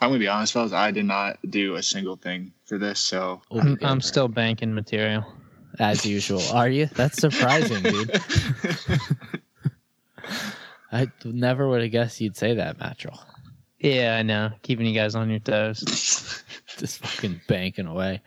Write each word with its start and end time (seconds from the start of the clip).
I'm 0.00 0.10
gonna 0.10 0.18
be 0.18 0.28
honest, 0.28 0.52
fellas. 0.52 0.72
I 0.72 0.90
did 0.90 1.04
not 1.04 1.38
do 1.48 1.74
a 1.76 1.82
single 1.82 2.16
thing 2.16 2.52
for 2.64 2.78
this, 2.78 3.00
so 3.00 3.42
We'll 3.50 3.62
I'm. 3.62 3.78
I'm 3.82 4.00
still 4.00 4.28
banking 4.28 4.74
material. 4.74 5.24
as 5.78 6.04
usual. 6.06 6.42
Are 6.52 6.68
you? 6.68 6.86
That's 6.86 7.18
surprising, 7.18 7.82
dude. 7.82 8.20
I 10.92 11.08
never 11.24 11.68
would 11.68 11.82
have 11.82 11.90
guessed 11.90 12.20
you'd 12.20 12.36
say 12.36 12.54
that, 12.54 12.78
Mattrel. 12.78 13.20
Yeah, 13.78 14.16
I 14.18 14.22
know. 14.22 14.50
Keeping 14.62 14.86
you 14.86 14.94
guys 14.94 15.14
on 15.14 15.30
your 15.30 15.38
toes. 15.38 15.80
Just 16.78 16.98
fucking 17.04 17.40
banking 17.46 17.86
away. 17.86 18.22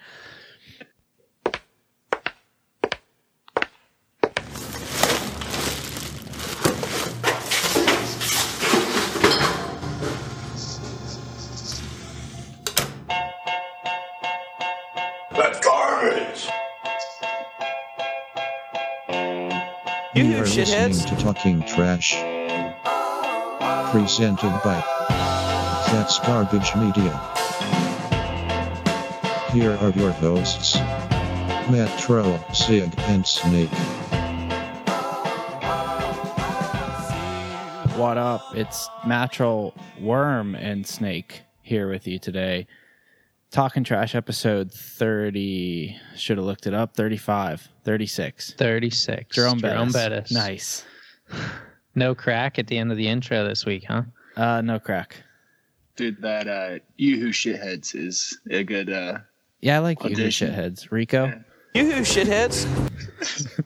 Shitheads? 20.66 21.08
to 21.08 21.16
Talking 21.16 21.62
Trash. 21.64 22.14
Presented 23.92 24.60
by 24.64 24.84
That's 25.92 26.20
Garbage 26.20 26.76
Media. 26.76 27.20
Here 29.52 29.76
are 29.82 29.90
your 29.92 30.12
hosts 30.12 30.76
Matt 30.76 31.72
Metro, 31.72 32.40
Sig, 32.54 32.94
and 33.00 33.26
Snake. 33.26 33.70
What 37.98 38.18
up? 38.18 38.42
It's 38.56 38.90
Mattrel, 39.06 39.74
Worm, 40.00 40.56
and 40.56 40.86
Snake 40.86 41.42
here 41.62 41.90
with 41.90 42.08
you 42.08 42.20
today. 42.20 42.68
Talking 43.52 43.84
Trash 43.84 44.16
episode 44.16 44.72
30. 44.72 45.98
Should 46.16 46.38
have 46.38 46.46
looked 46.46 46.68
it 46.68 46.74
up. 46.74 46.96
35. 46.96 47.68
36. 47.84 48.54
36. 48.54 49.36
Jerome, 49.36 49.60
Jerome 49.60 49.92
Bettis. 49.92 49.94
Bettis. 49.94 50.32
Nice. 50.32 50.86
No 51.94 52.16
crack 52.16 52.58
at 52.58 52.68
the 52.68 52.78
end 52.78 52.90
of 52.90 52.98
the 52.98 53.06
intro 53.10 53.46
this 53.46 53.66
week, 53.66 53.84
huh? 53.86 54.04
Uh, 54.38 54.62
no 54.62 54.80
crack. 54.80 55.18
dude, 55.98 56.22
that 56.22 56.48
uh, 56.48 56.80
you 56.96 57.20
who 57.20 57.32
shitheads 57.32 57.94
is 57.94 58.40
a 58.50 58.64
good. 58.64 58.90
uh 58.90 59.18
Yeah, 59.60 59.76
I 59.76 59.80
like 59.80 60.02
you, 60.06 60.12
Audition. 60.12 60.54
shitheads. 60.54 60.90
Rico? 60.90 61.44
You 61.76 61.86
hear 61.86 62.02
shitheads? 62.04 62.66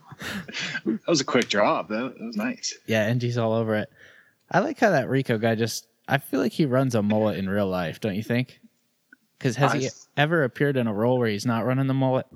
That 0.84 1.06
was 1.06 1.20
a 1.20 1.24
quick 1.24 1.48
drop. 1.48 1.86
That, 1.88 2.14
that 2.18 2.24
was 2.26 2.36
nice. 2.36 2.76
Yeah, 2.86 3.08
NG's 3.08 3.38
all 3.38 3.52
over 3.52 3.76
it. 3.76 3.88
I 4.50 4.58
like 4.58 4.80
how 4.80 4.90
that 4.90 5.08
Rico 5.08 5.38
guy 5.38 5.54
just. 5.54 5.86
I 6.08 6.18
feel 6.18 6.40
like 6.40 6.50
he 6.50 6.66
runs 6.66 6.96
a 6.96 7.02
mullet 7.02 7.38
in 7.38 7.48
real 7.48 7.68
life, 7.68 8.00
don't 8.00 8.16
you 8.16 8.24
think? 8.24 8.58
Because 9.38 9.56
has 9.56 9.72
he 9.74 9.86
I- 9.86 9.90
ever 10.16 10.44
appeared 10.44 10.76
in 10.76 10.86
a 10.86 10.94
role 10.94 11.18
where 11.18 11.28
he's 11.28 11.46
not 11.46 11.64
running 11.66 11.86
the 11.86 11.94
mullet? 11.94 12.26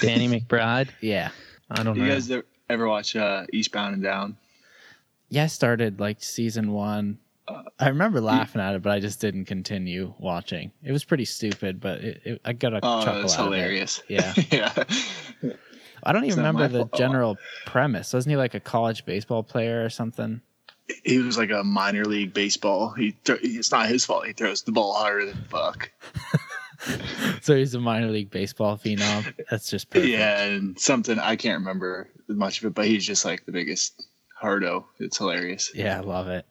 Danny 0.00 0.28
McBride. 0.28 0.88
Yeah. 1.00 1.30
I 1.70 1.82
don't 1.82 1.96
You 1.96 2.02
know. 2.02 2.08
You 2.08 2.14
guys 2.14 2.30
ever- 2.30 2.46
ever 2.68 2.88
watch 2.88 3.16
uh, 3.16 3.46
Eastbound 3.52 3.94
and 3.94 4.02
Down? 4.02 4.36
Yeah, 5.30 5.44
I 5.44 5.46
started 5.48 5.98
like 6.00 6.22
season 6.22 6.72
one. 6.72 7.18
I 7.78 7.88
remember 7.88 8.20
laughing 8.22 8.60
at 8.62 8.74
it, 8.74 8.82
but 8.82 8.92
I 8.92 9.00
just 9.00 9.20
didn't 9.20 9.44
continue 9.46 10.14
watching. 10.18 10.72
It 10.82 10.92
was 10.92 11.04
pretty 11.04 11.24
stupid, 11.26 11.78
but 11.80 12.00
it, 12.00 12.20
it, 12.24 12.40
I 12.44 12.52
got 12.54 12.72
a 12.72 12.80
Oh, 12.82 13.04
chuckle 13.04 13.24
it's 13.24 13.36
out 13.38 13.44
hilarious. 13.44 13.98
Of 13.98 14.04
it. 14.08 14.52
Yeah, 14.52 14.74
yeah. 15.42 15.52
I 16.02 16.12
don't 16.12 16.24
even 16.24 16.42
not 16.42 16.54
remember 16.54 16.60
my 16.62 16.68
the 16.68 16.78
fault. 16.90 16.94
general 16.96 17.36
premise. 17.66 18.12
Wasn't 18.14 18.30
he 18.30 18.36
like 18.36 18.54
a 18.54 18.60
college 18.60 19.04
baseball 19.04 19.42
player 19.42 19.84
or 19.84 19.90
something? 19.90 20.40
He 21.04 21.18
was 21.18 21.38
like 21.38 21.50
a 21.50 21.64
minor 21.64 22.04
league 22.04 22.34
baseball. 22.34 22.90
He 22.90 23.12
th- 23.24 23.40
it's 23.42 23.72
not 23.72 23.88
his 23.88 24.04
fault. 24.04 24.26
He 24.26 24.32
throws 24.32 24.62
the 24.62 24.72
ball 24.72 24.94
harder 24.94 25.26
than 25.26 25.44
fuck. 25.48 25.90
So 27.40 27.56
he's 27.56 27.74
a 27.74 27.80
minor 27.80 28.10
league 28.10 28.30
baseball 28.30 28.76
phenom. 28.76 29.32
That's 29.50 29.70
just 29.70 29.88
perfect. 29.90 30.10
Yeah, 30.10 30.42
and 30.44 30.78
something 30.78 31.18
I 31.18 31.36
can't 31.36 31.60
remember 31.60 32.08
much 32.28 32.58
of 32.58 32.66
it, 32.66 32.74
but 32.74 32.86
he's 32.86 33.06
just 33.06 33.24
like 33.24 33.46
the 33.46 33.52
biggest 33.52 34.06
hardo. 34.34 34.86
It's 34.98 35.16
hilarious. 35.16 35.70
Yeah, 35.74 35.96
I 35.96 36.00
love 36.00 36.28
it. 36.28 36.46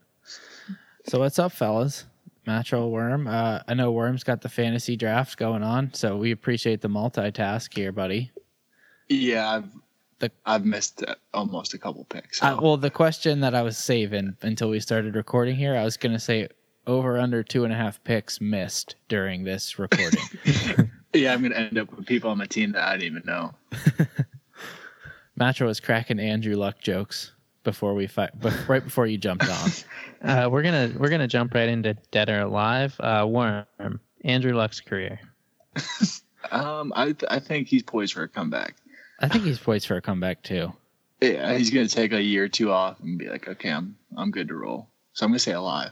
So 1.06 1.20
what's 1.20 1.38
up, 1.38 1.52
fellas? 1.52 2.06
Matro 2.48 2.90
Worm. 2.90 3.28
Uh, 3.28 3.60
I 3.68 3.74
know 3.74 3.92
Worm's 3.92 4.24
got 4.24 4.42
the 4.42 4.50
fantasy 4.50 4.96
draft 4.96 5.38
going 5.38 5.64
on, 5.64 5.94
so 5.94 6.18
we 6.18 6.32
appreciate 6.32 6.82
the 6.82 6.90
multitask 6.90 7.74
here, 7.76 7.92
buddy. 7.92 8.32
Yeah, 9.10 9.50
I've 9.50 9.70
The- 10.24 10.32
I've 10.46 10.66
missed 10.66 11.04
uh, 11.06 11.16
almost 11.34 11.74
a 11.74 11.78
couple 11.78 12.06
picks. 12.06 12.40
So. 12.40 12.48
Uh, 12.48 12.62
well, 12.62 12.78
the 12.78 12.90
question 12.90 13.42
that 13.42 13.54
I 13.54 13.62
was 13.62 13.78
saving 13.78 14.38
until 14.42 14.70
we 14.70 14.80
started 14.80 15.16
recording 15.16 15.56
here, 15.56 15.76
I 15.76 15.84
was 15.84 15.98
going 15.98 16.14
to 16.14 16.20
say 16.20 16.48
over 16.88 17.18
under 17.18 17.44
two 17.44 17.64
and 17.64 17.74
a 17.74 17.76
half 17.76 18.02
picks 18.04 18.42
missed 18.42 18.96
during 19.08 19.44
this 19.44 19.78
recording. 19.80 20.20
yeah, 21.14 21.34
I'm 21.34 21.42
gonna 21.42 21.56
end 21.56 21.78
up 21.78 21.94
with 21.94 22.06
people 22.06 22.30
on 22.30 22.38
my 22.38 22.46
team 22.46 22.72
that 22.74 22.88
I 22.88 22.98
didn't 22.98 23.18
even 23.18 23.24
know. 23.26 23.54
Matro 25.40 25.66
was 25.66 25.80
cracking 25.80 26.20
Andrew 26.20 26.56
Luck 26.56 26.80
jokes 26.80 27.32
before 27.64 27.94
we 27.94 28.08
fight, 28.08 28.38
bef- 28.40 28.68
right 28.68 28.84
before 28.84 29.08
you 29.08 29.18
jumped 29.18 29.48
on. 29.50 29.70
Uh, 30.22 30.50
we're 30.50 30.64
gonna 30.64 30.92
we're 30.98 31.10
gonna 31.10 31.28
jump 31.28 31.54
right 31.54 31.70
into 31.70 31.96
Dead 32.12 32.30
or 32.30 32.42
Alive. 32.42 32.96
Uh, 33.00 33.26
Worm. 33.28 34.00
Andrew 34.24 34.54
Luck's 34.54 34.80
career. 34.80 35.20
Um, 36.52 36.94
I 36.96 37.16
I 37.30 37.40
think 37.40 37.68
he's 37.68 37.84
poised 37.84 38.14
for 38.14 38.24
a 38.24 38.28
comeback. 38.28 38.76
I 39.20 39.28
think 39.28 39.44
he's 39.46 39.60
poised 39.60 39.88
for 39.88 39.96
a 39.96 40.02
comeback 40.02 40.44
too. 40.44 40.74
Yeah, 41.22 41.56
he's 41.58 41.70
gonna 41.70 41.88
take 41.88 42.12
a 42.14 42.22
year 42.22 42.46
or 42.46 42.50
two 42.50 42.72
off 42.72 43.00
and 43.00 43.18
be 43.18 43.30
like, 43.30 43.48
okay, 43.48 43.70
I'm 43.70 43.96
I'm 44.18 44.32
good 44.32 44.48
to 44.50 44.56
roll. 44.56 44.90
So 45.14 45.26
I'm 45.26 45.32
gonna 45.32 45.40
say 45.40 45.54
alive. 45.54 45.92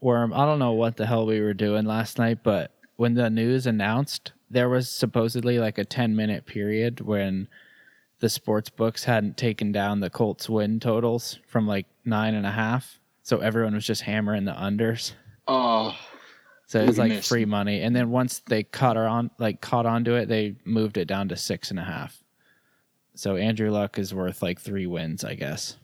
Worm, 0.00 0.32
I 0.34 0.44
don't 0.44 0.58
know 0.58 0.72
what 0.72 0.96
the 0.96 1.06
hell 1.06 1.24
we 1.26 1.40
were 1.40 1.54
doing 1.54 1.86
last 1.86 2.18
night, 2.18 2.38
but 2.42 2.72
when 2.96 3.14
the 3.14 3.30
news 3.30 3.66
announced, 3.66 4.32
there 4.50 4.68
was 4.68 4.88
supposedly 4.88 5.58
like 5.58 5.78
a 5.78 5.84
10 5.84 6.14
minute 6.14 6.44
period 6.46 7.00
when 7.00 7.48
the 8.20 8.28
sports 8.28 8.68
books 8.68 9.04
hadn't 9.04 9.36
taken 9.36 9.72
down 9.72 10.00
the 10.00 10.10
Colts 10.10 10.48
win 10.48 10.80
totals 10.80 11.38
from 11.46 11.66
like 11.66 11.86
nine 12.04 12.34
and 12.34 12.46
a 12.46 12.50
half. 12.50 13.00
So 13.22 13.38
everyone 13.38 13.74
was 13.74 13.86
just 13.86 14.02
hammering 14.02 14.44
the 14.44 14.52
unders. 14.52 15.12
Oh, 15.48 15.96
So 16.66 16.80
it 16.80 16.86
was 16.86 16.98
like 16.98 17.08
missed. 17.10 17.28
free 17.28 17.44
money. 17.44 17.80
And 17.82 17.94
then 17.96 18.10
once 18.10 18.40
they 18.46 18.62
caught 18.64 18.96
on 18.96 19.30
like 19.38 19.60
caught 19.60 19.86
onto 19.86 20.14
it, 20.14 20.26
they 20.28 20.56
moved 20.64 20.96
it 20.98 21.06
down 21.06 21.28
to 21.28 21.36
six 21.36 21.70
and 21.70 21.78
a 21.80 21.84
half. 21.84 22.22
So 23.16 23.36
Andrew 23.36 23.70
Luck 23.70 23.98
is 23.98 24.14
worth 24.14 24.42
like 24.42 24.60
three 24.60 24.86
wins, 24.86 25.24
I 25.24 25.34
guess. 25.34 25.76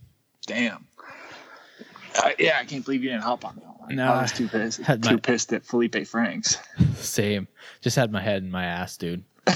damn. 0.46 0.86
I, 2.14 2.34
yeah, 2.38 2.58
I 2.60 2.64
can't 2.66 2.84
believe 2.84 3.02
you 3.02 3.08
didn't 3.08 3.22
hop 3.22 3.42
on 3.46 3.56
that 3.56 3.80
one. 3.80 3.96
No, 3.96 4.12
I 4.12 4.20
was 4.22 4.32
too 4.32 4.46
pissed. 4.46 4.84
Too 4.84 4.98
my- 5.02 5.16
pissed 5.16 5.50
at 5.54 5.64
Felipe 5.64 6.06
Franks. 6.06 6.58
Same. 6.96 7.48
Just 7.80 7.96
had 7.96 8.12
my 8.12 8.20
head 8.20 8.42
in 8.42 8.50
my 8.50 8.64
ass, 8.66 8.98
dude. 8.98 9.24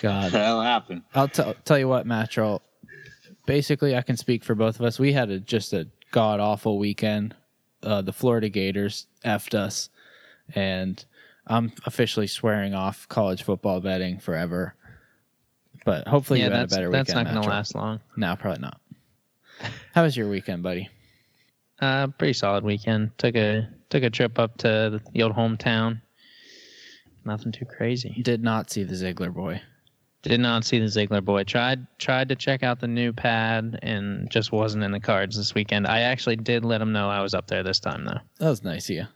God. 0.00 0.32
That'll 0.32 0.62
happen. 0.62 1.04
I'll 1.14 1.28
tell 1.28 1.54
tell 1.64 1.78
you 1.78 1.86
what, 1.88 2.06
Mattrel. 2.06 2.60
Basically, 3.46 3.96
I 3.96 4.02
can 4.02 4.16
speak 4.16 4.44
for 4.44 4.54
both 4.56 4.80
of 4.80 4.86
us. 4.86 4.98
We 4.98 5.12
had 5.12 5.30
a, 5.30 5.38
just 5.38 5.72
a 5.72 5.86
god 6.10 6.40
awful 6.40 6.78
weekend. 6.78 7.36
Uh, 7.82 8.02
the 8.02 8.12
Florida 8.12 8.48
Gators 8.48 9.06
effed 9.24 9.54
us, 9.54 9.90
and 10.54 11.04
I'm 11.46 11.72
officially 11.86 12.26
swearing 12.26 12.74
off 12.74 13.08
college 13.08 13.42
football 13.42 13.80
betting 13.80 14.18
forever. 14.18 14.74
But 15.84 16.06
hopefully, 16.06 16.40
yeah, 16.40 16.46
you 16.46 16.50
had 16.52 16.58
a 16.58 16.62
that's 16.62 16.74
better 16.76 16.90
that's 16.90 17.12
not 17.14 17.26
gonna 17.26 17.40
last 17.42 17.74
long. 17.74 18.00
No, 18.16 18.36
probably 18.36 18.60
not. 18.60 18.80
How 19.94 20.02
was 20.02 20.16
your 20.16 20.28
weekend, 20.28 20.62
buddy? 20.62 20.88
Uh, 21.80 22.06
pretty 22.08 22.32
solid 22.32 22.64
weekend. 22.64 23.10
Took 23.18 23.34
a 23.36 23.68
took 23.90 24.02
a 24.02 24.10
trip 24.10 24.38
up 24.38 24.56
to 24.58 25.00
the 25.12 25.22
old 25.22 25.34
hometown. 25.34 26.00
Nothing 27.24 27.52
too 27.52 27.64
crazy. 27.64 28.20
Did 28.22 28.42
not 28.42 28.70
see 28.70 28.84
the 28.84 28.94
Ziegler 28.94 29.30
boy. 29.30 29.60
Did 30.22 30.38
not 30.40 30.64
see 30.64 30.78
the 30.78 30.88
Ziegler 30.88 31.20
boy. 31.20 31.42
Tried 31.44 31.84
tried 31.98 32.28
to 32.28 32.36
check 32.36 32.62
out 32.62 32.78
the 32.78 32.86
new 32.86 33.12
pad 33.12 33.78
and 33.82 34.30
just 34.30 34.52
wasn't 34.52 34.84
in 34.84 34.92
the 34.92 35.00
cards 35.00 35.36
this 35.36 35.54
weekend. 35.54 35.86
I 35.88 36.00
actually 36.00 36.36
did 36.36 36.64
let 36.64 36.80
him 36.80 36.92
know 36.92 37.08
I 37.08 37.20
was 37.22 37.34
up 37.34 37.48
there 37.48 37.64
this 37.64 37.80
time 37.80 38.04
though. 38.04 38.20
That 38.38 38.48
was 38.48 38.62
nice 38.62 38.88
of 38.88 38.96
you. 38.96 39.06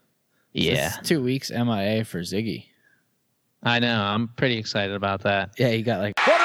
Yeah, 0.53 0.95
It's 0.99 1.09
two 1.09 1.23
weeks 1.23 1.51
MIA 1.51 2.05
for 2.05 2.21
Ziggy. 2.21 2.65
I 3.63 3.79
know. 3.79 4.01
I'm 4.01 4.29
pretty 4.29 4.57
excited 4.57 4.97
about 4.97 5.23
that. 5.23 5.51
Yeah, 5.59 5.69
he 5.69 5.83
got 5.83 6.01
like 6.01 6.15
What 6.27 6.41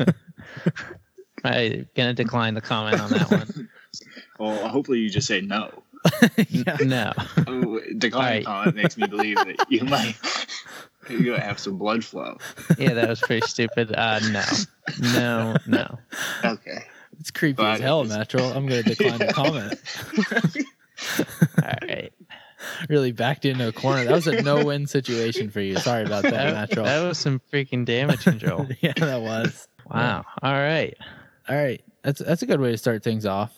a 0.00 0.04
run! 1.44 1.54
I 1.54 1.86
gonna 1.96 2.14
decline 2.14 2.54
the 2.54 2.60
comment 2.60 3.00
on 3.00 3.10
that 3.10 3.30
one. 3.30 3.68
Well, 4.38 4.68
hopefully 4.68 4.98
you 5.00 5.10
just 5.10 5.26
say 5.26 5.40
no. 5.40 5.82
No. 6.80 7.12
Oh, 7.46 7.78
Decline 7.98 8.22
Right. 8.36 8.44
comment 8.44 8.76
makes 8.76 8.96
me 8.96 9.06
believe 9.06 9.36
that 9.36 9.66
you 9.68 9.84
might 9.84 10.14
you 11.10 11.24
gonna 11.24 11.40
have 11.40 11.58
some 11.58 11.76
blood 11.76 12.04
flow. 12.04 12.38
Yeah, 12.78 12.94
that 12.94 13.08
was 13.08 13.20
pretty 13.20 13.46
stupid. 13.46 13.92
Uh, 13.94 14.20
no, 14.30 14.44
no, 15.12 15.56
no. 15.66 15.98
Okay. 16.44 16.84
it's 17.18 17.30
creepy 17.30 17.56
But 17.56 17.74
as 17.74 17.80
hell, 17.80 18.04
natural. 18.04 18.52
I'm 18.52 18.66
gonna 18.66 18.82
decline 18.82 19.18
the 19.18 19.32
comment. 19.32 19.78
All 21.62 21.72
right. 21.88 22.12
really 22.88 23.12
backed 23.12 23.44
into 23.44 23.68
a 23.68 23.72
corner. 23.72 24.04
That 24.04 24.12
was 24.12 24.26
a 24.26 24.42
no-win 24.42 24.86
situation 24.86 25.50
for 25.50 25.60
you. 25.60 25.76
Sorry 25.78 26.04
about 26.04 26.22
that, 26.24 26.32
That, 26.32 26.52
Natural. 26.54 26.84
that 26.84 27.06
was 27.06 27.18
some 27.18 27.40
freaking 27.52 27.84
damage 27.84 28.24
control. 28.24 28.66
yeah, 28.80 28.92
that 28.96 29.20
was. 29.20 29.66
Wow. 29.90 30.24
All 30.42 30.52
right. 30.52 30.96
All 31.48 31.56
right, 31.56 31.82
that's 32.02 32.20
that's 32.20 32.42
a 32.42 32.46
good 32.46 32.60
way 32.60 32.70
to 32.70 32.78
start 32.78 33.02
things 33.02 33.26
off. 33.26 33.52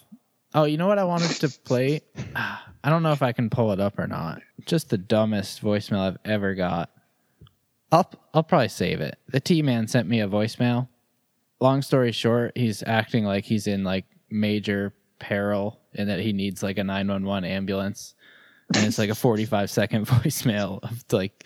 Oh, 0.55 0.64
you 0.64 0.79
know 0.79 0.87
what 0.87 0.99
I 0.99 1.05
wanted 1.05 1.31
to 1.40 1.49
play? 1.49 2.00
I 2.37 2.90
don't 2.90 3.02
know 3.02 3.12
if 3.12 3.23
I 3.23 3.32
can 3.32 3.50
pull 3.50 3.73
it 3.73 3.81
up 3.81 3.99
or 3.99 4.06
not. 4.06 4.40
Just 4.64 4.88
the 4.88 4.99
dumbest 4.99 5.62
voicemail 5.62 6.00
I've 6.00 6.19
ever 6.25 6.55
got. 6.55 6.90
I'll 7.90 8.11
I'll 8.32 8.43
probably 8.43 8.69
save 8.69 9.00
it. 9.02 9.19
The 9.29 9.40
T 9.40 9.61
man 9.61 9.87
sent 9.88 10.08
me 10.08 10.20
a 10.20 10.29
voicemail. 10.29 10.88
Long 11.61 11.82
story 11.82 12.12
short, 12.12 12.52
he's 12.56 12.82
acting 12.87 13.25
like 13.25 13.44
he's 13.44 13.67
in 13.67 13.85
like 13.85 14.06
major 14.31 14.94
peril 15.19 15.78
and 15.94 16.08
that 16.08 16.20
he 16.20 16.32
needs 16.32 16.62
like 16.62 16.78
a 16.78 16.85
911 16.85 17.44
ambulance. 17.49 18.14
And 18.75 18.87
it's 18.87 18.99
like 18.99 19.11
a 19.11 19.14
45 19.14 19.70
second 19.70 20.06
voicemail 20.08 20.82
of 20.82 21.05
like 21.12 21.44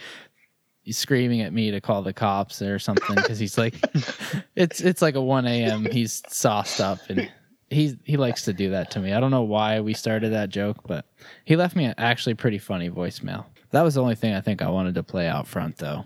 screaming 0.93 1.41
at 1.41 1.53
me 1.53 1.71
to 1.71 1.81
call 1.81 2.03
the 2.03 2.13
cops 2.13 2.63
or 2.63 2.79
something 2.79 3.17
because 3.17 3.39
he's 3.39 3.59
like 3.59 3.75
it's 4.57 4.81
it's 4.81 5.03
like 5.03 5.15
a 5.15 5.21
1 5.21 5.47
a.m. 5.47 5.87
he's 5.91 6.23
sauced 6.29 6.81
up 6.81 6.99
and 7.09 7.31
he 7.71 7.99
he 8.05 8.17
likes 8.17 8.43
to 8.43 8.53
do 8.53 8.71
that 8.71 8.91
to 8.93 9.01
me. 9.01 9.13
I 9.13 9.21
don't 9.21 9.33
know 9.33 9.43
why 9.43 9.81
we 9.81 9.95
started 9.95 10.33
that 10.33 10.51
joke, 10.51 10.79
but 10.87 11.05
he 11.45 11.57
left 11.57 11.75
me 11.75 11.85
an 11.85 11.95
actually 11.99 12.35
pretty 12.35 12.59
funny 12.59 12.89
voicemail. 12.89 13.47
That 13.71 13.83
was 13.83 13.95
the 13.95 14.03
only 14.03 14.15
thing 14.15 14.35
I 14.35 14.41
think 14.41 14.63
I 14.63 14.71
wanted 14.71 14.95
to 14.95 15.03
play 15.03 15.27
out 15.27 15.49
front 15.49 15.79
though. 15.79 16.05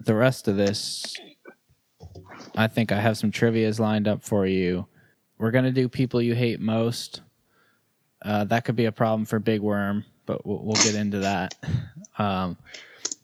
The 0.00 0.14
rest 0.14 0.48
of 0.48 0.56
this 0.56 1.14
I 2.54 2.66
think 2.66 2.92
I 2.92 3.00
have 3.00 3.18
some 3.18 3.30
trivias 3.30 3.78
lined 3.78 4.08
up 4.08 4.22
for 4.22 4.46
you. 4.46 4.86
We're 5.38 5.50
gonna 5.50 5.72
do 5.72 5.88
people 5.88 6.22
you 6.22 6.34
hate 6.34 6.60
most. 6.60 7.20
Uh, 8.22 8.44
that 8.44 8.64
could 8.64 8.76
be 8.76 8.86
a 8.86 8.92
problem 8.92 9.26
for 9.26 9.38
Big 9.38 9.60
Worm, 9.60 10.04
but 10.24 10.46
we'll, 10.46 10.64
we'll 10.64 10.82
get 10.82 10.94
into 10.94 11.18
that. 11.20 11.54
Um, 12.18 12.56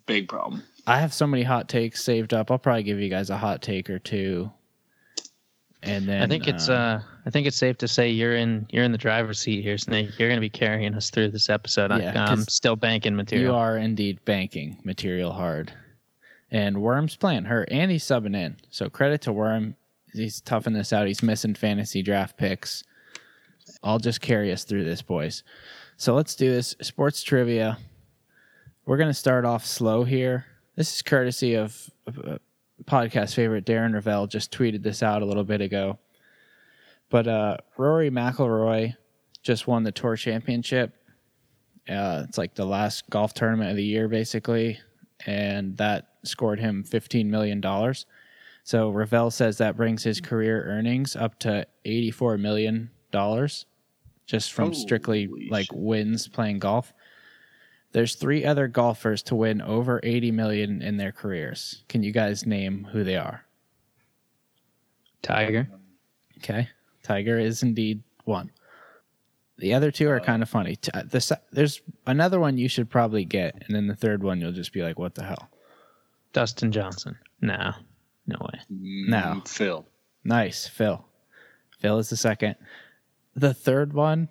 Big 0.04 0.28
problem. 0.28 0.62
I 0.86 0.98
have 1.00 1.14
so 1.14 1.26
many 1.26 1.42
hot 1.42 1.68
takes 1.68 2.02
saved 2.02 2.34
up. 2.34 2.50
I'll 2.50 2.58
probably 2.58 2.82
give 2.82 2.98
you 2.98 3.08
guys 3.08 3.30
a 3.30 3.36
hot 3.36 3.62
take 3.62 3.88
or 3.88 3.98
two. 3.98 4.50
And 5.84 6.08
then 6.08 6.22
I 6.22 6.26
think 6.28 6.46
it's 6.46 6.68
uh 6.68 7.02
I 7.26 7.30
think 7.30 7.46
it's 7.46 7.56
safe 7.56 7.78
to 7.78 7.88
say 7.88 8.10
you're 8.10 8.36
in 8.36 8.66
you're 8.70 8.84
in 8.84 8.92
the 8.92 8.98
driver's 8.98 9.40
seat 9.40 9.62
here, 9.62 9.78
Snake. 9.78 10.10
You're 10.18 10.28
going 10.28 10.36
to 10.36 10.40
be 10.40 10.50
carrying 10.50 10.94
us 10.94 11.10
through 11.10 11.30
this 11.30 11.50
episode. 11.50 11.90
Yeah, 11.98 12.24
I'm 12.24 12.42
still 12.44 12.76
banking 12.76 13.16
material. 13.16 13.52
you 13.52 13.58
are 13.58 13.76
indeed 13.76 14.24
banking 14.24 14.78
material 14.84 15.32
hard. 15.32 15.72
And 16.52 16.82
Worm's 16.82 17.16
playing 17.16 17.46
hurt 17.46 17.68
and 17.72 17.90
he's 17.90 18.04
subbing 18.04 18.36
in. 18.36 18.56
So 18.70 18.88
credit 18.88 19.22
to 19.22 19.32
Worm. 19.32 19.74
He's 20.12 20.40
toughing 20.40 20.74
this 20.74 20.92
out. 20.92 21.06
He's 21.06 21.22
missing 21.22 21.54
fantasy 21.54 22.02
draft 22.02 22.36
picks. 22.36 22.84
I'll 23.82 23.98
just 23.98 24.20
carry 24.20 24.52
us 24.52 24.64
through 24.64 24.84
this, 24.84 25.02
boys. 25.02 25.42
So 25.96 26.14
let's 26.14 26.34
do 26.36 26.50
this. 26.50 26.76
Sports 26.82 27.22
trivia. 27.22 27.78
We're 28.84 28.98
going 28.98 29.10
to 29.10 29.14
start 29.14 29.44
off 29.44 29.64
slow 29.64 30.04
here. 30.04 30.46
This 30.74 30.94
is 30.94 31.02
courtesy 31.02 31.54
of 31.54 31.90
uh, 32.06 32.38
podcast 32.84 33.34
favorite 33.34 33.66
Darren 33.66 33.92
Rovell. 33.94 34.26
Just 34.28 34.50
tweeted 34.50 34.82
this 34.82 35.02
out 35.02 35.22
a 35.22 35.26
little 35.26 35.44
bit 35.44 35.60
ago. 35.60 35.98
But 37.10 37.28
uh, 37.28 37.56
Rory 37.76 38.10
McIlroy 38.10 38.96
just 39.42 39.66
won 39.66 39.82
the 39.82 39.92
Tour 39.92 40.16
Championship. 40.16 40.94
Uh, 41.88 42.24
it's 42.26 42.38
like 42.38 42.54
the 42.54 42.64
last 42.64 43.10
golf 43.10 43.34
tournament 43.34 43.70
of 43.70 43.76
the 43.76 43.84
year, 43.84 44.08
basically, 44.08 44.78
and 45.26 45.76
that 45.76 46.08
scored 46.24 46.60
him 46.60 46.84
fifteen 46.84 47.30
million 47.30 47.60
dollars. 47.60 48.06
So 48.64 48.90
Rovell 48.92 49.32
says 49.32 49.58
that 49.58 49.76
brings 49.76 50.02
his 50.04 50.20
career 50.20 50.64
earnings 50.64 51.16
up 51.16 51.38
to 51.40 51.66
eighty-four 51.84 52.38
million 52.38 52.90
dollars, 53.10 53.66
just 54.26 54.52
from 54.52 54.72
strictly 54.72 55.26
Holy 55.26 55.48
like 55.50 55.66
wins 55.72 56.28
playing 56.28 56.60
golf. 56.60 56.94
There's 57.92 58.14
three 58.14 58.44
other 58.44 58.68
golfers 58.68 59.22
to 59.24 59.34
win 59.34 59.60
over 59.60 60.00
eighty 60.02 60.30
million 60.30 60.82
in 60.82 60.96
their 60.96 61.12
careers. 61.12 61.84
Can 61.88 62.02
you 62.02 62.12
guys 62.12 62.46
name 62.46 62.88
who 62.90 63.04
they 63.04 63.16
are? 63.16 63.44
Tiger. 65.22 65.68
Okay. 66.38 66.68
Tiger 67.02 67.38
is 67.38 67.62
indeed 67.62 68.02
one. 68.24 68.50
The 69.58 69.74
other 69.74 69.90
two 69.90 70.08
are 70.08 70.18
kind 70.18 70.42
of 70.42 70.48
funny. 70.48 70.76
T- 70.76 70.90
uh, 70.92 71.02
there's 71.52 71.80
another 72.06 72.40
one 72.40 72.58
you 72.58 72.68
should 72.68 72.90
probably 72.90 73.24
get, 73.24 73.62
and 73.66 73.76
then 73.76 73.86
the 73.86 73.94
third 73.94 74.22
one 74.22 74.40
you'll 74.40 74.52
just 74.52 74.72
be 74.72 74.82
like, 74.82 74.98
"What 74.98 75.14
the 75.14 75.24
hell?" 75.24 75.50
Dustin 76.32 76.72
Johnson. 76.72 77.16
No. 77.40 77.72
No 78.26 78.38
way. 78.40 78.60
No. 78.70 79.16
Mm, 79.18 79.48
Phil. 79.48 79.86
Nice, 80.24 80.66
Phil. 80.66 81.04
Phil 81.80 81.98
is 81.98 82.08
the 82.08 82.16
second. 82.16 82.56
The 83.34 83.52
third 83.52 83.92
one, 83.92 84.28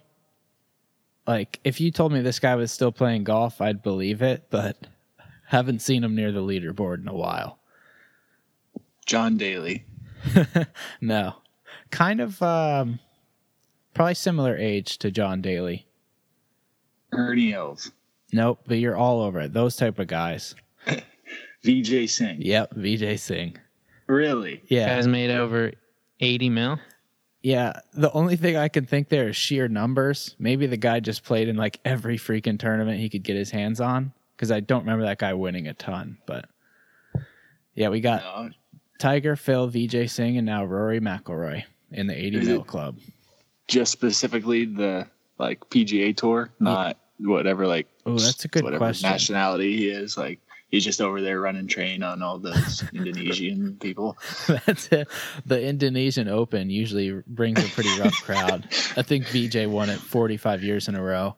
like, 1.27 1.59
if 1.63 1.79
you 1.79 1.91
told 1.91 2.11
me 2.11 2.21
this 2.21 2.39
guy 2.39 2.55
was 2.55 2.71
still 2.71 2.91
playing 2.91 3.23
golf, 3.23 3.61
I'd 3.61 3.81
believe 3.83 4.21
it, 4.21 4.45
but 4.49 4.87
haven't 5.47 5.81
seen 5.81 6.03
him 6.03 6.15
near 6.15 6.31
the 6.31 6.41
leaderboard 6.41 7.01
in 7.01 7.07
a 7.07 7.13
while. 7.13 7.59
John 9.05 9.37
Daly. 9.37 9.85
No, 11.01 11.35
kind 11.89 12.21
of, 12.21 12.41
um, 12.43 12.99
probably 13.93 14.13
similar 14.13 14.55
age 14.55 14.97
to 14.99 15.09
John 15.11 15.41
Daly. 15.41 15.87
Ernie 17.11 17.53
Els. 17.53 17.91
Nope, 18.31 18.59
but 18.67 18.77
you're 18.77 18.95
all 18.95 19.21
over 19.21 19.39
it. 19.41 19.51
Those 19.53 19.75
type 19.75 19.97
of 19.99 20.07
guys. 20.07 20.55
Vijay 21.65 22.09
Singh. 22.09 22.41
Yep, 22.41 22.75
Vijay 22.75 23.19
Singh. 23.19 23.57
Really? 24.07 24.61
Yeah, 24.67 24.95
Guys 24.95 25.07
made 25.07 25.31
over 25.31 25.71
80 26.19 26.49
mil. 26.49 26.79
Yeah. 27.43 27.79
The 27.93 28.11
only 28.11 28.35
thing 28.35 28.55
I 28.57 28.67
can 28.67 28.85
think 28.85 29.09
there 29.09 29.29
is 29.29 29.35
sheer 29.35 29.67
numbers. 29.67 30.35
Maybe 30.39 30.67
the 30.67 30.77
guy 30.77 30.99
just 30.99 31.23
played 31.23 31.47
in 31.47 31.55
like 31.55 31.79
every 31.85 32.17
freaking 32.17 32.59
tournament 32.59 32.99
he 32.99 33.09
could 33.09 33.23
get 33.23 33.35
his 33.35 33.49
hands 33.49 33.81
on. 33.81 34.13
Because 34.35 34.51
I 34.51 34.59
don't 34.59 34.81
remember 34.81 35.05
that 35.05 35.19
guy 35.19 35.33
winning 35.33 35.67
a 35.67 35.73
ton. 35.73 36.17
But 36.25 36.45
yeah, 37.75 37.89
we 37.89 38.01
got 38.01 38.21
No. 38.23 38.49
Tiger, 38.99 39.35
Phil, 39.35 39.69
Vijay 39.69 40.09
Singh, 40.09 40.37
and 40.37 40.45
now 40.45 40.63
Rory 40.63 40.99
McIlroy 40.99 41.63
in 41.91 42.07
the 42.07 42.15
80 42.15 42.37
Is 42.37 42.47
mil 42.47 42.63
club. 42.63 42.97
Just 43.67 43.91
specifically 43.91 44.65
the 44.65 45.07
like 45.37 45.59
PGA 45.69 46.15
tour, 46.15 46.51
not 46.59 46.97
whatever 47.19 47.65
like 47.67 47.87
Oh, 48.05 48.17
that's 48.17 48.45
a 48.45 48.47
good 48.47 48.63
whatever 48.63 48.79
question. 48.79 49.09
nationality 49.09 49.77
he 49.77 49.89
is. 49.89 50.17
Like 50.17 50.39
he's 50.71 50.85
just 50.85 51.01
over 51.01 51.21
there 51.21 51.39
running 51.39 51.67
train 51.67 52.01
on 52.01 52.23
all 52.23 52.39
those 52.39 52.83
Indonesian 52.93 53.77
people. 53.79 54.17
That's 54.47 54.87
it. 54.87 55.07
The 55.45 55.61
Indonesian 55.61 56.27
Open 56.27 56.69
usually 56.69 57.21
brings 57.27 57.63
a 57.63 57.69
pretty 57.69 57.99
rough 57.99 58.15
crowd. 58.23 58.67
I 58.97 59.03
think 59.03 59.25
Vijay 59.27 59.69
won 59.69 59.89
it 59.89 59.99
45 59.99 60.63
years 60.63 60.87
in 60.87 60.95
a 60.95 61.03
row. 61.03 61.35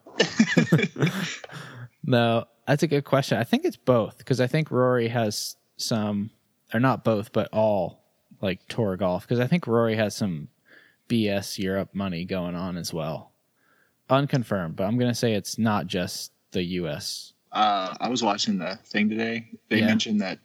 no, 2.05 2.45
that's 2.67 2.83
a 2.83 2.87
good 2.87 3.03
question. 3.03 3.37
I 3.37 3.43
think 3.43 3.65
it's 3.65 3.77
both 3.77 4.19
because 4.19 4.39
I 4.39 4.47
think 4.47 4.71
Rory 4.71 5.09
has 5.09 5.55
some, 5.75 6.29
or 6.73 6.79
not 6.79 7.03
both, 7.03 7.33
but 7.33 7.49
all 7.51 8.03
like 8.41 8.65
tour 8.67 8.95
golf 8.95 9.23
because 9.23 9.39
I 9.39 9.47
think 9.47 9.67
Rory 9.67 9.95
has 9.95 10.15
some 10.15 10.49
BS 11.09 11.57
Europe 11.57 11.89
money 11.93 12.25
going 12.25 12.55
on 12.55 12.77
as 12.77 12.93
well. 12.93 13.31
Unconfirmed, 14.09 14.75
but 14.75 14.83
I'm 14.83 14.97
going 14.97 15.11
to 15.11 15.15
say 15.15 15.33
it's 15.33 15.57
not 15.57 15.87
just 15.87 16.31
the 16.51 16.63
US. 16.63 17.32
Uh, 17.53 17.95
I 17.99 18.09
was 18.09 18.21
watching 18.23 18.57
the 18.57 18.77
thing 18.85 19.09
today. 19.09 19.47
They 19.69 19.79
Yeah. 19.79 19.85
mentioned 19.85 20.21
that. 20.21 20.39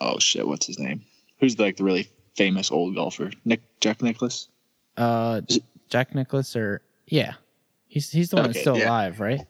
Oh 0.00 0.18
shit! 0.18 0.46
What's 0.46 0.66
his 0.66 0.78
name? 0.78 1.02
Who's 1.40 1.58
like 1.58 1.76
the 1.78 1.84
really 1.84 2.08
famous 2.36 2.70
old 2.70 2.94
golfer? 2.94 3.30
Nick 3.44 3.62
Jack 3.80 4.02
Nicklaus. 4.02 4.48
Uh, 4.96 5.40
Jack 5.88 6.14
Nicklaus 6.14 6.54
or, 6.56 6.82
yeah. 7.06 7.34
He's, 7.88 8.10
he's 8.10 8.30
the 8.30 8.36
one 8.36 8.46
that's 8.46 8.60
still 8.60 8.76
yeah. 8.78 8.88
alive, 8.88 9.20
right? 9.20 9.40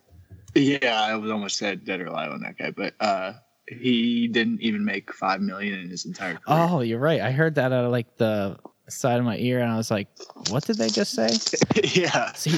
Yeah, 0.55 1.01
I 1.01 1.15
was 1.15 1.29
almost 1.31 1.57
said 1.57 1.85
dead 1.85 1.99
or 2.01 2.07
alive 2.07 2.31
on 2.31 2.41
that 2.41 2.57
guy, 2.57 2.71
but 2.71 2.93
uh, 2.99 3.33
he 3.67 4.27
didn't 4.27 4.61
even 4.61 4.83
make 4.85 5.13
five 5.13 5.41
million 5.41 5.79
in 5.79 5.89
his 5.89 6.05
entire 6.05 6.33
career. 6.35 6.43
Oh, 6.47 6.81
you're 6.81 6.99
right. 6.99 7.21
I 7.21 7.31
heard 7.31 7.55
that 7.55 7.71
out 7.71 7.85
of 7.85 7.91
like 7.91 8.15
the 8.17 8.57
side 8.89 9.19
of 9.19 9.25
my 9.25 9.37
ear, 9.37 9.59
and 9.59 9.71
I 9.71 9.77
was 9.77 9.91
like, 9.91 10.07
"What 10.49 10.65
did 10.65 10.77
they 10.77 10.89
just 10.89 11.11
say?" 11.13 11.29
yeah. 11.93 12.31
See, 12.33 12.57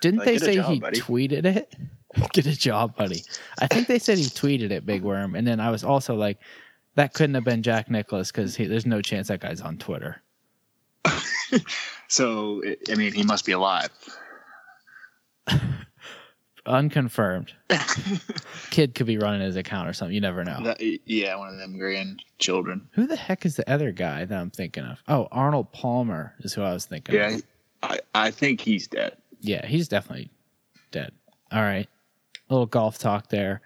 didn't 0.00 0.18
Like, 0.20 0.26
they 0.26 0.38
say 0.38 0.54
job, 0.56 0.72
he 0.72 0.80
buddy. 0.80 1.00
tweeted 1.00 1.44
it? 1.44 1.74
Get 2.32 2.46
a 2.46 2.56
job, 2.56 2.96
buddy. 2.96 3.22
I 3.60 3.66
think 3.66 3.86
they 3.88 3.98
said 3.98 4.18
he 4.18 4.24
tweeted 4.24 4.70
it, 4.70 4.84
Big 4.86 5.02
Worm, 5.02 5.34
and 5.34 5.46
then 5.46 5.60
I 5.60 5.70
was 5.70 5.84
also 5.84 6.14
like, 6.14 6.38
that 6.94 7.14
couldn't 7.14 7.34
have 7.34 7.44
been 7.44 7.62
Jack 7.62 7.90
Nicklaus 7.90 8.30
because 8.32 8.56
there's 8.56 8.86
no 8.86 9.00
chance 9.02 9.28
that 9.28 9.40
guy's 9.40 9.60
on 9.60 9.78
Twitter. 9.78 10.20
So 12.08 12.62
I- 12.90 12.94
mean, 12.94 13.12
he 13.12 13.22
must 13.22 13.44
be 13.44 13.52
alive. 13.52 13.90
Unconfirmed. 16.66 17.52
Kid 18.70 18.94
could 18.94 19.06
be 19.06 19.16
running 19.18 19.40
his 19.40 19.56
account 19.56 19.88
or 19.88 19.92
something. 19.92 20.14
You 20.14 20.20
never 20.20 20.44
know. 20.44 20.60
That, 20.62 20.80
yeah, 21.06 21.36
one 21.36 21.48
of 21.48 21.58
them 21.58 21.78
grandchildren. 21.78 22.88
Who 22.92 23.06
the 23.06 23.16
heck 23.16 23.46
is 23.46 23.56
the 23.56 23.70
other 23.70 23.90
guy 23.92 24.24
that 24.26 24.38
I'm 24.38 24.50
thinking 24.50 24.84
of? 24.84 25.02
Oh, 25.08 25.28
Arnold 25.32 25.72
Palmer 25.72 26.34
is 26.40 26.52
who 26.52 26.62
I 26.62 26.72
was 26.74 26.84
thinking. 26.84 27.14
of. 27.14 27.32
Yeah, 27.32 27.38
I, 27.82 28.00
I 28.14 28.30
think 28.30 28.60
he's 28.60 28.86
dead. 28.86 29.16
Yeah, 29.40 29.64
he's 29.66 29.88
definitely 29.88 30.30
dead. 30.90 31.12
All 31.52 31.62
right. 31.62 31.88
Little 32.48 32.66
golf 32.66 32.98
talk 32.98 33.28
there. 33.28 33.60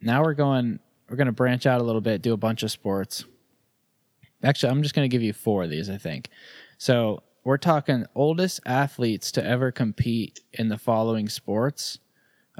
Now 0.00 0.22
we're 0.22 0.34
going 0.34 0.80
we're 1.08 1.16
going 1.16 1.26
to 1.26 1.32
branch 1.32 1.66
out 1.66 1.80
a 1.80 1.84
little 1.84 2.00
bit, 2.00 2.22
do 2.22 2.32
a 2.32 2.38
bunch 2.38 2.62
of 2.62 2.70
sports. 2.70 3.24
Actually, 4.42 4.70
I'm 4.70 4.82
just 4.82 4.94
going 4.94 5.08
to 5.08 5.14
give 5.14 5.22
you 5.22 5.32
four 5.32 5.64
of 5.64 5.70
these, 5.70 5.90
I 5.90 5.98
think. 5.98 6.30
So, 6.78 7.24
we're 7.42 7.58
talking 7.58 8.04
oldest 8.14 8.60
athletes 8.66 9.32
to 9.32 9.44
ever 9.44 9.72
compete 9.72 10.40
in 10.52 10.68
the 10.68 10.76
following 10.78 11.28
sports. 11.28 11.98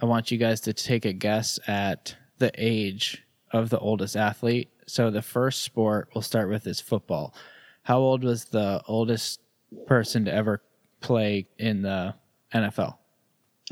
I 0.01 0.07
want 0.07 0.31
you 0.31 0.39
guys 0.39 0.61
to 0.63 0.73
take 0.73 1.05
a 1.05 1.13
guess 1.13 1.59
at 1.67 2.17
the 2.39 2.51
age 2.57 3.23
of 3.53 3.69
the 3.69 3.79
oldest 3.79 4.17
athlete. 4.17 4.71
So, 4.87 5.11
the 5.11 5.23
first 5.23 5.63
sport 5.63 6.09
we'll 6.15 6.23
start 6.23 6.49
with 6.49 6.67
is 6.67 6.81
football. 6.81 7.35
How 7.83 7.99
old 7.99 8.25
was 8.25 8.47
the 8.47 8.83
oldest 8.89 9.41
person 9.87 10.25
to 10.25 10.35
ever 10.35 10.63
play 11.01 11.47
in 11.59 11.83
the 11.83 12.15
NFL? 12.53 12.97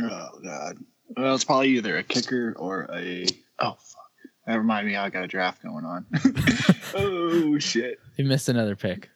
Oh 0.01 0.29
god. 0.43 0.79
Well, 1.17 1.35
it's 1.35 1.45
probably 1.45 1.69
either 1.71 1.97
a 1.97 2.03
kicker 2.03 2.55
or 2.57 2.89
a. 2.93 3.27
Oh 3.59 3.77
fuck. 3.79 4.09
That 4.47 4.57
reminded 4.57 4.91
me, 4.91 4.97
I 4.97 5.11
got 5.11 5.25
a 5.25 5.29
draft 5.29 5.63
going 5.63 5.85
on. 5.85 6.07
oh 6.95 7.59
shit. 7.59 8.01
You 8.17 8.25
missed 8.25 8.49
another 8.49 8.77
pick. 8.77 9.11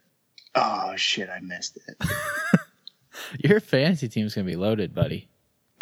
Oh 0.54 0.94
shit, 0.96 1.30
I 1.30 1.40
missed 1.40 1.78
it. 1.88 2.08
Your 3.38 3.60
fantasy 3.60 4.08
team's 4.08 4.34
gonna 4.34 4.46
be 4.46 4.56
loaded, 4.56 4.94
buddy. 4.94 5.28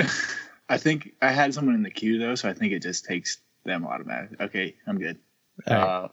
I 0.69 0.79
think 0.79 1.15
I 1.21 1.33
had 1.33 1.53
someone 1.53 1.75
in 1.75 1.83
the 1.83 1.91
queue 1.91 2.19
though, 2.19 2.37
so 2.37 2.49
I 2.49 2.55
think 2.55 2.73
it 2.73 2.83
just 2.83 3.05
takes 3.05 3.39
them 3.65 3.85
automatic. 3.85 4.41
Okay, 4.41 4.77
I'm 4.87 4.99
good. 4.99 5.19
All 5.67 5.77
right. 5.77 5.83
Uh, 5.83 6.09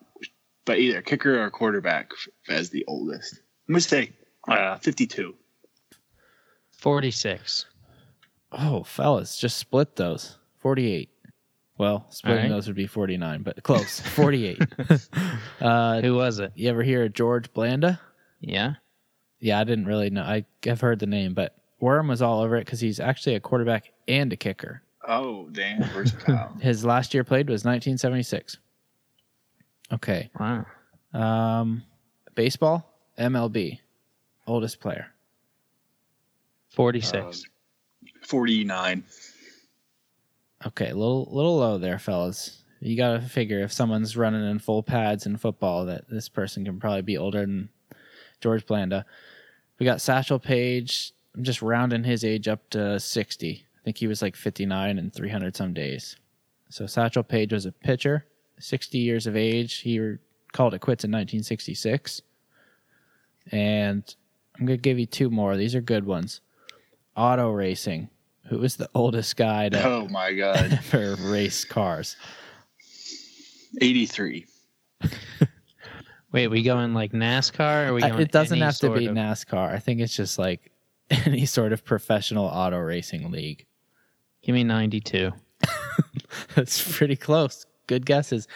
but 0.66 0.80
either 0.80 1.02
kicker 1.02 1.42
or 1.42 1.50
quarterback 1.50 2.12
as 2.50 2.72
the 2.72 2.84
oldest. 2.88 3.36
I'm 3.68 3.74
gonna 3.74 3.82
say 3.82 4.12
uh, 4.48 4.78
52. 4.78 5.36
46. 6.72 7.66
Oh, 8.52 8.84
fellas, 8.84 9.38
just 9.38 9.58
split 9.58 9.96
those. 9.96 10.38
48. 10.60 11.10
Well, 11.78 12.08
splitting 12.10 12.44
right. 12.44 12.50
those 12.50 12.68
would 12.68 12.76
be 12.76 12.88
49, 12.88 13.44
but 13.44 13.62
close. 13.64 14.00
48. 14.16 14.60
uh, 15.62 16.02
Who 16.02 16.16
was 16.16 16.40
it? 16.40 16.52
you 16.56 16.70
ever 16.70 16.82
hear 16.84 17.06
of 17.06 17.14
George 17.14 17.54
Blanda? 17.54 18.00
Yeah. 18.40 18.76
Yeah, 19.40 19.60
I 19.60 19.64
didn't 19.64 19.86
really 19.86 20.10
know. 20.10 20.24
I, 20.24 20.46
I've 20.66 20.82
heard 20.82 21.00
the 21.00 21.06
name, 21.06 21.34
but 21.34 21.56
Worm 21.80 22.08
was 22.08 22.22
all 22.22 22.42
over 22.42 22.56
it 22.58 22.66
because 22.66 22.80
he's 22.80 23.00
actually 23.00 23.36
a 23.36 23.40
quarterback 23.40 23.92
and 24.08 24.34
a 24.34 24.36
kicker. 24.36 24.82
Oh 25.08 25.48
damn, 25.52 25.84
versatile. 25.84 26.54
His 26.62 26.84
last 26.84 27.14
year 27.14 27.24
played 27.24 27.50
was 27.50 27.64
1976. 27.64 28.58
Okay. 29.94 30.30
Wow. 30.40 30.66
Um, 31.14 31.84
baseball, 32.36 32.92
MLB, 33.18 33.80
oldest 34.48 34.80
player. 34.80 35.08
46. 36.72 37.44
49. 38.22 39.04
Okay, 40.66 40.90
a 40.90 40.96
little 40.96 41.28
little 41.32 41.58
low 41.58 41.78
there, 41.78 42.00
fellas. 42.00 42.64
You 42.80 42.96
got 42.96 43.14
to 43.14 43.22
figure 43.22 43.62
if 43.62 43.72
someone's 43.72 44.18
running 44.18 44.48
in 44.48 44.60
full 44.60 44.84
pads 44.84 45.26
in 45.26 45.38
football, 45.38 45.86
that 45.86 46.10
this 46.10 46.30
person 46.30 46.66
can 46.66 46.80
probably 46.80 47.02
be 47.02 47.18
older 47.18 47.42
than 47.42 47.70
George 48.42 48.66
Blanda. 48.66 49.06
We 49.80 49.86
got 49.86 50.02
Satchel 50.02 50.40
Paige. 50.40 51.14
I'm 51.36 51.44
just 51.44 51.62
rounding 51.62 52.04
his 52.04 52.24
age 52.24 52.48
up 52.48 52.70
to 52.72 53.00
60. 53.00 53.66
I 53.66 53.84
think 53.84 53.98
he 53.98 54.08
was 54.08 54.22
like 54.22 54.36
59 54.36 54.98
and 54.98 55.14
300 55.14 55.56
some 55.56 55.74
days. 55.74 56.18
So 56.70 56.86
Satchel 56.86 57.24
Paige 57.24 57.54
was 57.54 57.66
a 57.66 57.72
pitcher, 57.72 58.26
60 58.60 58.98
years 58.98 59.28
of 59.28 59.36
age. 59.36 59.78
He 59.78 60.18
called 60.52 60.74
it 60.74 60.82
quits 60.82 61.04
in 61.04 61.12
1966. 61.12 62.22
And 63.52 64.16
I'm 64.60 64.66
going 64.66 64.78
to 64.78 64.82
give 64.82 65.00
you 65.00 65.06
two 65.06 65.30
more. 65.30 65.56
These 65.56 65.76
are 65.76 65.82
good 65.82 66.06
ones. 66.06 66.42
Auto 67.18 67.52
racing. 67.52 68.10
Who 68.50 68.60
was 68.60 68.78
the 68.78 68.90
oldest 68.96 69.36
guy 69.36 69.68
to 69.70 69.84
Oh 69.84 70.08
my 70.08 70.32
god. 70.34 70.80
ever 70.94 71.16
race 71.20 71.66
cars? 71.66 72.16
83. 73.82 74.46
Wait, 76.32 76.48
we 76.50 76.62
going 76.64 76.94
like 76.94 77.12
NASCAR? 77.14 77.60
Or 77.60 77.90
are 77.90 77.94
we 77.94 78.04
Uh, 78.04 78.10
going 78.10 78.22
It 78.22 78.32
doesn't 78.32 78.60
have 78.60 78.78
to 78.80 78.94
be 78.94 79.08
of- 79.08 79.16
NASCAR. 79.16 79.72
I 79.74 79.80
think 79.80 80.00
it's 80.02 80.16
just 80.16 80.38
like 80.38 80.72
any 81.10 81.46
sort 81.46 81.74
of 81.74 81.84
professional 81.84 82.46
auto 82.46 82.78
racing 82.78 83.32
league. 83.32 83.66
Give 84.44 84.54
me 84.54 84.64
92. 84.64 85.32
That's 86.56 86.98
pretty 86.98 87.16
close. 87.16 87.66
Good 87.88 88.06
guesses. 88.06 88.48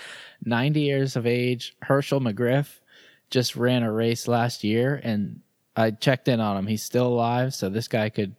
90 0.46 0.82
years 0.82 1.16
of 1.16 1.26
age. 1.26 1.76
Hershel 1.84 2.20
McGriff 2.22 2.80
just 3.30 3.56
ran 3.56 3.84
a 3.84 3.92
race 3.92 4.28
last 4.28 4.64
year, 4.64 5.00
and 5.04 5.40
I 5.76 5.92
checked 5.92 6.28
in 6.28 6.40
on 6.40 6.58
him. 6.58 6.68
He's 6.68 6.84
still 6.84 7.08
alive, 7.08 7.54
so 7.54 7.70
this 7.70 7.88
guy 7.88 8.10
could 8.10 8.36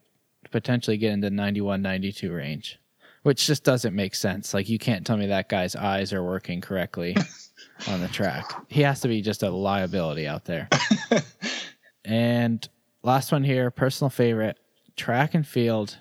potentially 0.53 0.97
get 0.97 1.13
into 1.13 1.31
91, 1.31 1.83
92 1.83 2.33
range, 2.33 2.79
which 3.23 3.47
just 3.47 3.65
doesn't 3.65 3.95
make 3.95 4.15
sense. 4.15 4.55
Like, 4.55 4.69
you 4.69 4.79
can't 4.79 5.07
tell 5.07 5.17
me 5.17 5.27
that 5.27 5.49
guy's 5.49 5.75
eyes 5.75 6.13
are 6.13 6.23
working 6.23 6.61
correctly 6.61 7.17
on 7.89 8.01
the 8.01 8.09
track. 8.09 8.53
He 8.69 8.83
has 8.83 9.01
to 9.01 9.09
be 9.09 9.23
just 9.23 9.43
a 9.43 9.51
liability 9.51 10.27
out 10.27 10.45
there. 10.45 10.69
and 12.05 12.69
last 13.03 13.33
one 13.33 13.45
here, 13.45 13.71
personal 13.71 14.11
favorite 14.11 14.59
track 14.97 15.35
and 15.35 15.47
field 15.47 15.97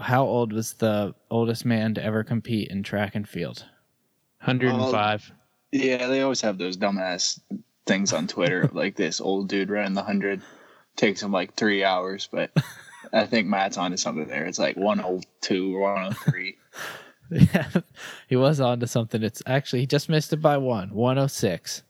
how 0.00 0.24
old 0.24 0.52
was 0.52 0.74
the 0.74 1.14
oldest 1.30 1.64
man 1.64 1.94
to 1.94 2.02
ever 2.02 2.24
compete 2.24 2.68
in 2.68 2.82
track 2.82 3.14
and 3.14 3.28
field? 3.28 3.64
105. 4.40 5.32
Yeah, 5.72 6.06
they 6.08 6.22
always 6.22 6.40
have 6.40 6.58
those 6.58 6.76
dumbass 6.76 7.38
things 7.86 8.12
on 8.12 8.26
Twitter, 8.26 8.68
like 8.72 8.96
this 8.96 9.20
old 9.20 9.48
dude 9.48 9.70
running 9.70 9.94
the 9.94 10.00
100. 10.00 10.42
Takes 10.96 11.22
him 11.22 11.32
like 11.32 11.54
three 11.54 11.84
hours, 11.84 12.28
but 12.30 12.50
I 13.12 13.26
think 13.26 13.46
Matt's 13.48 13.76
onto 13.76 13.96
something 13.96 14.28
there. 14.28 14.46
It's 14.46 14.58
like 14.58 14.76
102 14.76 15.76
or 15.76 15.80
103. 15.80 16.56
Yeah, 17.32 17.68
he 18.26 18.34
was 18.34 18.60
on 18.60 18.80
to 18.80 18.88
something. 18.88 19.22
It's 19.22 19.40
actually 19.46 19.78
he 19.80 19.86
just 19.86 20.08
missed 20.08 20.32
it 20.32 20.38
by 20.38 20.56
one, 20.56 20.92
106. 20.92 21.84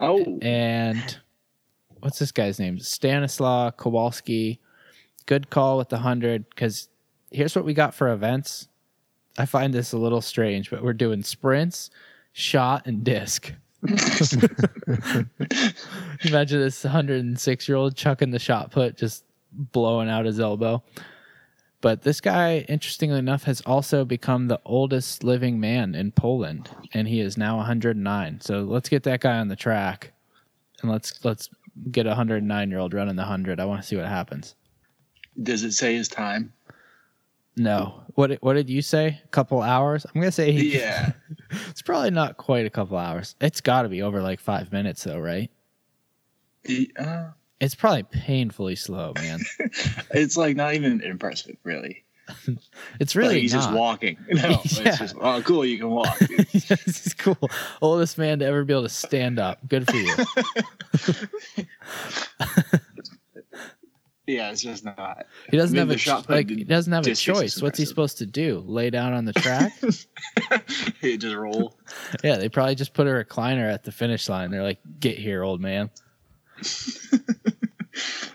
Oh, 0.00 0.38
And 0.40 1.18
what's 2.00 2.18
this 2.18 2.32
guy's 2.32 2.58
name? 2.58 2.78
Stanislaw 2.78 3.72
Kowalski. 3.72 4.58
Good 5.26 5.50
call 5.50 5.76
with 5.76 5.90
the 5.90 5.96
100 5.96 6.48
because 6.48 6.88
here's 7.30 7.54
what 7.54 7.66
we 7.66 7.74
got 7.74 7.94
for 7.94 8.08
events. 8.08 8.68
I 9.36 9.44
find 9.44 9.74
this 9.74 9.92
a 9.92 9.98
little 9.98 10.22
strange, 10.22 10.70
but 10.70 10.82
we're 10.82 10.94
doing 10.94 11.22
sprints, 11.22 11.90
shot, 12.32 12.86
and 12.86 13.04
disc. 13.04 13.52
Imagine 16.24 16.60
this 16.60 16.82
106 16.82 17.68
year 17.68 17.76
old 17.76 17.94
chucking 17.94 18.30
the 18.30 18.38
shot 18.38 18.70
put, 18.70 18.96
just 18.96 19.25
blowing 19.56 20.08
out 20.08 20.26
his 20.26 20.38
elbow. 20.40 20.82
But 21.80 22.02
this 22.02 22.20
guy, 22.20 22.64
interestingly 22.68 23.18
enough, 23.18 23.44
has 23.44 23.60
also 23.62 24.04
become 24.04 24.48
the 24.48 24.60
oldest 24.64 25.22
living 25.22 25.60
man 25.60 25.94
in 25.94 26.10
Poland, 26.10 26.70
and 26.94 27.06
he 27.06 27.20
is 27.20 27.36
now 27.36 27.56
109. 27.58 28.40
So 28.40 28.62
let's 28.62 28.88
get 28.88 29.02
that 29.04 29.20
guy 29.20 29.38
on 29.38 29.48
the 29.48 29.56
track, 29.56 30.12
and 30.82 30.90
let's 30.90 31.24
let's 31.24 31.48
get 31.90 32.06
a 32.06 32.10
109 32.10 32.70
year 32.70 32.78
old 32.78 32.94
running 32.94 33.16
the 33.16 33.22
100. 33.22 33.60
I 33.60 33.64
want 33.66 33.82
to 33.82 33.86
see 33.86 33.96
what 33.96 34.06
happens. 34.06 34.54
does 35.42 35.62
it 35.62 35.72
say 35.72 35.94
his 35.94 36.08
time? 36.08 36.52
No, 37.58 38.02
what 38.14 38.32
what 38.42 38.54
did 38.54 38.68
you 38.68 38.82
say? 38.82 39.20
A 39.24 39.28
couple 39.28 39.62
hours? 39.62 40.04
I'm 40.06 40.20
gonna 40.20 40.32
say 40.32 40.52
he, 40.52 40.78
Yeah. 40.78 41.12
it's 41.70 41.82
probably 41.82 42.10
not 42.10 42.36
quite 42.36 42.66
a 42.66 42.70
couple 42.70 42.96
hours. 42.96 43.34
It's 43.40 43.60
got 43.60 43.82
to 43.82 43.88
be 43.88 44.02
over 44.02 44.20
like 44.22 44.40
five 44.40 44.72
minutes 44.72 45.04
though, 45.04 45.18
right? 45.20 45.50
Uh, 46.98 47.28
It's 47.60 47.74
probably 47.74 48.02
painfully 48.04 48.76
slow, 48.76 49.12
man. 49.16 49.40
it's 50.10 50.36
like 50.36 50.56
not 50.56 50.74
even 50.74 51.00
impressive, 51.00 51.56
really. 51.64 52.02
It's 52.98 53.14
really 53.14 53.34
Like, 53.34 53.42
he's 53.42 53.52
just 53.52 53.70
walking. 53.72 54.16
No, 54.28 54.48
Yeah. 54.48 54.58
it's 54.64 54.98
just 54.98 55.14
oh 55.20 55.40
cool, 55.42 55.64
you 55.64 55.78
can 55.78 55.90
walk. 55.90 56.18
dude. 56.18 56.38
this 56.52 57.06
is 57.06 57.14
cool. 57.14 57.38
Oldest 57.80 58.18
man 58.18 58.40
to 58.40 58.44
ever 58.46 58.64
be 58.64 58.72
able 58.72 58.82
to 58.82 58.88
stand 58.88 59.38
up. 59.38 59.60
Good 59.68 59.86
for 59.86 59.96
you. 59.96 60.14
yeah, 64.26 64.50
it's 64.50 64.60
just 64.60 64.84
not. 64.84 65.26
He 65.50 65.56
doesn't 65.56 65.78
I 65.78 65.84
mean, 65.84 65.98
have 65.98 66.28
a 66.28 66.32
like 66.32 66.48
he 66.50 66.64
doesn't 66.64 66.92
have 66.92 67.06
a 67.06 67.14
choice. 67.14 67.62
What's 67.62 67.78
he 67.78 67.84
supposed 67.84 68.18
to 68.18 68.26
do? 68.26 68.64
Lay 68.66 68.90
down 68.90 69.12
on 69.12 69.24
the 69.24 69.32
track? 69.34 69.72
he 71.00 71.16
just 71.16 71.36
roll. 71.36 71.76
yeah, 72.24 72.36
they 72.36 72.48
probably 72.48 72.74
just 72.74 72.92
put 72.92 73.06
a 73.06 73.10
recliner 73.10 73.72
at 73.72 73.84
the 73.84 73.92
finish 73.92 74.28
line. 74.28 74.50
They're 74.50 74.64
like, 74.64 74.80
"Get 74.98 75.16
here, 75.16 75.44
old 75.44 75.60
man." 75.60 75.90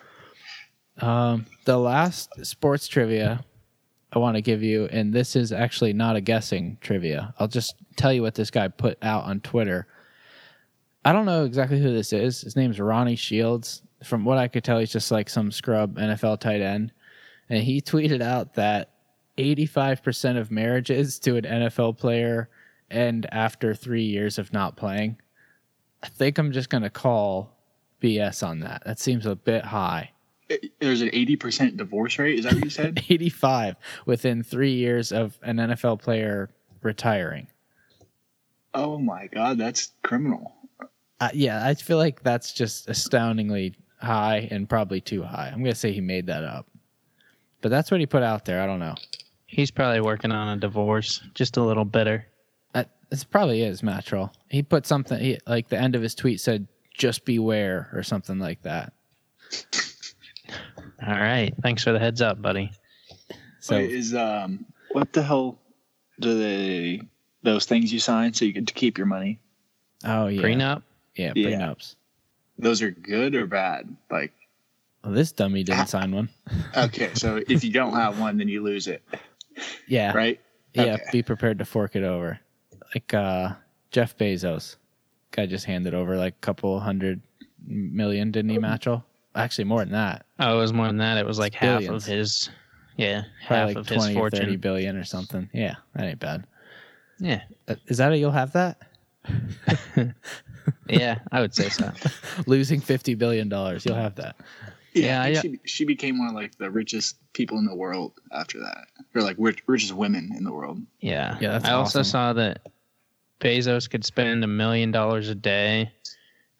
um, 0.99 1.45
the 1.65 1.77
last 1.77 2.45
sports 2.45 2.87
trivia 2.87 3.43
I 4.13 4.19
want 4.19 4.35
to 4.35 4.41
give 4.41 4.61
you, 4.61 4.85
and 4.85 5.13
this 5.13 5.35
is 5.35 5.53
actually 5.53 5.93
not 5.93 6.17
a 6.17 6.21
guessing 6.21 6.77
trivia. 6.81 7.33
I'll 7.39 7.47
just 7.47 7.75
tell 7.95 8.11
you 8.11 8.21
what 8.21 8.35
this 8.35 8.51
guy 8.51 8.67
put 8.67 8.97
out 9.01 9.23
on 9.23 9.39
Twitter. 9.39 9.87
I 11.05 11.13
don't 11.13 11.25
know 11.25 11.45
exactly 11.45 11.81
who 11.81 11.93
this 11.93 12.11
is. 12.11 12.41
His 12.41 12.55
name's 12.55 12.79
Ronnie 12.79 13.15
Shields. 13.15 13.83
From 14.03 14.25
what 14.25 14.37
I 14.37 14.47
could 14.47 14.63
tell, 14.63 14.79
he's 14.79 14.91
just 14.91 15.11
like 15.11 15.29
some 15.29 15.51
scrub 15.51 15.97
NFL 15.97 16.41
tight 16.41 16.61
end. 16.61 16.91
And 17.49 17.63
he 17.63 17.81
tweeted 17.81 18.21
out 18.21 18.55
that 18.55 18.91
85% 19.37 20.37
of 20.37 20.51
marriages 20.51 21.17
to 21.19 21.37
an 21.37 21.43
NFL 21.43 21.97
player 21.97 22.49
end 22.89 23.27
after 23.31 23.73
three 23.73 24.03
years 24.03 24.37
of 24.37 24.51
not 24.51 24.75
playing. 24.75 25.17
I 26.03 26.09
think 26.09 26.37
I'm 26.37 26.51
just 26.51 26.69
going 26.69 26.83
to 26.83 26.89
call 26.89 27.55
BS 28.01 28.45
on 28.45 28.59
that. 28.61 28.83
That 28.85 28.99
seems 28.99 29.25
a 29.25 29.35
bit 29.35 29.63
high. 29.65 30.11
There's 30.79 31.01
an 31.01 31.09
80% 31.09 31.77
divorce 31.77 32.19
rate. 32.19 32.39
Is 32.39 32.43
that 32.45 32.53
what 32.55 32.63
you 32.65 32.69
said? 32.69 33.01
85 33.09 33.75
within 34.05 34.43
three 34.43 34.73
years 34.73 35.11
of 35.13 35.39
an 35.43 35.57
NFL 35.57 36.01
player 36.01 36.49
retiring. 36.81 37.47
oh 38.73 38.97
my 38.97 39.27
god, 39.27 39.57
that's 39.57 39.91
criminal. 40.03 40.53
Uh, 41.19 41.29
yeah, 41.33 41.65
I 41.65 41.73
feel 41.75 41.97
like 41.97 42.23
that's 42.23 42.51
just 42.51 42.89
astoundingly 42.89 43.75
high 44.01 44.47
and 44.49 44.67
probably 44.67 44.99
too 44.99 45.21
high. 45.23 45.47
I'm 45.49 45.59
going 45.59 45.71
to 45.71 45.79
say 45.79 45.91
he 45.91 46.01
made 46.01 46.25
that 46.27 46.43
up. 46.43 46.65
But 47.61 47.69
that's 47.69 47.91
what 47.91 47.99
he 47.99 48.07
put 48.07 48.23
out 48.23 48.43
there. 48.45 48.61
I 48.61 48.65
don't 48.65 48.79
know. 48.79 48.95
He's 49.45 49.69
probably 49.69 50.01
working 50.01 50.31
on 50.31 50.57
a 50.57 50.59
divorce. 50.59 51.21
Just 51.35 51.57
a 51.57 51.61
little 51.63 51.85
bitter. 51.85 52.25
Uh, 52.73 52.85
This 53.11 53.23
probably 53.23 53.61
is 53.61 53.83
Matrol. 53.83 54.31
He 54.49 54.63
put 54.63 54.87
something, 54.87 55.19
he, 55.19 55.37
like 55.45 55.67
the 55.69 55.77
end 55.77 55.95
of 55.95 56.01
his 56.01 56.15
tweet 56.15 56.41
said, 56.41 56.67
just 56.97 57.25
beware 57.25 57.89
or 57.93 58.03
something 58.03 58.39
like 58.39 58.61
that. 58.63 58.93
All 61.05 61.13
right. 61.13 61.53
Thanks 61.61 61.83
for 61.83 61.91
the 61.91 61.99
heads 61.99 62.21
up, 62.21 62.41
buddy. 62.41 62.71
So 63.59 63.75
Wait, 63.75 63.91
is 63.91 64.13
um 64.15 64.65
what 64.91 65.13
the 65.13 65.21
hell 65.23 65.57
do 66.19 66.37
they 66.37 67.01
those 67.43 67.65
things 67.65 67.91
you 67.91 67.99
sign 67.99 68.33
so 68.33 68.45
you 68.45 68.53
get 68.53 68.67
to 68.67 68.73
keep 68.73 68.97
your 68.97 69.07
money? 69.07 69.39
oh 70.05 70.27
yeah, 70.27 70.41
Prenup. 70.41 70.83
yeah, 71.15 71.33
Yeah. 71.35 71.49
prenups. 71.59 71.95
Those 72.57 72.81
are 72.81 72.91
good 72.91 73.33
or 73.35 73.47
bad? 73.47 73.95
Like 74.11 74.33
Well, 75.03 75.13
this 75.13 75.31
dummy 75.31 75.63
didn't 75.63 75.87
sign 75.87 76.11
one. 76.11 76.29
okay, 76.77 77.11
so 77.15 77.41
if 77.47 77.63
you 77.63 77.71
don't 77.71 77.93
have 77.93 78.19
one, 78.19 78.37
then 78.37 78.47
you 78.47 78.61
lose 78.61 78.87
it, 78.87 79.01
Yeah, 79.87 80.13
right? 80.13 80.39
yeah. 80.73 80.93
Okay. 80.95 81.03
Be 81.11 81.23
prepared 81.23 81.57
to 81.59 81.65
fork 81.65 81.95
it 81.95 82.03
over, 82.03 82.39
like 82.93 83.13
uh, 83.13 83.53
Jeff 83.89 84.15
Bezos. 84.17 84.75
Guy 85.31 85.45
just 85.45 85.65
handed 85.65 85.93
over 85.93 86.17
like 86.17 86.33
a 86.33 86.41
couple 86.45 86.79
hundred 86.79 87.21
million, 87.65 88.31
didn't 88.31 88.51
he, 88.51 88.57
Matchell? 88.57 89.03
Actually, 89.35 89.63
more 89.65 89.79
than 89.79 89.91
that. 89.93 90.25
Oh, 90.39 90.57
it 90.57 90.61
was 90.61 90.73
more 90.73 90.87
than 90.87 90.97
that. 90.97 91.17
It 91.17 91.25
was 91.25 91.39
like 91.39 91.53
half 91.53 91.79
Billions. 91.79 92.07
of 92.07 92.13
his. 92.13 92.49
Yeah, 92.97 93.23
half 93.41 93.67
like 93.69 93.77
of 93.77 93.87
his 93.87 93.97
twenty 93.97 94.15
or 94.19 94.29
thirty 94.29 94.43
fortune. 94.45 94.59
billion 94.59 94.97
or 94.97 95.03
something. 95.05 95.49
Yeah, 95.53 95.75
that 95.95 96.03
ain't 96.03 96.19
bad. 96.19 96.45
Yeah, 97.19 97.41
Uh, 97.67 97.75
Is 97.87 97.97
that 97.97 98.11
a 98.11 98.17
you'll 98.17 98.31
have 98.31 98.51
that? 98.53 98.81
yeah, 100.89 101.19
I 101.31 101.41
would 101.41 101.53
say 101.55 101.69
so. 101.69 101.91
Losing 102.47 102.81
fifty 102.81 103.15
billion 103.15 103.49
dollars, 103.49 103.85
you'll 103.85 103.95
have 103.95 104.15
that. 104.15 104.35
Yeah, 104.93 105.23
I 105.23 105.27
yeah. 105.27 105.41
She, 105.41 105.59
she 105.65 105.85
became 105.85 106.19
one 106.19 106.27
of 106.29 106.33
like 106.35 106.57
the 106.57 106.69
richest 106.69 107.15
people 107.33 107.57
in 107.57 107.65
the 107.65 107.75
world 107.75 108.13
after 108.31 108.59
that, 108.59 108.87
or 109.15 109.21
like 109.21 109.37
rich, 109.39 109.63
richest 109.67 109.93
women 109.93 110.31
in 110.35 110.43
the 110.43 110.51
world. 110.51 110.81
Yeah, 110.99 111.37
Yeah, 111.39 111.51
that's 111.51 111.65
I 111.65 111.71
also 111.73 112.03
saw 112.03 112.33
that 112.33 112.67
Bezos 113.41 113.89
could 113.89 114.05
spend 114.05 114.43
a 114.43 114.47
million 114.47 114.91
dollars 114.91 115.27
a 115.27 115.35
day 115.35 115.91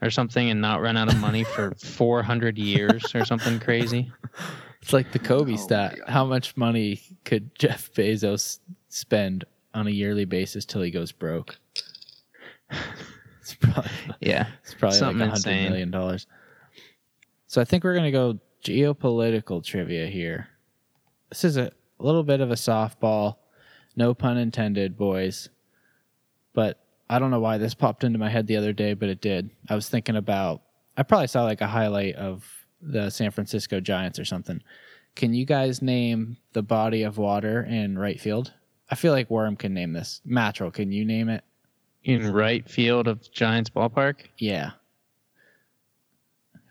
or 0.02 0.10
something 0.10 0.50
and 0.50 0.60
not 0.60 0.82
run 0.82 0.98
out 0.98 1.08
of 1.14 1.18
money 1.20 1.44
for 1.44 1.74
400 1.78 2.58
years 2.58 3.14
or 3.16 3.24
something 3.24 3.60
crazy. 3.60 4.12
It's 4.82 4.92
like 4.92 5.12
the 5.12 5.20
Kobe 5.20 5.54
Oh 5.54 5.58
stat. 5.58 6.00
How 6.08 6.26
much 6.26 6.58
money 6.58 7.00
could 7.24 7.54
Jeff 7.58 7.94
Bezos 7.94 8.60
spend 8.90 9.46
on 9.74 9.88
a 9.88 9.92
yearly 9.92 10.26
basis 10.26 10.66
till 10.66 10.82
he 10.82 10.92
goes 10.92 11.12
broke? 11.12 11.58
It's 13.42 13.56
probably 13.56 13.90
Yeah, 14.20 14.48
it's 14.64 14.76
probably 14.76 15.00
Something 15.00 15.18
like 15.20 15.28
a 15.30 15.32
hundred 15.32 15.50
insane. 15.50 15.70
million 15.72 15.90
dollars. 15.92 16.28
So 17.48 17.60
I 17.60 17.66
think 17.66 17.84
we're 17.84 17.96
gonna 17.96 18.12
go 18.12 18.40
geopolitical 18.64 19.64
trivia 19.64 20.06
here. 20.06 20.48
This 21.30 21.44
is 21.44 21.58
a 21.58 21.72
little 21.98 22.22
bit 22.24 22.40
of 22.40 22.52
a 22.52 22.56
softball, 22.56 23.38
no 23.96 24.14
pun 24.14 24.38
intended, 24.38 24.96
boys. 24.96 25.50
I 27.12 27.20
don't 27.20 27.30
know 27.30 27.40
why 27.42 27.58
this 27.58 27.74
popped 27.74 28.04
into 28.04 28.18
my 28.18 28.30
head 28.30 28.48
the 28.48 28.56
other 28.56 28.72
day, 28.72 28.94
but 28.94 29.10
it 29.10 29.22
did. 29.22 29.50
I 29.70 29.76
was 29.76 29.90
thinking 29.90 30.16
about 30.16 30.62
I 30.96 31.04
probably 31.04 31.28
saw 31.28 31.44
like 31.44 31.62
a 31.62 31.68
highlight 31.68 32.16
of 32.16 32.50
the 32.82 33.10
San 33.10 33.32
Francisco 33.32 33.80
Giants 33.80 34.18
or 34.18 34.26
something. 34.26 34.62
Can 35.16 35.34
you 35.34 35.46
guys 35.46 35.82
name 35.82 36.38
the 36.54 36.64
body 36.64 37.04
of 37.04 37.18
water 37.18 37.64
in 37.64 38.00
right 38.00 38.20
field? 38.20 38.54
I 38.90 38.96
feel 38.96 39.12
like 39.12 39.30
Worm 39.30 39.58
can 39.58 39.74
name 39.74 39.94
this. 39.94 40.22
Mattrel, 40.26 40.72
can 40.72 40.92
you 40.92 41.06
name 41.06 41.30
it? 41.30 41.44
in 42.04 42.32
right 42.34 42.68
field 42.68 43.08
of 43.08 43.32
Giants 43.32 43.70
ballpark. 43.70 44.22
Yeah. 44.38 44.72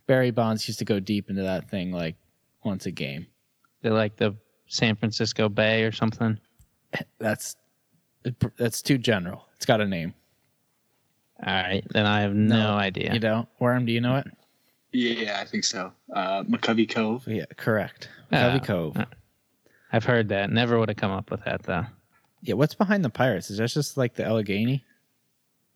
Barry 0.07 0.31
Bonds 0.31 0.67
used 0.67 0.81
to 0.81 0.85
go 0.85 0.99
deep 0.99 1.31
into 1.31 1.43
that 1.43 1.71
thing 1.71 1.93
like 1.93 2.17
once 2.65 2.87
a 2.87 2.91
game. 2.91 3.27
They're 3.83 3.93
like 3.93 4.17
the 4.17 4.35
San 4.67 4.97
Francisco 4.97 5.49
Bay 5.49 5.85
or 5.85 5.93
something. 5.93 6.39
That's 7.19 7.57
that's 8.57 8.83
too 8.83 8.99
general. 8.99 9.47
It's 9.57 9.67
got 9.67 9.81
a 9.81 9.87
name. 9.87 10.15
All 11.47 11.55
right, 11.55 11.83
then 11.91 12.07
I 12.07 12.21
have 12.21 12.35
no, 12.35 12.57
No, 12.57 12.71
idea. 12.75 13.13
You 13.15 13.21
don't? 13.21 13.49
Worm, 13.59 13.87
do 13.87 13.93
you 13.93 14.01
know 14.01 14.17
it? 14.17 14.27
Yeah, 14.93 15.39
I 15.41 15.45
think 15.45 15.65
so. 15.65 15.93
Uh, 16.13 16.43
McCovey 16.45 16.89
Cove. 16.89 17.27
Yeah, 17.27 17.45
correct. 17.57 18.09
McCovey 18.33 18.53
Covey 18.53 18.61
Cove. 18.67 18.97
I've 19.93 20.05
heard 20.05 20.29
that. 20.29 20.51
Never 20.51 20.79
would 20.79 20.89
have 20.89 20.97
come 20.99 21.11
up 21.13 21.31
with 21.31 21.45
that 21.45 21.63
though. 21.63 21.87
Yeah, 22.43 22.55
what's 22.55 22.75
behind 22.75 23.05
the 23.05 23.11
Pirates? 23.11 23.51
Is 23.51 23.59
that 23.59 23.69
just 23.71 23.97
like 23.97 24.15
the 24.15 24.25
Allegheny? 24.25 24.85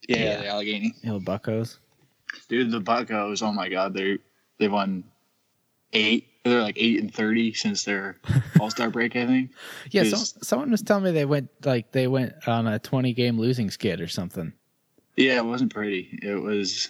Yeah, 0.08 0.16
Yeah. 0.18 0.36
the 0.38 0.46
Allegheny. 0.48 0.94
Hill 1.02 1.20
Buccos? 1.20 1.78
Dude, 2.48 2.70
the 2.70 2.80
Buccos. 2.80 3.42
Oh 3.42 3.52
my 3.52 3.68
God, 3.68 3.94
they 3.94 4.18
they 4.58 4.68
won 4.68 5.04
eight. 5.92 6.28
They're 6.44 6.60
like 6.62 6.76
eight 6.78 7.00
and 7.00 7.12
thirty 7.14 7.52
since 7.54 7.84
their 7.84 8.16
All 8.60 8.70
Star 8.70 8.90
break. 8.90 9.16
I 9.16 9.26
think. 9.26 9.50
Yeah, 9.90 10.02
Is- 10.02 10.30
so, 10.30 10.38
someone 10.42 10.70
was 10.70 10.82
telling 10.82 11.04
me 11.04 11.10
they 11.12 11.24
went 11.24 11.48
like 11.64 11.92
they 11.92 12.06
went 12.06 12.34
on 12.48 12.66
a 12.66 12.78
twenty 12.78 13.12
game 13.14 13.38
losing 13.38 13.70
skid 13.70 14.00
or 14.00 14.08
something. 14.08 14.52
Yeah, 15.16 15.36
it 15.38 15.44
wasn't 15.44 15.72
pretty. 15.72 16.18
It 16.22 16.34
was. 16.34 16.88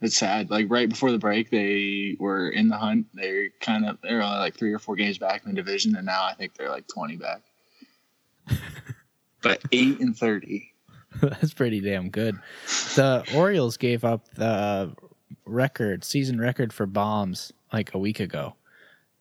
It's 0.00 0.16
sad. 0.16 0.48
Like 0.48 0.66
right 0.70 0.88
before 0.88 1.10
the 1.10 1.18
break, 1.18 1.50
they 1.50 2.16
were 2.20 2.48
in 2.50 2.68
the 2.68 2.76
hunt. 2.76 3.06
They're 3.14 3.48
kind 3.60 3.84
of 3.84 3.98
they're 4.02 4.22
only 4.22 4.38
like 4.38 4.56
three 4.56 4.72
or 4.72 4.78
four 4.78 4.94
games 4.94 5.18
back 5.18 5.44
in 5.44 5.50
the 5.50 5.56
division, 5.56 5.96
and 5.96 6.06
now 6.06 6.24
I 6.24 6.34
think 6.34 6.54
they're 6.54 6.70
like 6.70 6.86
twenty 6.86 7.16
back. 7.16 7.42
but 9.42 9.62
eight 9.72 9.98
and 10.00 10.16
thirty. 10.16 10.72
That's 11.20 11.52
pretty 11.52 11.80
damn 11.80 12.10
good. 12.10 12.38
The 12.94 13.24
Orioles 13.34 13.76
gave 13.76 14.04
up 14.04 14.32
the 14.34 14.94
record, 15.46 16.04
season 16.04 16.40
record 16.40 16.72
for 16.72 16.86
bombs 16.86 17.52
like 17.72 17.94
a 17.94 17.98
week 17.98 18.20
ago. 18.20 18.54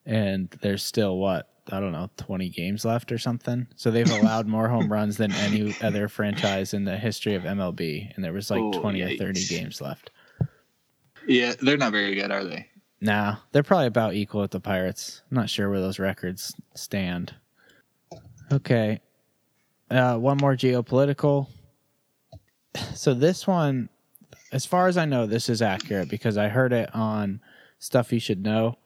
And 0.05 0.49
there's 0.61 0.83
still 0.83 1.17
what? 1.17 1.49
I 1.71 1.79
don't 1.79 1.91
know, 1.91 2.09
20 2.17 2.49
games 2.49 2.85
left 2.85 3.11
or 3.11 3.17
something. 3.17 3.67
So 3.75 3.91
they've 3.91 4.09
allowed 4.09 4.47
more 4.55 4.67
home 4.67 4.91
runs 4.91 5.17
than 5.17 5.31
any 5.33 5.75
other 5.81 6.07
franchise 6.07 6.73
in 6.73 6.85
the 6.85 6.97
history 6.97 7.35
of 7.35 7.43
MLB. 7.43 8.15
And 8.15 8.23
there 8.23 8.33
was 8.33 8.49
like 8.49 8.61
Oh, 8.61 8.71
20 8.79 9.01
or 9.01 9.17
30 9.17 9.45
games 9.45 9.81
left. 9.81 10.11
Yeah, 11.27 11.53
they're 11.61 11.77
not 11.77 11.91
very 11.91 12.15
good, 12.15 12.31
are 12.31 12.43
they? 12.43 12.67
Nah, 13.01 13.35
they're 13.51 13.63
probably 13.63 13.87
about 13.87 14.13
equal 14.15 14.41
with 14.41 14.51
the 14.51 14.59
Pirates. 14.59 15.21
I'm 15.29 15.35
not 15.35 15.49
sure 15.49 15.69
where 15.69 15.81
those 15.81 15.99
records 15.99 16.55
stand. 16.73 17.35
Okay. 18.51 19.01
Uh, 19.91 20.17
one 20.17 20.37
more 20.37 20.55
geopolitical. 20.55 21.47
So 22.95 23.13
this 23.13 23.45
one, 23.45 23.89
as 24.51 24.65
far 24.65 24.87
as 24.87 24.97
I 24.97 25.05
know, 25.05 25.25
this 25.25 25.49
is 25.49 25.61
accurate 25.61 26.09
because 26.09 26.37
I 26.37 26.47
heard 26.47 26.73
it 26.73 26.93
on 26.95 27.41
Stuff 27.79 28.11
You 28.11 28.19
Should 28.19 28.43
Know. 28.43 28.77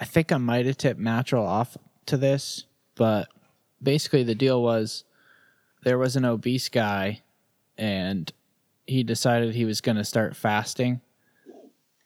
I 0.00 0.04
think 0.04 0.32
I 0.32 0.38
might 0.38 0.66
have 0.66 0.78
tipped 0.78 0.98
Mattrel 0.98 1.46
off 1.46 1.76
to 2.10 2.16
this, 2.16 2.64
but 2.94 3.28
basically 3.82 4.22
the 4.22 4.34
deal 4.34 4.62
was 4.62 5.04
there 5.82 5.98
was 5.98 6.16
an 6.16 6.24
obese 6.24 6.68
guy 6.68 7.22
and 7.78 8.32
he 8.86 9.02
decided 9.02 9.54
he 9.54 9.64
was 9.64 9.80
going 9.80 9.96
to 9.96 10.04
start 10.04 10.36
fasting 10.36 11.00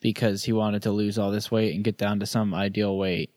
because 0.00 0.44
he 0.44 0.52
wanted 0.52 0.82
to 0.82 0.92
lose 0.92 1.18
all 1.18 1.30
this 1.30 1.50
weight 1.50 1.74
and 1.74 1.82
get 1.82 1.96
down 1.96 2.20
to 2.20 2.26
some 2.26 2.54
ideal 2.54 2.96
weight. 2.96 3.30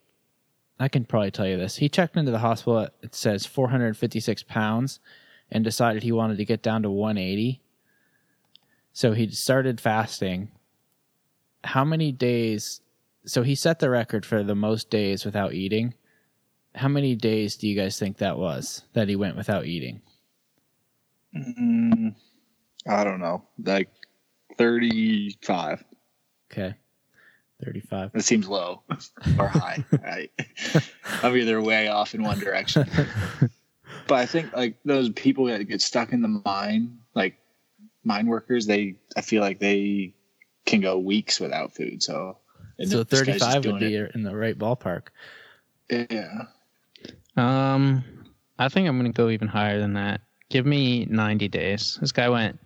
I 0.80 0.90
can 0.90 1.06
probably 1.06 1.32
tell 1.32 1.48
you 1.48 1.58
this. 1.58 1.78
He 1.78 1.90
checked 1.90 2.18
into 2.18 2.32
the 2.32 2.40
hospital 2.40 2.80
at 2.80 2.94
it 3.02 3.16
says 3.16 3.46
456 3.46 4.44
pounds 4.44 5.00
and 5.50 5.64
decided 5.64 6.04
he 6.04 6.12
wanted 6.12 6.38
to 6.38 6.46
get 6.46 6.62
down 6.62 6.84
to 6.84 6.92
180. 6.92 7.62
So 8.94 9.14
he 9.14 9.30
started 9.32 9.80
fasting. 9.80 10.52
How 11.64 11.84
many 11.86 12.12
days? 12.12 12.82
So 13.26 13.44
he 13.44 13.56
set 13.56 13.80
the 13.80 13.90
record 13.90 14.26
for 14.26 14.44
the 14.44 14.56
most 14.56 14.90
days 14.90 15.26
without 15.26 15.54
eating. 15.54 15.94
How 16.78 16.88
many 16.88 17.16
days 17.16 17.56
do 17.56 17.68
you 17.68 17.76
guys 17.76 17.98
think 18.00 18.18
that 18.18 18.38
was 18.38 18.84
that 18.94 19.10
he 19.10 19.16
went 19.16 19.36
without 19.36 19.66
eating? 19.66 20.02
Mm, 21.36 22.16
I 22.88 23.04
don't 23.04 23.20
know. 23.20 23.44
Like 23.64 23.90
thirty-five. 24.58 25.84
Okay. 26.52 26.76
35. 27.64 28.12
That 28.14 28.22
seems 28.22 28.48
low 28.48 28.84
or 29.40 29.48
high. 29.48 29.84
Right? 29.92 30.32
I'm 31.24 31.36
either 31.36 31.60
way 31.60 31.88
off 31.88 32.14
in 32.14 32.22
one 32.22 32.38
direction. 32.40 32.88
but 34.08 34.16
I 34.16 34.26
think 34.26 34.56
like 34.56 34.76
those 34.86 35.10
people 35.10 35.46
that 35.46 35.64
get 35.64 35.82
stuck 35.82 36.14
in 36.14 36.22
the 36.22 36.42
mine, 36.46 37.00
like 37.16 37.40
mine 38.04 38.28
workers, 38.28 38.68
they 38.68 38.96
I 39.16 39.22
feel 39.22 39.42
like 39.42 39.60
they 39.60 40.14
can 40.66 40.82
go 40.82 41.00
weeks 41.00 41.40
without 41.40 41.74
food. 41.74 42.04
So 42.04 42.38
So 42.86 43.04
this 43.04 43.22
guy's 43.24 43.40
just 43.40 43.52
35 43.52 43.66
would 43.66 43.80
be 43.80 43.96
in 43.96 44.24
the 44.24 44.36
right 44.36 44.58
ballpark. 44.58 45.08
yeah. 45.90 46.44
Um, 47.38 48.04
I 48.60 48.68
think 48.70 48.88
I'm 48.88 48.98
gonna 48.98 49.12
go 49.12 49.30
even 49.30 49.48
higher 49.48 49.80
than 49.80 49.94
that. 49.94 50.22
Give 50.50 50.66
me 50.66 51.06
90 51.06 51.48
days. 51.50 51.98
This 52.02 52.12
guy 52.12 52.30
went. 52.30 52.60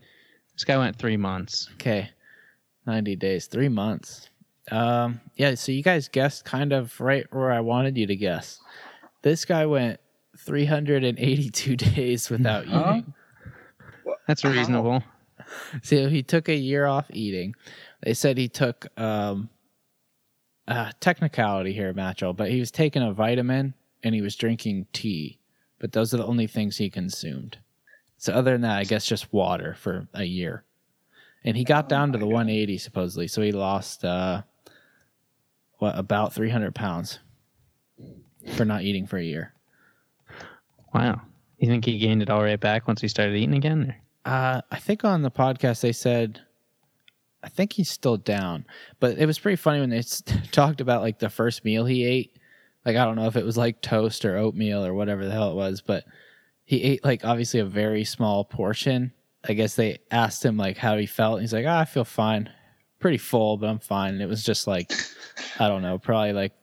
This 0.54 0.64
guy 0.64 0.78
went 0.78 0.98
three 0.98 1.18
months. 1.18 1.70
Okay. 1.76 2.10
90 2.86 3.16
days, 3.16 3.46
three 3.48 3.70
months. 3.70 4.30
Um, 4.72 5.20
yeah, 5.36 5.56
so 5.56 5.72
you 5.72 5.84
guys 5.84 6.08
guessed 6.08 6.46
kind 6.46 6.72
of 6.74 7.00
right 7.00 7.26
where 7.32 7.52
I 7.52 7.60
wanted 7.60 7.98
you 7.98 8.08
to 8.08 8.16
guess. 8.16 8.60
This 9.22 9.46
guy 9.46 9.66
went 9.66 10.00
382 10.38 11.76
days 11.78 12.30
without 12.30 12.66
Huh? 12.66 12.94
eating. 12.98 13.14
That's 14.28 14.44
reasonable. 14.44 15.04
So 15.84 16.08
he 16.10 16.24
took 16.24 16.48
a 16.50 16.56
year 16.56 16.86
off 16.86 17.06
eating. 17.12 17.56
They 18.04 18.14
said 18.14 18.38
he 18.38 18.48
took 18.48 18.88
um 19.00 19.50
uh 20.68 20.92
technicality 21.00 21.74
here, 21.74 21.94
Matchel, 21.94 22.36
but 22.36 22.50
he 22.50 22.60
was 22.60 22.72
taking 22.72 23.02
a 23.02 23.12
vitamin 23.14 23.74
and 24.04 24.16
he 24.16 24.22
was 24.22 24.36
drinking 24.36 24.88
tea. 24.94 25.40
But 25.80 25.92
those 25.92 26.14
are 26.14 26.18
the 26.18 26.26
only 26.26 26.48
things 26.48 26.78
he 26.78 26.90
consumed. 26.90 27.58
So 28.18 28.34
other 28.34 28.52
than 28.52 28.62
that, 28.62 28.78
I 28.78 28.84
guess 28.84 29.06
just 29.06 29.34
water 29.34 29.76
for 29.80 30.08
a 30.14 30.24
year. 30.24 30.64
And 31.44 31.58
he 31.58 31.64
got 31.64 31.90
down 31.90 32.12
to 32.12 32.20
the 32.20 32.28
180 32.28 32.78
supposedly, 32.78 33.28
so 33.28 33.42
he 33.42 33.52
lost 33.52 34.06
uh 34.06 34.44
what 35.80 35.98
about 35.98 36.34
300 36.34 36.76
pounds. 36.76 37.20
for 38.56 38.66
not 38.66 38.84
eating 38.84 39.08
for 39.08 39.18
a 39.18 39.24
year. 39.24 39.54
Wow. 40.94 41.22
You 41.58 41.68
think 41.68 41.86
he 41.86 41.98
gained 41.98 42.22
it 42.22 42.30
all 42.30 42.44
right 42.44 42.60
back 42.60 42.88
once 42.88 43.02
he 43.02 43.08
started 43.08 43.36
eating 43.36 43.56
again? 43.56 43.96
Or? 44.26 44.32
Uh, 44.32 44.62
I 44.72 44.78
think 44.78 45.04
on 45.04 45.22
the 45.24 45.32
podcast 45.32 45.82
they 45.82 45.92
said, 45.92 46.42
I 47.44 47.50
think 47.50 47.74
he's 47.74 47.90
still 47.90 48.18
down, 48.18 48.66
but 49.00 49.18
it 49.18 49.26
was 49.26 49.40
pretty 49.40 49.56
funny 49.56 49.80
when 49.80 49.90
they 49.90 50.04
talked 50.52 50.82
about 50.82 51.02
like 51.02 51.20
the 51.20 51.30
first 51.30 51.66
meal 51.66 51.86
he 51.86 52.04
ate. 52.06 52.38
Like 52.86 52.96
I 52.96 53.06
don't 53.06 53.16
know 53.16 53.28
if 53.28 53.36
it 53.36 53.46
was 53.46 53.58
like 53.58 53.82
toast 53.82 54.26
or 54.26 54.38
oatmeal 54.38 54.86
or 54.86 54.94
whatever 54.94 55.26
the 55.26 55.32
hell 55.32 55.52
it 55.52 55.56
was, 55.56 55.82
but 55.82 56.06
he 56.66 56.82
ate 56.84 57.04
like 57.04 57.24
obviously 57.26 57.60
a 57.60 57.66
very 57.66 58.04
small 58.04 58.44
portion. 58.44 59.12
I 59.48 59.54
guess 59.54 59.76
they 59.76 60.00
asked 60.12 60.44
him 60.46 60.58
like 60.58 60.78
how 60.78 60.98
he 60.98 61.06
felt. 61.06 61.34
And 61.36 61.42
he's 61.42 61.54
like, 61.54 61.66
oh, 61.66 61.76
I 61.76 61.86
feel 61.86 62.06
fine, 62.06 62.50
pretty 63.00 63.18
full, 63.18 63.58
but 63.58 63.68
I'm 63.70 63.80
fine. 63.80 64.14
And 64.14 64.22
it 64.22 64.30
was 64.30 64.44
just 64.44 64.68
like, 64.68 64.92
I 65.60 65.68
don't 65.68 65.82
know, 65.82 65.98
probably 65.98 66.34
like 66.34 66.54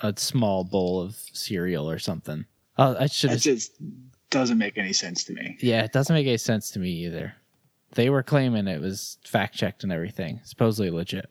a 0.00 0.14
small 0.16 0.64
bowl 0.64 1.00
of 1.00 1.14
cereal 1.32 1.90
or 1.90 1.98
something. 1.98 2.44
Oh, 2.78 2.96
I 2.98 3.06
should 3.06 3.30
That 3.30 3.40
just 3.40 3.72
doesn't 4.30 4.58
make 4.58 4.78
any 4.78 4.92
sense 4.94 5.24
to 5.24 5.34
me. 5.34 5.58
yeah, 5.60 5.82
it 5.82 5.92
doesn't 5.92 6.14
make 6.14 6.26
any 6.26 6.38
sense 6.38 6.70
to 6.72 6.78
me 6.78 6.90
either. 7.04 7.34
They 7.94 8.08
were 8.08 8.22
claiming 8.22 8.66
it 8.68 8.80
was 8.80 9.18
fact 9.24 9.54
checked 9.54 9.82
and 9.82 9.92
everything, 9.92 10.40
supposedly 10.44 10.90
legit. 10.90 11.28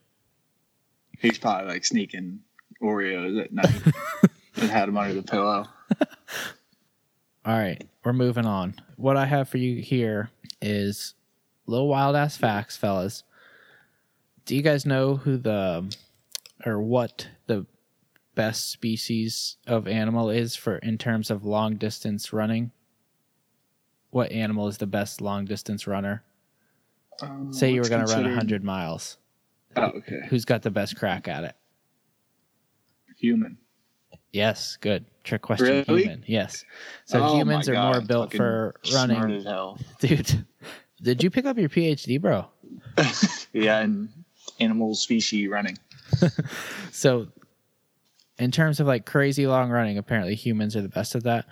He's 1.20 1.38
probably 1.38 1.72
like 1.74 1.86
sneaking 1.86 2.40
Oreos 2.82 3.42
at 3.44 3.52
night 3.54 3.82
and 4.56 4.70
had 4.70 4.88
them 4.88 4.98
under 4.98 5.14
the 5.14 5.24
pillow. 5.24 5.68
All 7.46 7.58
right, 7.58 7.82
we're 8.04 8.14
moving 8.14 8.46
on. 8.46 8.76
What 8.98 9.18
I 9.18 9.26
have 9.26 9.50
for 9.50 9.58
you 9.58 9.82
here 9.82 10.30
is 10.62 11.14
little 11.66 11.88
wild 11.88 12.16
ass 12.16 12.38
facts, 12.38 12.78
fellas. 12.78 13.24
Do 14.46 14.56
you 14.56 14.62
guys 14.62 14.86
know 14.86 15.16
who 15.16 15.38
the 15.38 15.96
or 16.66 16.82
what 16.82 17.28
the 17.48 17.66
best 18.36 18.72
species 18.72 19.58
of 19.68 19.88
animal 19.88 20.30
is 20.30 20.56
for 20.56 20.78
in 20.78 20.98
terms 20.98 21.32
of 21.32 21.46
long 21.46 21.76
distance 21.76 22.34
running? 22.34 22.72
What 24.12 24.32
animal 24.32 24.68
is 24.68 24.78
the 24.78 24.88
best 24.88 25.22
long 25.22 25.46
distance 25.46 25.86
runner? 25.88 26.24
Um, 27.22 27.54
Say 27.54 27.72
you 27.74 27.82
were 27.82 27.90
going 27.90 28.06
to 28.06 28.12
run 28.12 28.24
considered- 28.24 28.30
100 28.32 28.64
miles. 28.64 29.18
Oh, 29.76 29.84
okay. 29.98 30.22
Who's 30.30 30.46
got 30.46 30.64
the 30.64 30.72
best 30.72 30.96
crack 30.98 31.28
at 31.28 31.44
it? 31.44 31.56
Human. 33.20 33.58
Yes, 34.32 34.78
good. 34.80 35.06
Trick 35.24 35.42
question 35.42 35.84
Really? 35.88 36.04
human. 36.04 36.24
Yes. 36.28 36.64
So 37.06 37.22
Oh 37.24 37.38
humans 37.38 37.68
are 37.70 37.74
God, 37.74 37.92
more 37.94 38.02
built 38.02 38.28
fucking 38.28 38.38
for 38.38 38.76
Smart 38.84 39.10
running. 39.10 39.38
as 39.38 39.44
hell. 39.44 39.78
Dude, 40.00 40.46
did 41.02 41.24
you 41.24 41.30
pick 41.30 41.46
up 41.46 41.58
your 41.58 41.70
PhD, 41.70 42.20
bro? 42.22 42.46
Yeah, 43.54 43.80
and 43.80 44.10
animal 44.60 44.94
species 44.96 45.50
running. 45.50 45.78
So 46.92 47.28
in 48.38 48.52
terms 48.52 48.80
of 48.80 48.88
like 48.88 49.06
crazy 49.06 49.48
long 49.48 49.70
running, 49.70 49.98
apparently 49.98 50.36
humans 50.36 50.76
are 50.76 50.82
the 50.82 50.90
best 50.90 51.16
at 51.16 51.24
that. 51.24 51.46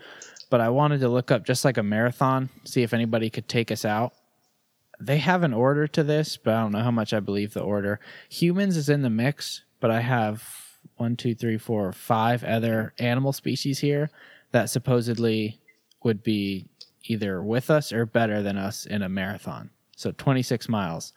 But 0.50 0.62
I 0.62 0.70
wanted 0.70 1.00
to 1.02 1.10
look 1.10 1.32
up 1.32 1.46
just 1.46 1.66
like 1.66 1.78
a 1.78 1.84
marathon, 1.84 2.50
see 2.64 2.84
if 2.84 2.94
anybody 2.94 3.30
could 3.30 3.48
take 3.50 3.72
us 3.72 3.84
out. 3.86 4.14
They 5.00 5.18
have 5.18 5.44
an 5.44 5.54
order 5.54 5.88
to 5.88 6.04
this, 6.04 6.38
but 6.38 6.54
I 6.54 6.62
don't 6.62 6.72
know 6.72 6.82
how 6.84 6.92
much 6.92 7.14
I 7.14 7.20
believe 7.20 7.54
the 7.54 7.62
order. 7.62 8.00
Humans 8.30 8.78
is 8.78 8.90
in 8.90 9.02
the 9.02 9.10
mix, 9.10 9.64
but 9.80 9.92
I 9.92 10.00
have 10.02 10.44
one, 10.98 11.16
two, 11.16 11.36
three, 11.36 11.58
four, 11.58 11.92
five 11.92 12.44
other 12.44 12.94
animal 13.00 13.34
species 13.34 13.80
here 13.80 14.10
that 14.52 14.70
supposedly 14.70 15.60
would 16.04 16.24
be 16.24 16.66
either 17.04 17.42
with 17.42 17.70
us 17.70 17.92
or 17.92 18.06
better 18.06 18.42
than 18.42 18.58
us 18.58 18.86
in 18.86 19.02
a 19.02 19.10
marathon. 19.10 19.70
So 19.96 20.12
26 20.12 20.70
miles. 20.70 21.14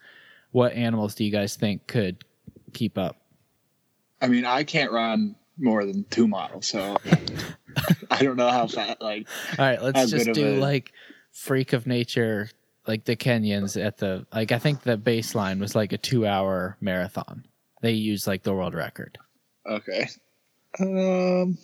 What 0.51 0.73
animals 0.73 1.15
do 1.15 1.23
you 1.23 1.31
guys 1.31 1.55
think 1.55 1.87
could 1.87 2.23
keep 2.73 2.97
up? 2.97 3.17
I 4.21 4.27
mean, 4.27 4.45
I 4.45 4.63
can't 4.63 4.91
run 4.91 5.35
more 5.57 5.85
than 5.85 6.03
two 6.09 6.27
miles, 6.27 6.67
so 6.67 6.97
I 8.11 8.21
don't 8.23 8.35
know 8.37 8.49
how 8.49 8.67
fast. 8.67 9.01
Like, 9.01 9.27
All 9.57 9.65
right, 9.65 9.81
let's 9.81 10.09
just 10.09 10.33
do 10.33 10.55
a- 10.55 10.59
like 10.59 10.91
freak 11.31 11.73
of 11.73 11.87
nature, 11.87 12.49
like 12.87 13.05
the 13.05 13.15
Kenyans 13.15 13.81
at 13.81 13.97
the 13.97 14.25
like. 14.33 14.51
I 14.51 14.59
think 14.59 14.81
the 14.83 14.97
baseline 14.97 15.59
was 15.59 15.75
like 15.75 15.93
a 15.93 15.97
two-hour 15.97 16.77
marathon. 16.81 17.45
They 17.81 17.93
used 17.93 18.27
like 18.27 18.43
the 18.43 18.53
world 18.53 18.73
record. 18.73 19.17
Okay, 19.65 20.07
um, 20.79 21.57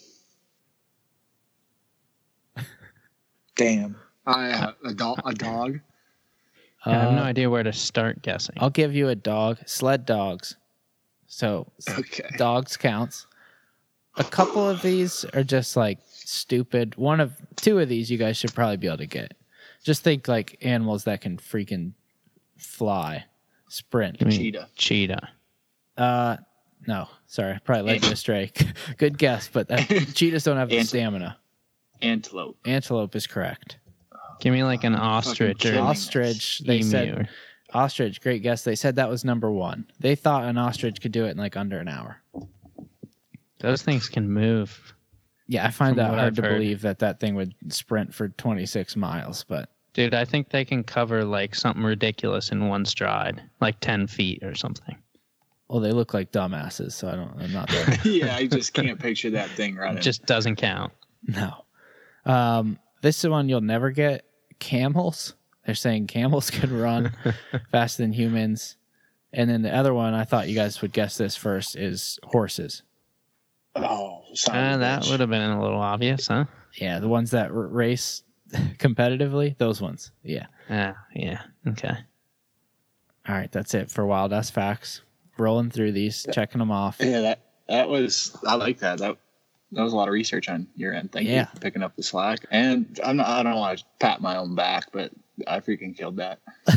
damn, 3.56 3.96
I 4.26 4.48
have 4.48 4.76
a 4.86 4.94
dog. 4.94 5.20
A 5.26 5.34
dog. 5.34 5.80
I 6.86 6.92
have 6.92 7.12
no 7.12 7.22
Uh, 7.22 7.26
idea 7.26 7.50
where 7.50 7.64
to 7.64 7.74
start 7.74 8.22
guessing. 8.22 8.56
I'll 8.60 8.70
give 8.70 8.96
you 8.96 9.10
a 9.10 9.16
dog. 9.16 9.58
Sled 9.66 10.06
dogs. 10.06 10.56
So 11.26 11.72
Okay. 11.90 12.30
dogs 12.38 12.78
counts. 12.78 13.28
A 14.16 14.24
couple 14.24 14.68
of 14.68 14.82
these 14.82 15.26
are 15.34 15.44
just 15.44 15.76
like 15.76 16.00
stupid. 16.08 16.96
One 16.96 17.20
of 17.20 17.34
two 17.58 17.80
of 17.80 17.90
these 17.90 18.10
you 18.10 18.18
guys 18.18 18.38
should 18.38 18.54
probably 18.54 18.78
be 18.78 18.88
able 18.88 18.98
to 18.98 19.06
get. 19.06 19.34
Just 19.84 20.04
think 20.04 20.28
like 20.28 20.58
animals 20.62 21.04
that 21.04 21.22
can 21.22 21.38
freaking 21.38 21.94
fly, 22.58 23.26
sprint. 23.70 24.20
Cheetah. 24.20 24.70
Cheetah. 24.76 25.30
Uh, 25.98 26.38
no, 26.86 27.08
sorry, 27.28 27.54
I 27.54 27.60
probably 27.60 27.94
led 27.94 28.06
you 28.06 28.12
astray. 28.12 28.52
Good 28.98 29.18
guess, 29.18 29.50
but 29.52 29.68
that, 29.70 29.88
cheetahs 30.14 30.44
don't 30.44 30.58
have 30.58 30.70
the 30.70 30.78
Ant- 30.80 30.88
stamina. 30.90 31.38
Antelope. 32.02 32.58
Antelope 32.66 33.16
is 33.16 33.26
correct. 33.26 33.78
Give 34.40 34.54
me 34.54 34.64
like 34.64 34.84
an 34.84 34.96
ostrich 34.96 35.66
or 35.66 35.70
killing 35.72 35.80
an. 35.80 35.86
Ostrich, 35.86 36.60
they 36.60 36.76
emu. 36.78 36.84
said 36.90 37.30
ostrich. 37.74 38.22
Great 38.22 38.44
guess. 38.44 38.64
They 38.64 38.76
said 38.76 38.96
that 38.98 39.10
was 39.10 39.26
number 39.26 39.52
one. 39.52 39.88
They 40.00 40.14
thought 40.16 40.44
an 40.44 40.58
ostrich 40.60 41.02
could 41.02 41.12
do 41.12 41.26
it 41.26 41.32
in 41.32 41.38
like 41.38 41.58
under 41.58 41.80
an 41.80 41.88
hour. 41.88 42.22
Those 43.60 43.82
things 43.82 44.08
can 44.08 44.30
move. 44.30 44.94
Yeah, 45.48 45.66
I 45.66 45.72
find 45.72 45.96
From 45.96 46.04
that 46.04 46.10
what 46.12 46.20
hard 46.20 46.28
I've 46.28 46.36
to 46.36 46.42
heard. 46.44 46.54
believe 46.60 46.82
that 46.82 47.00
that 47.00 47.20
thing 47.20 47.34
would 47.36 47.56
sprint 47.70 48.14
for 48.14 48.30
26 48.30 48.96
miles, 48.96 49.44
but 49.48 49.70
Dude, 49.94 50.14
I 50.14 50.26
think 50.26 50.50
they 50.50 50.64
can 50.64 50.84
cover 50.84 51.24
like 51.26 51.56
something 51.56 51.84
ridiculous 51.84 52.52
in 52.52 52.68
one 52.68 52.86
stride, 52.86 53.42
like 53.62 53.80
10 53.80 54.06
feet 54.06 54.44
or 54.44 54.54
something. 54.54 54.96
Well, 55.70 55.80
they 55.80 55.92
look 55.92 56.14
like 56.14 56.32
dumbasses, 56.32 56.94
so 56.94 57.08
I 57.10 57.16
don't. 57.16 57.34
I'm 57.42 57.52
not 57.54 57.70
there. 57.70 57.98
yeah, 58.06 58.36
I 58.36 58.48
just 58.48 58.74
can't 58.74 59.00
picture 59.00 59.30
that 59.32 59.50
thing 59.50 59.76
It 59.76 59.80
running. 59.82 60.02
just 60.02 60.26
doesn't 60.26 60.56
count. 60.58 60.94
no. 61.26 61.66
Um, 62.26 62.78
this 63.02 63.24
is 63.24 63.30
one 63.30 63.48
you'll 63.50 63.62
never 63.62 63.92
get. 63.92 64.26
Camels. 64.60 65.36
They're 65.66 65.76
saying 65.76 66.08
camels 66.08 66.50
could 66.52 66.72
run 66.72 67.14
faster 67.72 68.04
than 68.04 68.12
humans. 68.14 68.76
And 69.34 69.50
then 69.50 69.62
the 69.62 69.76
other 69.76 69.94
one, 69.94 70.14
I 70.14 70.24
thought 70.24 70.48
you 70.48 70.56
guys 70.56 70.82
would 70.82 70.94
guess 70.94 71.18
this 71.18 71.36
first, 71.36 71.76
is 71.76 72.18
horses. 72.24 72.82
oh, 73.76 74.24
son 74.34 74.56
Uh, 74.56 74.78
that 74.78 75.06
would 75.10 75.20
have 75.20 75.30
been 75.30 75.42
a 75.52 75.62
little 75.62 75.80
obvious, 75.80 76.28
huh? 76.28 76.46
Yeah, 76.76 77.00
the 77.00 77.08
ones 77.10 77.32
that 77.32 77.52
r- 77.52 77.68
race 77.68 78.24
competitively, 78.78 79.58
those 79.58 79.82
ones. 79.82 80.12
Yeah. 80.24 80.48
Yeah, 80.70 80.94
yeah. 81.14 81.42
Okay. 81.68 81.96
All 83.28 83.36
right, 83.36 83.52
that's 83.52 83.74
it 83.74 83.92
for 83.92 84.06
Wild 84.06 84.32
Ass 84.34 84.50
Facts. 84.50 85.02
Rolling 85.38 85.70
through 85.70 85.92
these, 85.94 86.26
checking 86.32 86.60
them 86.60 86.72
off. 86.72 86.98
Yeah, 87.00 87.22
that 87.22 87.40
that 87.68 87.90
was. 87.90 88.36
I 88.46 88.56
like 88.56 88.80
that. 88.80 89.00
That 89.00 89.18
that 89.74 89.82
was 89.84 89.94
a 89.94 89.96
lot 89.96 90.08
of 90.08 90.14
research 90.14 90.48
on 90.50 90.68
your 90.76 90.94
end. 90.94 91.12
Thank 91.12 91.28
Yeah. 91.28 91.42
you 91.42 91.46
for 91.54 91.60
picking 91.60 91.84
up 91.84 91.96
the 91.96 92.04
slack. 92.04 92.40
And 92.52 93.00
I'm 93.04 93.18
not. 93.18 93.28
I 93.28 93.44
don't 93.44 93.56
want 93.56 93.80
to 93.80 93.86
pat 94.00 94.22
my 94.22 94.38
own 94.38 94.56
back, 94.56 94.86
but 94.94 95.12
I 95.48 95.60
freaking 95.60 95.96
killed 95.98 96.18
that. 96.18 96.40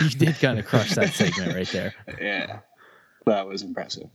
You 0.00 0.10
did 0.10 0.38
kind 0.38 0.60
of 0.60 0.64
crush 0.66 0.94
that 0.94 1.12
segment 1.12 1.54
right 1.56 1.66
there. 1.68 1.92
Yeah, 2.20 2.60
that 3.26 3.48
was 3.48 3.62
impressive. 3.62 4.08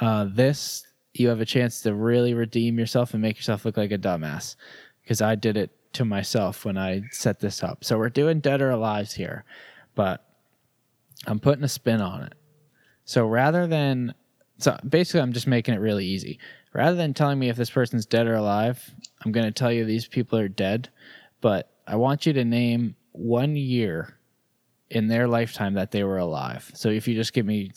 Uh, 0.00 0.26
this, 0.32 0.84
you 1.12 1.28
have 1.28 1.40
a 1.40 1.44
chance 1.44 1.80
to 1.82 1.94
really 1.94 2.34
redeem 2.34 2.76
yourself 2.78 3.12
and 3.14 3.22
make 3.22 3.36
yourself 3.36 3.64
look 3.64 3.76
like 3.76 3.92
a 3.92 3.98
dumbass 3.98 4.56
because 5.02 5.22
I 5.22 5.36
did 5.36 5.56
it 5.56 5.70
to 5.94 6.04
myself 6.04 6.64
when 6.64 6.76
I 6.76 7.02
set 7.12 7.38
this 7.38 7.62
up. 7.62 7.84
So 7.84 7.96
we're 7.96 8.08
doing 8.08 8.40
Dead 8.40 8.60
or 8.60 8.70
Alive 8.70 9.12
here, 9.12 9.44
but 9.94 10.24
I'm 11.26 11.40
putting 11.40 11.64
a 11.64 11.68
spin 11.68 12.00
on 12.00 12.22
it. 12.22 12.34
So 13.04 13.26
rather 13.26 13.66
than, 13.66 14.14
so 14.58 14.78
basically, 14.88 15.20
I'm 15.20 15.32
just 15.32 15.46
making 15.46 15.74
it 15.74 15.78
really 15.78 16.06
easy. 16.06 16.38
Rather 16.72 16.96
than 16.96 17.14
telling 17.14 17.38
me 17.38 17.48
if 17.48 17.56
this 17.56 17.70
person's 17.70 18.06
dead 18.06 18.26
or 18.26 18.34
alive, 18.34 18.82
I'm 19.24 19.32
going 19.32 19.46
to 19.46 19.52
tell 19.52 19.72
you 19.72 19.84
these 19.84 20.08
people 20.08 20.38
are 20.38 20.48
dead, 20.48 20.88
but 21.40 21.70
I 21.86 21.96
want 21.96 22.26
you 22.26 22.32
to 22.32 22.44
name 22.44 22.96
one 23.12 23.56
year 23.56 24.18
in 24.90 25.08
their 25.08 25.28
lifetime 25.28 25.74
that 25.74 25.90
they 25.90 26.04
were 26.04 26.18
alive. 26.18 26.70
So 26.74 26.88
if 26.88 27.06
you 27.06 27.14
just 27.14 27.32
give 27.32 27.46
me 27.46 27.72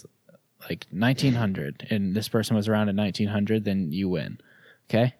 like 0.69 0.85
1900 0.91 1.87
and 1.89 2.15
this 2.15 2.27
person 2.27 2.55
was 2.55 2.67
around 2.67 2.89
in 2.89 2.95
1900, 2.95 3.63
then 3.63 3.91
you 3.91 4.09
win. 4.09 4.39
Okay? 4.89 5.13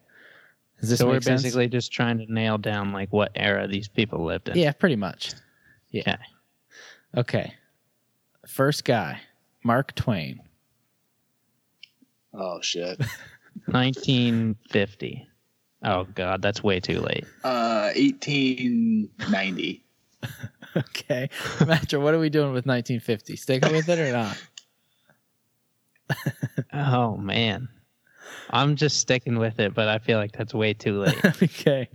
Does 0.80 0.90
this 0.90 1.00
so 1.00 1.08
we're 1.08 1.22
sense? 1.22 1.44
basically 1.44 1.68
just 1.68 1.92
trying 1.92 2.20
to 2.20 2.32
nail 2.32 2.58
down 2.58 2.94
like 2.94 3.12
what 3.12 3.32
era 3.36 3.68
these 3.68 3.88
people 3.88 4.24
lived 4.24 4.50
in. 4.50 4.58
Yeah, 4.58 4.72
pretty 4.72 4.96
much. 4.96 5.34
Yeah. 5.92 6.18
Okay. 7.16 7.54
Okay. 8.48 8.54
First 8.54 8.86
guy, 8.86 9.20
Mark 9.64 9.94
Twain. 9.96 10.40
Oh 12.34 12.60
shit. 12.62 13.00
1950. 13.66 15.28
Oh 15.84 16.06
god, 16.16 16.42
that's 16.42 16.64
way 16.64 16.80
too 16.80 17.00
late. 17.02 17.26
Uh, 17.44 17.92
1890. 17.96 19.84
Okay. 20.76 21.30
Matcher, 21.60 22.00
what 22.00 22.14
are 22.14 22.20
we 22.20 22.30
doing 22.30 22.54
with 22.54 22.68
1950? 22.68 23.36
Sticking 23.36 23.72
with 23.72 23.90
it 23.90 23.98
or 23.98 24.12
not? 24.12 24.38
Oh 26.74 27.18
man. 27.18 27.68
I'm 28.50 28.76
just 28.76 29.00
sticking 29.00 29.38
with 29.40 29.60
it, 29.60 29.74
but 29.74 29.88
I 29.88 29.98
feel 30.00 30.18
like 30.18 30.32
that's 30.32 30.54
way 30.54 30.74
too 30.74 31.00
late. 31.04 31.26
okay, 31.26 31.90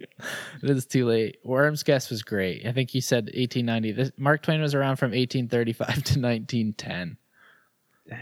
it 0.62 0.70
is 0.70 0.86
too 0.86 1.06
late. 1.06 1.38
Worm's 1.44 1.82
guess 1.82 2.10
was 2.10 2.22
great. 2.22 2.66
I 2.66 2.72
think 2.72 2.94
you 2.94 3.00
said 3.00 3.24
1890. 3.24 3.92
This, 3.92 4.12
Mark 4.16 4.42
Twain 4.42 4.60
was 4.60 4.74
around 4.74 4.96
from 4.96 5.10
1835 5.12 5.86
to 5.94 6.20
1910. 6.20 7.16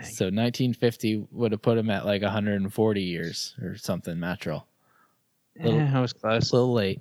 So 0.02 0.26
1950 0.26 1.26
would 1.32 1.52
have 1.52 1.62
put 1.62 1.76
him 1.78 1.90
at 1.90 2.04
like 2.06 2.22
140 2.22 3.02
years 3.02 3.56
or 3.62 3.76
something 3.76 4.20
natural. 4.20 4.66
Little- 5.58 5.78
yeah, 5.80 5.98
I 5.98 6.00
was 6.00 6.12
close. 6.12 6.52
A 6.52 6.54
little 6.56 6.72
late. 6.72 7.00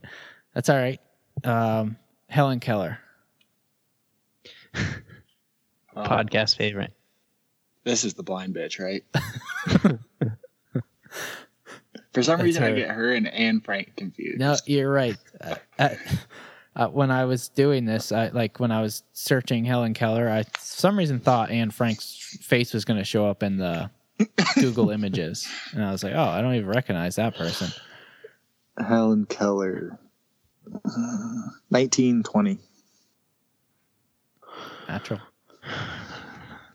That's 0.55 0.69
all 0.69 0.77
right. 0.77 0.99
Um, 1.43 1.97
Helen 2.27 2.59
Keller. 2.59 2.97
Uh, 4.73 4.81
Podcast 5.97 6.55
favorite. 6.57 6.93
This 7.83 8.03
is 8.03 8.13
the 8.13 8.23
blind 8.23 8.55
bitch, 8.55 8.79
right? 8.83 9.03
For 12.13 12.23
some 12.23 12.37
That's 12.37 12.45
reason, 12.45 12.63
her. 12.63 12.69
I 12.69 12.73
get 12.73 12.89
her 12.89 13.13
and 13.13 13.27
Anne 13.27 13.61
Frank 13.61 13.95
confused. 13.95 14.39
No, 14.39 14.55
you're 14.65 14.91
right. 14.91 15.17
Uh, 15.39 15.55
uh, 15.77 15.89
uh, 16.75 16.87
when 16.87 17.11
I 17.11 17.25
was 17.25 17.49
doing 17.49 17.85
this, 17.85 18.11
I 18.11 18.29
like 18.29 18.59
when 18.59 18.71
I 18.71 18.81
was 18.81 19.03
searching 19.13 19.65
Helen 19.65 19.93
Keller, 19.93 20.29
I 20.29 20.43
for 20.43 20.49
some 20.59 20.97
reason 20.97 21.19
thought 21.19 21.51
Anne 21.51 21.71
Frank's 21.71 22.37
face 22.41 22.73
was 22.73 22.85
going 22.85 22.97
to 22.97 23.03
show 23.03 23.27
up 23.27 23.43
in 23.43 23.57
the 23.57 23.89
Google 24.55 24.89
images, 24.89 25.47
and 25.73 25.83
I 25.83 25.91
was 25.91 26.03
like, 26.03 26.13
oh, 26.13 26.23
I 26.23 26.41
don't 26.41 26.55
even 26.55 26.67
recognize 26.69 27.15
that 27.17 27.35
person. 27.35 27.69
Helen 28.79 29.25
Keller, 29.25 29.99
uh, 30.67 31.49
1920. 31.69 32.57
Natural. 34.87 35.19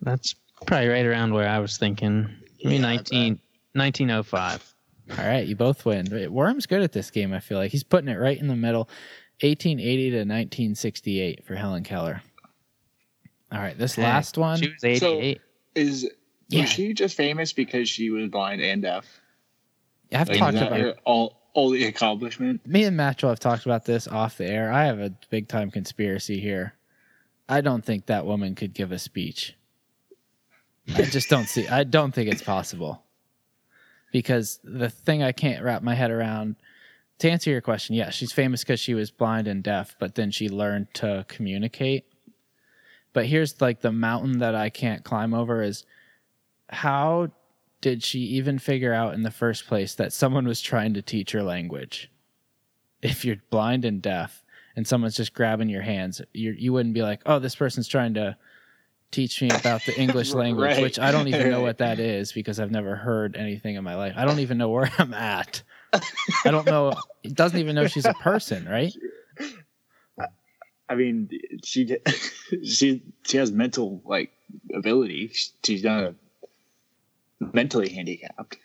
That's 0.02 0.34
probably 0.66 0.88
right 0.88 1.06
around 1.06 1.32
where 1.34 1.48
I 1.48 1.58
was 1.58 1.78
thinking. 1.78 2.28
Give 2.60 2.70
me 2.70 2.76
Yeah, 2.76 2.82
19, 2.82 3.40
1905. 3.74 4.74
All 5.18 5.26
right, 5.26 5.46
you 5.46 5.54
both 5.56 5.84
win. 5.84 6.06
Wait, 6.10 6.28
Worm's 6.32 6.66
good 6.66 6.80
at 6.82 6.92
this 6.92 7.10
game. 7.10 7.32
I 7.32 7.40
feel 7.40 7.58
like 7.58 7.70
he's 7.70 7.84
putting 7.84 8.08
it 8.08 8.16
right 8.18 8.38
in 8.38 8.48
the 8.48 8.56
middle. 8.56 8.88
1880 9.42 10.10
to 10.10 10.16
1968 10.18 11.44
for 11.44 11.54
Helen 11.56 11.82
Keller. 11.82 12.22
All 13.52 13.58
right, 13.58 13.76
this 13.76 13.96
Hey, 13.96 14.02
last 14.02 14.38
one. 14.38 14.58
She 14.60 14.68
was 14.68 14.82
88. 14.84 15.40
Is 15.74 16.08
Yeah. 16.48 16.60
was 16.62 16.70
she 16.70 16.94
just 16.94 17.16
famous 17.16 17.52
because 17.52 17.88
she 17.88 18.10
was 18.10 18.28
blind 18.30 18.62
and 18.62 18.82
deaf? 18.82 19.20
Yeah, 20.10 20.20
I've 20.22 20.28
Like, 20.28 20.38
talked 20.38 20.54
is 20.54 20.60
that 20.60 20.66
about 20.68 20.80
her 20.80 20.94
all 21.04 21.40
all 21.52 21.70
the 21.70 21.84
accomplishment? 21.84 22.66
me 22.66 22.84
and 22.84 22.98
Matchell 22.98 23.28
have 23.28 23.38
talked 23.40 23.64
about 23.64 23.84
this 23.84 24.08
off 24.08 24.38
the 24.38 24.46
air. 24.46 24.72
I 24.72 24.86
have 24.86 24.98
a 24.98 25.10
big 25.30 25.46
time 25.48 25.70
conspiracy 25.70 26.40
here. 26.40 26.74
I 27.48 27.60
don't 27.60 27.84
think 27.84 28.06
that 28.06 28.24
woman 28.26 28.54
could 28.54 28.72
give 28.74 28.90
a 28.90 28.98
speech. 28.98 29.54
I 30.94 31.02
just 31.02 31.28
don't 31.28 31.46
see. 31.48 31.68
I 31.68 31.84
don't 31.84 32.12
think 32.12 32.30
it's 32.30 32.42
possible. 32.42 33.03
Because 34.14 34.60
the 34.62 34.90
thing 34.90 35.24
I 35.24 35.32
can't 35.32 35.64
wrap 35.64 35.82
my 35.82 35.96
head 35.96 36.12
around 36.12 36.54
to 37.18 37.28
answer 37.28 37.50
your 37.50 37.60
question, 37.60 37.96
yeah, 37.96 38.10
she's 38.10 38.30
famous 38.30 38.62
because 38.62 38.78
she 38.78 38.94
was 38.94 39.10
blind 39.10 39.48
and 39.48 39.60
deaf, 39.60 39.96
but 39.98 40.14
then 40.14 40.30
she 40.30 40.48
learned 40.48 40.94
to 40.94 41.24
communicate. 41.26 42.04
But 43.12 43.26
here's 43.26 43.60
like 43.60 43.80
the 43.80 43.90
mountain 43.90 44.38
that 44.38 44.54
I 44.54 44.70
can't 44.70 45.02
climb 45.02 45.34
over 45.34 45.62
is 45.62 45.84
how 46.68 47.32
did 47.80 48.04
she 48.04 48.20
even 48.20 48.60
figure 48.60 48.94
out 48.94 49.14
in 49.14 49.24
the 49.24 49.32
first 49.32 49.66
place 49.66 49.96
that 49.96 50.12
someone 50.12 50.46
was 50.46 50.60
trying 50.60 50.94
to 50.94 51.02
teach 51.02 51.32
her 51.32 51.42
language? 51.42 52.08
If 53.02 53.24
you're 53.24 53.42
blind 53.50 53.84
and 53.84 54.00
deaf 54.00 54.44
and 54.76 54.86
someone's 54.86 55.16
just 55.16 55.34
grabbing 55.34 55.68
your 55.68 55.82
hands, 55.82 56.22
you 56.32 56.52
you 56.52 56.72
wouldn't 56.72 56.94
be 56.94 57.02
like, 57.02 57.20
"Oh, 57.26 57.40
this 57.40 57.56
person's 57.56 57.88
trying 57.88 58.14
to 58.14 58.36
teach 59.14 59.40
me 59.40 59.48
about 59.50 59.82
the 59.86 59.98
English 59.98 60.32
language," 60.42 60.72
Right. 60.74 60.82
which 60.82 60.98
I 60.98 61.10
don't 61.12 61.28
even 61.28 61.50
know 61.50 61.62
what 61.62 61.78
that 61.78 61.98
is 62.16 62.32
because 62.32 62.58
I've 62.60 62.70
never 62.70 62.96
heard 62.96 63.36
anything 63.36 63.76
in 63.76 63.84
my 63.84 63.94
life. 63.94 64.14
I 64.16 64.24
don't 64.24 64.40
even 64.40 64.58
know 64.58 64.68
where 64.70 64.90
I'm 64.98 65.14
at. 65.14 65.62
I 66.44 66.50
don't 66.50 66.66
know. 66.66 66.92
It 67.22 67.34
doesn't 67.34 67.58
even 67.58 67.74
know 67.76 67.86
she's 67.86 68.04
a 68.06 68.14
person, 68.14 68.66
right? 68.68 68.92
I 70.88 70.96
mean, 70.96 71.30
she 71.64 71.96
she 72.64 73.02
she 73.26 73.36
has 73.38 73.50
mental 73.52 74.02
like 74.04 74.32
ability. 74.74 75.30
She's 75.64 75.82
not 75.84 76.14
mentally 77.40 77.88
handicapped. 77.88 78.58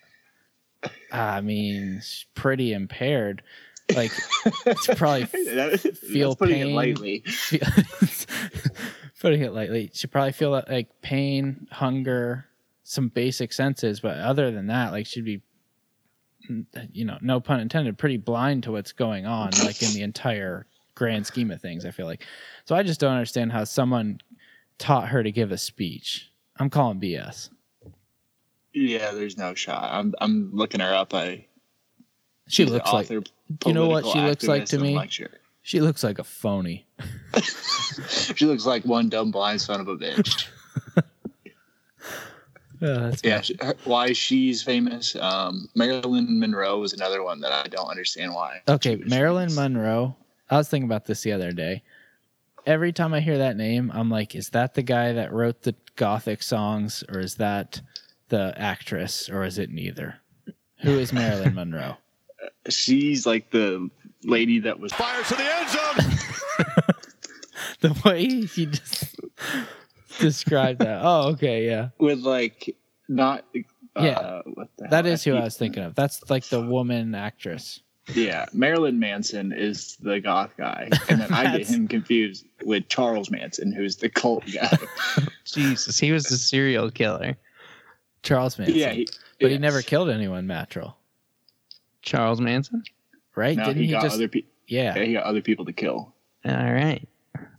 Ah, 1.12 1.36
I 1.36 1.42
mean, 1.42 2.02
she's 2.04 2.26
pretty 2.36 2.74
impaired. 2.74 3.42
Like 3.96 4.12
it's 4.66 4.88
probably 4.96 5.24
That- 5.24 5.98
feel 5.98 6.36
pain. 6.36 6.74
lightly. 6.76 7.24
Putting 9.20 9.42
it 9.42 9.54
lightly. 9.54 9.92
She 9.94 10.08
probably 10.08 10.32
feel 10.32 10.54
that, 10.54 10.70
like 10.70 11.02
pain, 11.02 11.68
hunger, 11.72 12.46
some 12.84 13.10
basic 13.10 13.54
senses, 13.54 14.00
but 14.00 14.18
other 14.18 14.52
than 14.52 14.68
that, 14.68 14.92
like 14.92 15.06
she'd 15.06 15.26
be, 15.26 15.42
you 16.92 17.06
know, 17.06 17.18
no 17.22 17.40
pun 17.40 17.60
intended, 17.60 17.98
pretty 17.98 18.18
blind 18.18 18.64
to 18.64 18.72
what's 18.72 18.92
going 18.92 19.26
on, 19.26 19.52
like 19.64 19.82
in 19.84 19.94
the 19.94 20.02
entire 20.02 20.66
grand 20.96 21.26
scheme 21.28 21.52
of 21.52 21.62
things. 21.62 21.86
I 21.86 21.92
feel 21.92 22.06
like, 22.06 22.26
so 22.66 22.76
I 22.76 22.84
just 22.84 23.00
don't 23.00 23.14
understand 23.14 23.52
how 23.52 23.64
someone 23.64 24.20
taught 24.78 25.10
her 25.10 25.22
to 25.22 25.32
give 25.32 25.52
a 25.52 25.58
speech. 25.58 26.32
I'm 26.58 26.70
calling 26.70 27.00
BS. 27.00 27.50
Yeah, 28.74 29.12
there's 29.12 29.38
no 29.38 29.54
shot. 29.54 29.90
I'm 29.92 30.14
I'm 30.20 30.52
looking 30.54 30.80
her 30.80 30.94
up. 30.94 31.14
I 31.14 31.46
She 32.48 32.66
looks 32.66 32.92
like 32.92 33.06
author, 33.06 33.22
you 33.66 33.74
know 33.74 33.88
what 33.88 34.06
she 34.06 34.20
looks 34.20 34.48
like 34.48 34.66
to 34.66 34.80
me? 34.80 34.96
lecturer. 34.96 35.32
She 35.70 35.82
looks 35.82 36.04
like 36.04 36.18
a 36.18 36.24
phony. 36.24 36.88
she 38.08 38.48
looks 38.48 38.66
like 38.66 38.84
one 38.86 39.08
dumb 39.08 39.30
blind 39.30 39.62
son 39.62 39.80
of 39.80 39.88
a 39.88 39.96
bitch. 39.96 40.48
Yeah, 42.82 43.12
yeah, 43.26 43.42
she, 43.42 43.58
her, 43.60 43.76
why 43.84 44.14
she's 44.14 44.64
famous. 44.64 45.14
Um, 45.18 45.68
Marilyn 45.76 46.40
Monroe 46.40 46.80
was 46.80 46.94
another 46.94 47.22
one 47.22 47.42
that 47.42 47.52
I 47.52 47.68
don't 47.68 47.90
understand 47.90 48.34
why. 48.34 48.62
Okay, 48.70 48.96
Marilyn 48.96 49.50
famous. 49.50 49.56
Monroe. 49.58 50.16
I 50.50 50.56
was 50.56 50.70
thinking 50.70 50.88
about 50.88 51.04
this 51.04 51.22
the 51.22 51.34
other 51.34 51.52
day. 51.52 51.84
Every 52.66 52.94
time 52.94 53.14
I 53.14 53.20
hear 53.20 53.38
that 53.40 53.58
name, 53.58 53.92
I'm 53.94 54.10
like, 54.10 54.34
is 54.34 54.52
that 54.52 54.76
the 54.76 54.82
guy 54.82 55.12
that 55.12 55.34
wrote 55.34 55.64
the 55.64 55.76
gothic 55.98 56.42
songs, 56.42 57.04
or 57.10 57.20
is 57.20 57.36
that 57.36 57.82
the 58.30 58.54
actress, 58.56 59.30
or 59.30 59.44
is 59.44 59.58
it 59.58 59.72
neither? 59.72 60.22
Who 60.84 60.98
is 60.98 61.12
Marilyn 61.12 61.56
Monroe? 61.56 61.98
She's 62.70 63.26
like 63.26 63.52
the 63.52 63.90
lady 64.24 64.60
that 64.60 64.80
was 64.80 64.92
Fires 64.94 65.28
to 65.30 65.36
the 65.36 65.44
end 65.56 65.70
zone. 65.70 66.96
the 67.82 68.02
way 68.06 68.26
he 68.46 68.66
just 68.66 69.16
described 70.20 70.80
that. 70.80 71.02
Oh, 71.04 71.30
okay, 71.34 71.66
yeah, 71.66 71.90
with 72.00 72.20
like 72.20 72.76
not. 73.08 73.46
Uh, 73.96 74.04
Yeah. 74.04 74.42
what 74.54 74.70
the 74.78 74.88
that 74.90 75.06
hell? 75.06 75.14
is 75.14 75.24
who 75.24 75.36
I 75.36 75.44
was 75.44 75.58
thinking 75.58 75.84
of. 75.84 75.96
That's 75.96 76.30
like 76.30 76.46
the 76.46 76.62
woman 76.62 77.16
actress. 77.16 77.82
Yeah, 78.14 78.46
Marilyn 78.54 79.00
Manson 79.00 79.52
is 79.52 79.96
the 79.98 80.20
goth 80.20 80.56
guy, 80.58 80.90
and 81.10 81.22
then 81.22 81.32
I 81.34 81.58
get 81.58 81.68
him 81.68 81.88
confused 81.88 82.46
with 82.64 82.88
Charles 82.88 83.30
Manson, 83.30 83.72
who's 83.72 83.98
the 83.98 84.10
cult 84.10 84.46
guy. 84.52 84.78
Jesus, 85.46 86.00
he 86.00 86.12
was 86.12 86.26
the 86.26 86.38
serial 86.38 86.90
killer. 86.92 87.38
Charles 88.24 88.58
Manson. 88.58 88.76
yeah, 88.78 88.92
he, 88.92 89.08
but 89.40 89.52
he 89.52 89.58
never 89.58 89.82
killed 89.82 90.10
anyone. 90.10 90.46
Mattrell, 90.48 90.96
Charles 92.02 92.42
Manson. 92.42 92.84
Right? 93.40 93.58
No, 93.58 93.66
Didn't 93.66 93.78
he, 93.82 93.86
he, 93.88 93.92
got 93.92 94.04
just? 94.04 94.16
other 94.16 94.28
people. 94.28 94.52
yeah, 94.68 94.96
Yeah, 94.96 95.04
he 95.06 95.14
got 95.14 95.24
other 95.24 95.42
people 95.42 95.66
to 95.66 95.74
kill. 95.74 96.14
All 96.46 96.54
right, 96.54 97.08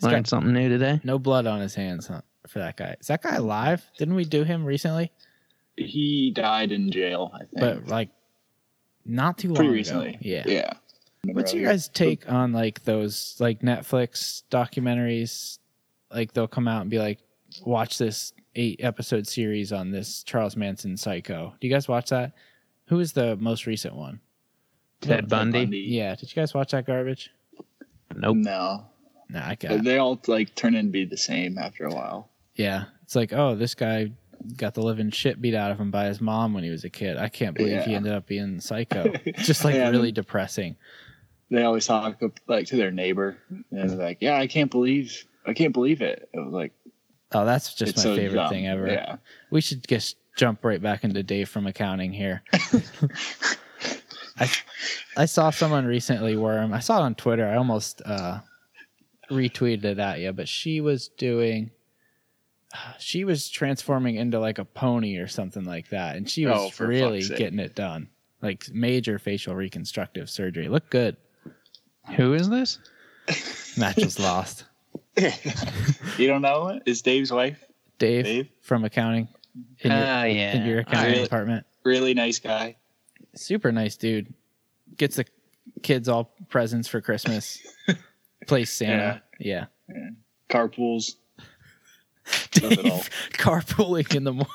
got- 0.00 0.12
learned 0.12 0.28
something 0.28 0.52
new 0.52 0.68
today. 0.68 1.00
no 1.02 1.18
blood 1.18 1.46
on 1.46 1.60
his 1.60 1.74
hands 1.74 2.06
huh, 2.06 2.20
for 2.46 2.60
that 2.60 2.76
guy. 2.76 2.96
Is 3.00 3.08
that 3.08 3.22
guy 3.22 3.36
alive? 3.36 3.84
Didn't 3.98 4.14
we 4.14 4.24
do 4.24 4.44
him 4.44 4.64
recently? 4.64 5.10
He 5.76 6.30
died 6.34 6.72
in 6.72 6.90
jail, 6.92 7.30
I 7.34 7.38
think, 7.38 7.50
but 7.54 7.86
like 7.88 8.10
not 9.04 9.38
too 9.38 9.48
long 9.48 9.56
pretty 9.56 9.68
ago. 9.70 9.74
recently. 9.76 10.18
Yeah. 10.20 10.42
yeah. 10.46 10.72
What's 11.24 11.52
your 11.52 11.62
Monroe. 11.62 11.72
guys' 11.74 11.88
take 11.88 12.30
on 12.30 12.52
like 12.52 12.84
those 12.84 13.36
like 13.40 13.60
Netflix 13.60 14.42
documentaries? 14.50 15.58
Like 16.12 16.32
they'll 16.32 16.48
come 16.48 16.68
out 16.68 16.82
and 16.82 16.90
be 16.90 16.98
like, 16.98 17.18
watch 17.64 17.98
this 17.98 18.32
eight 18.56 18.80
episode 18.82 19.26
series 19.26 19.72
on 19.72 19.90
this 19.90 20.22
Charles 20.24 20.56
Manson 20.56 20.96
psycho. 20.96 21.54
Do 21.60 21.66
you 21.68 21.72
guys 21.72 21.88
watch 21.88 22.10
that? 22.10 22.32
Who 22.86 22.98
is 23.00 23.12
the 23.12 23.36
most 23.36 23.66
recent 23.66 23.94
one? 23.94 24.20
Ted 25.00 25.28
Bundy. 25.28 25.64
Yeah, 25.78 26.14
did 26.14 26.30
you 26.34 26.40
guys 26.40 26.54
watch 26.54 26.72
that 26.72 26.86
garbage? 26.86 27.30
Nope. 28.14 28.36
No, 28.38 28.86
Nah, 29.28 29.48
I 29.48 29.54
got 29.54 29.68
But 29.70 29.84
they 29.84 29.98
all 29.98 30.20
like 30.26 30.54
turn 30.54 30.74
in 30.74 30.86
to 30.86 30.90
be 30.90 31.04
the 31.04 31.16
same 31.16 31.56
after 31.58 31.84
a 31.84 31.94
while. 31.94 32.28
Yeah, 32.56 32.84
it's 33.04 33.14
like, 33.14 33.32
oh, 33.32 33.54
this 33.54 33.74
guy 33.74 34.10
got 34.56 34.74
the 34.74 34.82
living 34.82 35.10
shit 35.10 35.40
beat 35.40 35.54
out 35.54 35.70
of 35.70 35.78
him 35.78 35.90
by 35.90 36.06
his 36.06 36.20
mom 36.20 36.52
when 36.54 36.64
he 36.64 36.70
was 36.70 36.84
a 36.84 36.90
kid. 36.90 37.16
I 37.16 37.28
can't 37.28 37.54
believe 37.56 37.82
he 37.84 37.94
ended 37.94 38.12
up 38.12 38.26
being 38.26 38.60
psycho. 38.60 39.12
It's 39.24 39.46
just 39.46 39.64
like 39.64 39.74
Yeah. 39.74 39.90
really 39.90 40.12
depressing. 40.12 40.76
They 41.50 41.62
always 41.62 41.86
talk 41.86 42.20
like 42.46 42.66
to 42.66 42.76
their 42.76 42.90
neighbor, 42.90 43.36
and 43.48 43.64
they're 43.72 43.86
like, 43.96 44.18
"Yeah, 44.20 44.36
I 44.38 44.46
can't 44.46 44.70
believe, 44.70 45.24
I 45.46 45.52
can't 45.52 45.72
believe 45.72 46.00
it." 46.00 46.28
It 46.32 46.38
was 46.40 46.52
like 46.52 46.72
Oh, 47.32 47.44
that's 47.44 47.74
just 47.74 47.96
my 47.96 48.02
so 48.02 48.16
favorite 48.16 48.36
dumb. 48.38 48.48
thing 48.50 48.66
ever. 48.66 48.86
Yeah, 48.88 49.16
We 49.50 49.60
should 49.60 49.86
just 49.86 50.16
jump 50.36 50.64
right 50.64 50.80
back 50.82 51.04
into 51.04 51.22
Dave 51.22 51.48
from 51.48 51.66
accounting 51.66 52.12
here. 52.12 52.42
I 54.40 54.50
I 55.16 55.24
saw 55.26 55.50
someone 55.50 55.84
recently 55.86 56.36
worm. 56.36 56.72
I 56.72 56.80
saw 56.80 56.98
it 56.98 57.02
on 57.02 57.14
Twitter. 57.14 57.46
I 57.46 57.56
almost 57.56 58.00
uh, 58.04 58.40
retweeted 59.30 59.84
it 59.84 59.98
at 59.98 60.20
you, 60.20 60.32
but 60.32 60.48
she 60.48 60.80
was 60.80 61.08
doing. 61.08 61.70
She 62.98 63.24
was 63.24 63.48
transforming 63.50 64.14
into 64.16 64.38
like 64.38 64.58
a 64.58 64.64
pony 64.64 65.16
or 65.18 65.26
something 65.26 65.64
like 65.64 65.90
that, 65.90 66.16
and 66.16 66.28
she 66.30 66.46
Oh, 66.46 66.64
was 66.64 66.72
for 66.72 66.86
really 66.86 67.20
getting 67.22 67.58
it 67.58 67.74
done. 67.74 68.08
like 68.42 68.64
major 68.72 69.18
facial 69.18 69.54
reconstructive 69.56 70.30
surgery. 70.30 70.68
Look 70.68 70.88
good. 70.88 71.16
Who 72.16 72.32
is 72.34 72.48
this? 72.48 72.78
Matt 73.76 73.96
just 73.96 74.18
lost. 74.20 74.64
You 76.18 76.26
don't 76.26 76.42
know 76.42 76.68
it? 76.68 76.82
It's 76.86 77.02
Dave's 77.02 77.32
wife. 77.32 77.62
Dave, 77.98 78.24
Dave? 78.24 78.48
from 78.60 78.84
accounting 78.84 79.28
in 79.80 79.90
Oh 79.92 79.96
your, 80.24 80.26
yeah. 80.34 80.56
in 80.56 80.66
your 80.66 80.78
accounting 80.80 81.10
Really? 81.12 81.22
department. 81.24 81.66
Really 81.84 82.14
nice 82.14 82.38
guy. 82.38 82.76
Super 83.34 83.72
nice 83.72 83.96
dude. 83.96 84.32
Gets 84.96 85.16
the 85.16 85.24
kids 85.82 86.08
all 86.08 86.34
presents 86.48 86.88
for 86.88 87.00
Christmas. 87.00 87.60
Plays 88.46 88.70
Santa. 88.70 89.22
Yeah. 89.38 89.66
Carpools. 90.48 91.16
Does 92.52 92.72
it 92.72 92.78
all. 92.78 92.98
Dave 92.98 93.10
carpooling 93.32 94.14
in 94.14 94.24
the 94.24 94.32
morning. 94.32 94.50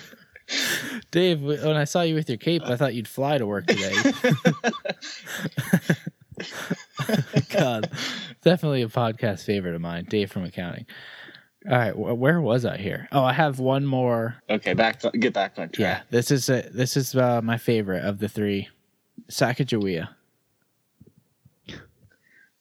Dave, 1.10 1.42
when 1.42 1.76
I 1.76 1.84
saw 1.84 2.02
you 2.02 2.14
with 2.14 2.28
your 2.28 2.38
cape, 2.38 2.62
I 2.64 2.76
thought 2.76 2.94
you'd 2.94 3.08
fly 3.08 3.38
to 3.38 3.46
work 3.46 3.66
today. 3.66 3.94
God, 7.50 7.90
definitely 8.42 8.82
a 8.82 8.88
podcast 8.88 9.44
favorite 9.44 9.74
of 9.74 9.80
mine, 9.80 10.06
Dave 10.08 10.30
from 10.30 10.44
accounting. 10.44 10.86
All 11.68 11.76
right, 11.76 11.92
wh- 11.92 12.18
where 12.18 12.40
was 12.40 12.64
I 12.64 12.76
here? 12.78 13.08
Oh, 13.12 13.22
I 13.22 13.32
have 13.34 13.58
one 13.58 13.84
more. 13.84 14.36
Okay, 14.48 14.72
back 14.72 15.00
to, 15.00 15.10
get 15.10 15.34
back 15.34 15.58
on 15.58 15.68
track. 15.68 15.78
Yeah, 15.78 16.00
this 16.10 16.30
is 16.30 16.48
a, 16.48 16.62
this 16.72 16.96
is 16.96 17.14
uh, 17.14 17.42
my 17.42 17.58
favorite 17.58 18.04
of 18.04 18.18
the 18.18 18.28
three, 18.28 18.68
Sacagawea. 19.28 20.08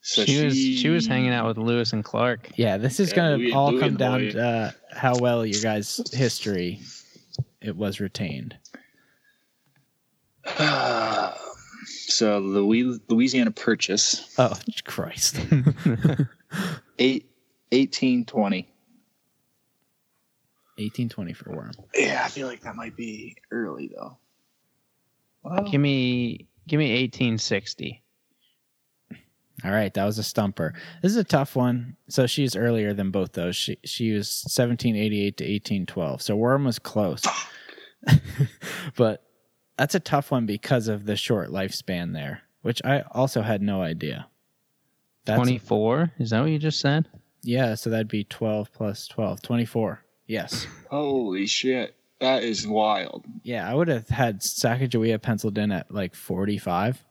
So 0.02 0.26
she 0.26 0.44
was 0.44 0.56
she 0.56 0.90
was 0.90 1.06
hanging 1.08 1.32
out 1.32 1.46
with 1.46 1.58
Lewis 1.58 1.94
and 1.94 2.04
Clark. 2.04 2.50
Yeah, 2.56 2.78
this 2.78 3.00
is 3.00 3.10
Yeah, 3.12 3.16
gonna 3.16 3.38
Louis- 3.38 3.54
all 3.54 3.72
Louis 3.72 3.80
come 3.82 3.96
down 3.96 4.20
Boy. 4.20 4.32
to 4.32 4.42
uh, 4.48 4.72
how 4.92 5.18
well 5.20 5.46
your 5.46 5.62
guys' 5.62 6.02
history 6.14 6.80
it 7.62 7.76
was 7.76 8.00
retained. 8.00 8.58
so 11.86 12.40
Louis, 12.40 13.00
Louisiana 13.10 13.52
Purchase, 13.52 14.34
Oh 14.38 14.54
Christ! 14.86 15.38
eight, 16.98 17.30
1820. 17.72 18.68
1820 20.80 21.34
for 21.34 21.52
worm. 21.52 21.72
Yeah, 21.96 22.24
I 22.26 22.30
feel 22.30 22.48
like 22.48 22.62
that 22.62 22.76
might 22.76 22.96
be 22.96 23.36
early 23.52 23.92
though. 23.96 24.18
Well, 25.44 25.63
Give 25.63 25.80
me 25.82 26.48
give 26.68 26.80
me 26.80 26.92
1860. 27.02 28.02
All 29.65 29.72
right, 29.72 29.94
that 29.94 30.06
was 30.06 30.18
a 30.18 30.24
stumper. 30.24 30.74
This 31.02 31.12
is 31.12 31.18
a 31.18 31.24
tough 31.24 31.56
one. 31.56 31.98
So 32.08 32.28
she's 32.28 32.56
earlier 32.56 32.94
than 32.94 33.12
both 33.12 33.34
those. 33.34 33.56
She 33.56 33.78
she 33.84 34.12
was 34.13 34.44
1788 34.46 35.38
to 35.38 35.44
1812. 35.44 36.22
So 36.22 36.36
worm 36.36 36.63
was 36.63 36.80
close, 36.80 37.24
but 38.96 39.24
that's 39.78 39.96
a 39.96 40.00
tough 40.00 40.32
one 40.32 40.46
because 40.46 40.88
of 40.88 41.06
the 41.06 41.15
short 41.18 41.50
lifespan 41.50 42.13
there, 42.13 42.44
which 42.62 42.82
I 42.86 43.04
also 43.12 43.42
had 43.42 43.62
no 43.62 43.82
idea. 43.82 44.28
24. 45.26 46.13
Is 46.20 46.32
that 46.32 46.42
what 46.42 46.50
you 46.50 46.58
just 46.60 46.80
said? 46.80 47.08
yeah. 47.44 47.76
So 47.76 47.89
that'd 47.89 48.08
be 48.08 48.24
12 48.24 48.72
plus 48.74 49.08
12, 49.08 49.42
24. 49.42 50.04
Yes. 50.30 50.68
holy 50.89 51.48
shit, 51.48 51.96
that 52.22 52.44
is 52.44 52.65
wild. 52.68 53.26
Yeah, 53.44 53.70
I 53.70 53.74
would 53.74 53.88
have 53.88 54.08
had 54.10 54.42
Sacagawea 54.42 55.22
penciled 55.22 55.58
in 55.58 55.72
at 55.72 55.92
like 55.92 56.13
45. 56.15 57.04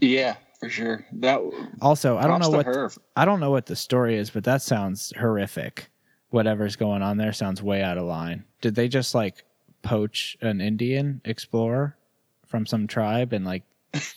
Yeah, 0.00 0.36
for 0.60 0.68
sure. 0.68 1.06
That 1.12 1.40
Also, 1.80 2.18
I 2.18 2.26
don't 2.26 2.40
know 2.40 2.50
what 2.50 2.66
her. 2.66 2.90
I 3.16 3.24
don't 3.24 3.40
know 3.40 3.50
what 3.50 3.64
the 3.66 3.74
story 3.76 4.16
is, 4.16 4.28
but 4.30 4.44
that 4.44 4.60
sounds 4.62 5.12
horrific. 5.18 5.90
Whatever's 6.28 6.76
going 6.76 7.02
on 7.02 7.16
there 7.16 7.32
sounds 7.32 7.62
way 7.62 7.82
out 7.82 7.96
of 7.98 8.04
line. 8.04 8.44
Did 8.60 8.74
they 8.74 8.88
just 8.88 9.14
like 9.14 9.44
poach 9.82 10.36
an 10.42 10.60
Indian 10.60 11.22
explorer 11.24 11.96
from 12.46 12.66
some 12.66 12.86
tribe 12.86 13.32
and 13.32 13.44
like 13.46 13.62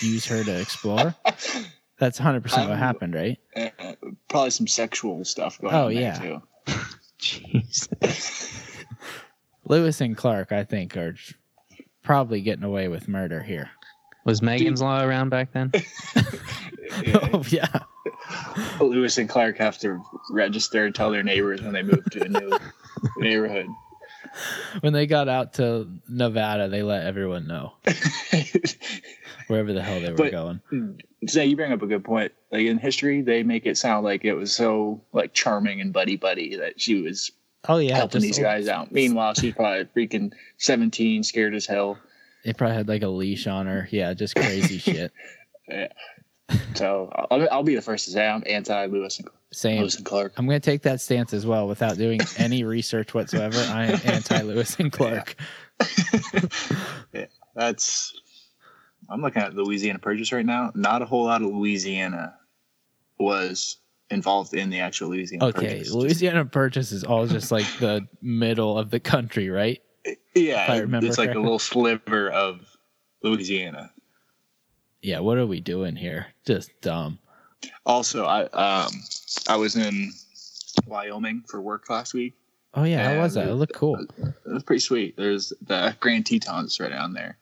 use 0.01 0.25
her 0.25 0.43
to 0.43 0.59
explore? 0.59 1.15
That's 1.99 2.19
100% 2.19 2.43
what 2.69 2.77
happened, 2.77 3.13
right? 3.13 3.37
Uh, 3.55 3.93
probably 4.29 4.51
some 4.51 4.67
sexual 4.67 5.23
stuff 5.25 5.59
going 5.61 5.73
Oh, 5.73 5.85
on 5.87 5.93
there 5.93 6.01
yeah. 6.01 6.19
too. 6.19 6.41
Jeez. 7.19 7.87
Lewis 9.65 10.01
and 10.01 10.17
Clark, 10.17 10.51
I 10.51 10.63
think, 10.63 10.97
are 10.97 11.15
probably 12.03 12.41
getting 12.41 12.63
away 12.63 12.87
with 12.87 13.07
murder 13.07 13.41
here. 13.41 13.69
Was 14.25 14.41
Megan's 14.41 14.81
Law 14.81 15.03
around 15.03 15.29
back 15.29 15.51
then? 15.53 15.71
Yeah. 17.03 17.19
oh, 17.33 17.43
yeah. 17.49 17.79
Lewis 18.79 19.17
and 19.17 19.29
Clark 19.29 19.57
have 19.57 19.77
to 19.79 20.01
register 20.31 20.85
and 20.85 20.95
tell 20.95 21.11
their 21.11 21.23
neighbors 21.23 21.61
when 21.61 21.73
they 21.73 21.83
move 21.83 22.03
to 22.11 22.23
a 22.23 22.29
new 22.29 22.57
neighborhood. 23.17 23.67
When 24.81 24.93
they 24.93 25.07
got 25.07 25.27
out 25.27 25.53
to 25.55 25.87
Nevada, 26.07 26.69
they 26.69 26.83
let 26.83 27.05
everyone 27.05 27.47
know 27.47 27.73
wherever 29.47 29.73
the 29.73 29.81
hell 29.81 29.99
they 29.99 30.11
were 30.11 30.17
But- 30.17 30.31
going. 30.31 31.01
so 31.27 31.41
you 31.41 31.55
bring 31.55 31.71
up 31.71 31.81
a 31.81 31.87
good 31.87 32.03
point. 32.03 32.31
Like 32.51 32.65
in 32.65 32.77
history, 32.77 33.21
they 33.21 33.43
make 33.43 33.65
it 33.65 33.77
sound 33.77 34.03
like 34.05 34.25
it 34.25 34.33
was 34.33 34.53
so 34.53 35.01
like 35.13 35.33
charming 35.33 35.81
and 35.81 35.91
buddy 35.93 36.15
buddy 36.17 36.55
that 36.57 36.79
she 36.81 37.01
was 37.01 37.31
Oh, 37.67 37.77
yeah. 37.77 37.97
helping 37.97 38.21
these 38.21 38.39
guys 38.39 38.67
out. 38.69 38.91
Meanwhile, 38.91 39.33
she's 39.33 39.53
probably 39.53 39.85
freaking 39.85 40.31
seventeen, 40.57 41.23
scared 41.23 41.53
as 41.53 41.65
hell. 41.65 41.97
They 42.45 42.53
probably 42.53 42.77
had 42.77 42.87
like 42.87 43.03
a 43.03 43.07
leash 43.09 43.47
on 43.47 43.65
her. 43.67 43.87
Yeah, 43.91 44.13
just 44.13 44.35
crazy 44.35 44.77
shit. 44.79 45.11
Yeah. 45.67 45.89
So 46.75 47.11
I'll, 47.29 47.47
I'll 47.51 47.63
be 47.63 47.75
the 47.75 47.81
first 47.81 48.05
to 48.05 48.11
say 48.11 48.25
I'm 48.27 48.43
anti 48.47 48.85
Lewis 48.85 49.19
and 49.19 49.27
Same. 49.51 49.81
Lewis 49.81 49.95
and 49.97 50.05
Clark. 50.05 50.33
I'm 50.37 50.45
going 50.45 50.59
to 50.59 50.65
take 50.71 50.83
that 50.83 51.01
stance 51.01 51.33
as 51.33 51.45
well 51.45 51.67
without 51.67 51.97
doing 51.97 52.19
any 52.37 52.63
research 52.63 53.13
whatsoever. 53.13 53.57
I 53.71 53.85
am 53.85 53.99
anti 54.05 54.41
Lewis 54.41 54.79
and 54.79 54.91
Clark. 54.91 55.35
That's. 57.55 58.13
I'm 59.09 59.21
looking 59.21 59.41
at 59.41 59.55
Louisiana 59.55 59.97
Purchase 59.99 60.31
right 60.31 60.45
now. 60.45 60.71
Not 60.75 61.01
a 61.01 61.05
whole 61.05 61.25
lot 61.25 61.41
of 61.41 61.47
Louisiana 61.47 62.35
was 63.17 63.77
involved 64.11 64.53
in 64.53 64.69
the 64.69 64.79
actual 64.81 65.09
Louisiana 65.09 65.45
Okay, 65.47 65.79
Purchase. 65.79 65.91
Louisiana 65.91 66.45
Purchase 66.45 66.91
is 66.91 67.03
all 67.03 67.25
just 67.25 67.51
like 67.51 67.65
the 67.79 68.07
middle 68.21 68.77
of 68.77 68.91
the 68.91 68.99
country, 68.99 69.49
right? 69.49 69.81
yeah, 70.35 70.63
if 70.63 70.69
I 70.69 70.77
remember 70.79 71.07
it's 71.07 71.17
like 71.17 71.33
a 71.33 71.39
little 71.39 71.59
sliver 71.59 72.29
of 72.29 72.61
Louisiana. 73.23 73.91
Yeah, 75.01 75.19
what 75.19 75.37
are 75.37 75.45
we 75.45 75.59
doing 75.59 75.95
here? 75.95 76.27
Just 76.45 76.71
dumb. 76.81 77.19
Also, 77.85 78.25
I 78.25 78.43
um 78.45 78.91
I 79.47 79.55
was 79.55 79.75
in 79.75 80.11
Wyoming 80.85 81.43
for 81.47 81.61
work 81.61 81.89
last 81.89 82.13
week. 82.13 82.33
Oh 82.73 82.83
yeah, 82.83 83.15
how 83.15 83.21
was 83.21 83.33
that? 83.33 83.47
It 83.47 83.53
looked 83.55 83.73
cool. 83.73 83.99
It 83.99 84.33
was 84.45 84.63
pretty 84.63 84.81
sweet. 84.81 85.17
There's 85.17 85.51
the 85.61 85.95
Grand 85.99 86.25
Tetons 86.25 86.79
right 86.79 86.89
down 86.91 87.13
there. 87.13 87.37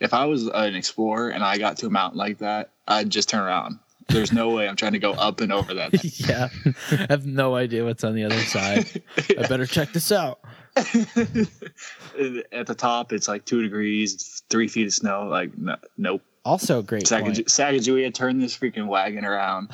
If 0.00 0.14
I 0.14 0.26
was 0.26 0.46
an 0.46 0.76
explorer 0.76 1.30
and 1.30 1.42
I 1.42 1.58
got 1.58 1.76
to 1.78 1.86
a 1.86 1.90
mountain 1.90 2.18
like 2.18 2.38
that, 2.38 2.70
I'd 2.86 3.10
just 3.10 3.28
turn 3.28 3.40
around. 3.40 3.80
There's 4.08 4.32
no 4.32 4.50
way 4.50 4.68
I'm 4.68 4.76
trying 4.76 4.92
to 4.92 4.98
go 4.98 5.12
up 5.12 5.40
and 5.40 5.52
over 5.52 5.74
that. 5.74 5.92
yeah, 6.28 6.48
I 6.90 7.06
have 7.10 7.26
no 7.26 7.56
idea 7.56 7.84
what's 7.84 8.04
on 8.04 8.14
the 8.14 8.24
other 8.24 8.38
side. 8.38 9.02
I 9.36 9.46
better 9.48 9.66
check 9.66 9.92
this 9.92 10.12
out. 10.12 10.40
At 10.76 12.66
the 12.66 12.74
top, 12.76 13.12
it's 13.12 13.28
like 13.28 13.44
two 13.44 13.60
degrees, 13.60 14.42
three 14.48 14.68
feet 14.68 14.86
of 14.86 14.94
snow. 14.94 15.26
Like, 15.28 15.56
no, 15.58 15.76
nope. 15.98 16.22
Also, 16.48 16.82
great 16.82 17.08
point. 17.08 17.36
Sacagawea, 17.46 18.12
turn 18.14 18.38
this 18.38 18.56
freaking 18.56 18.86
wagon 18.86 19.24
around. 19.24 19.70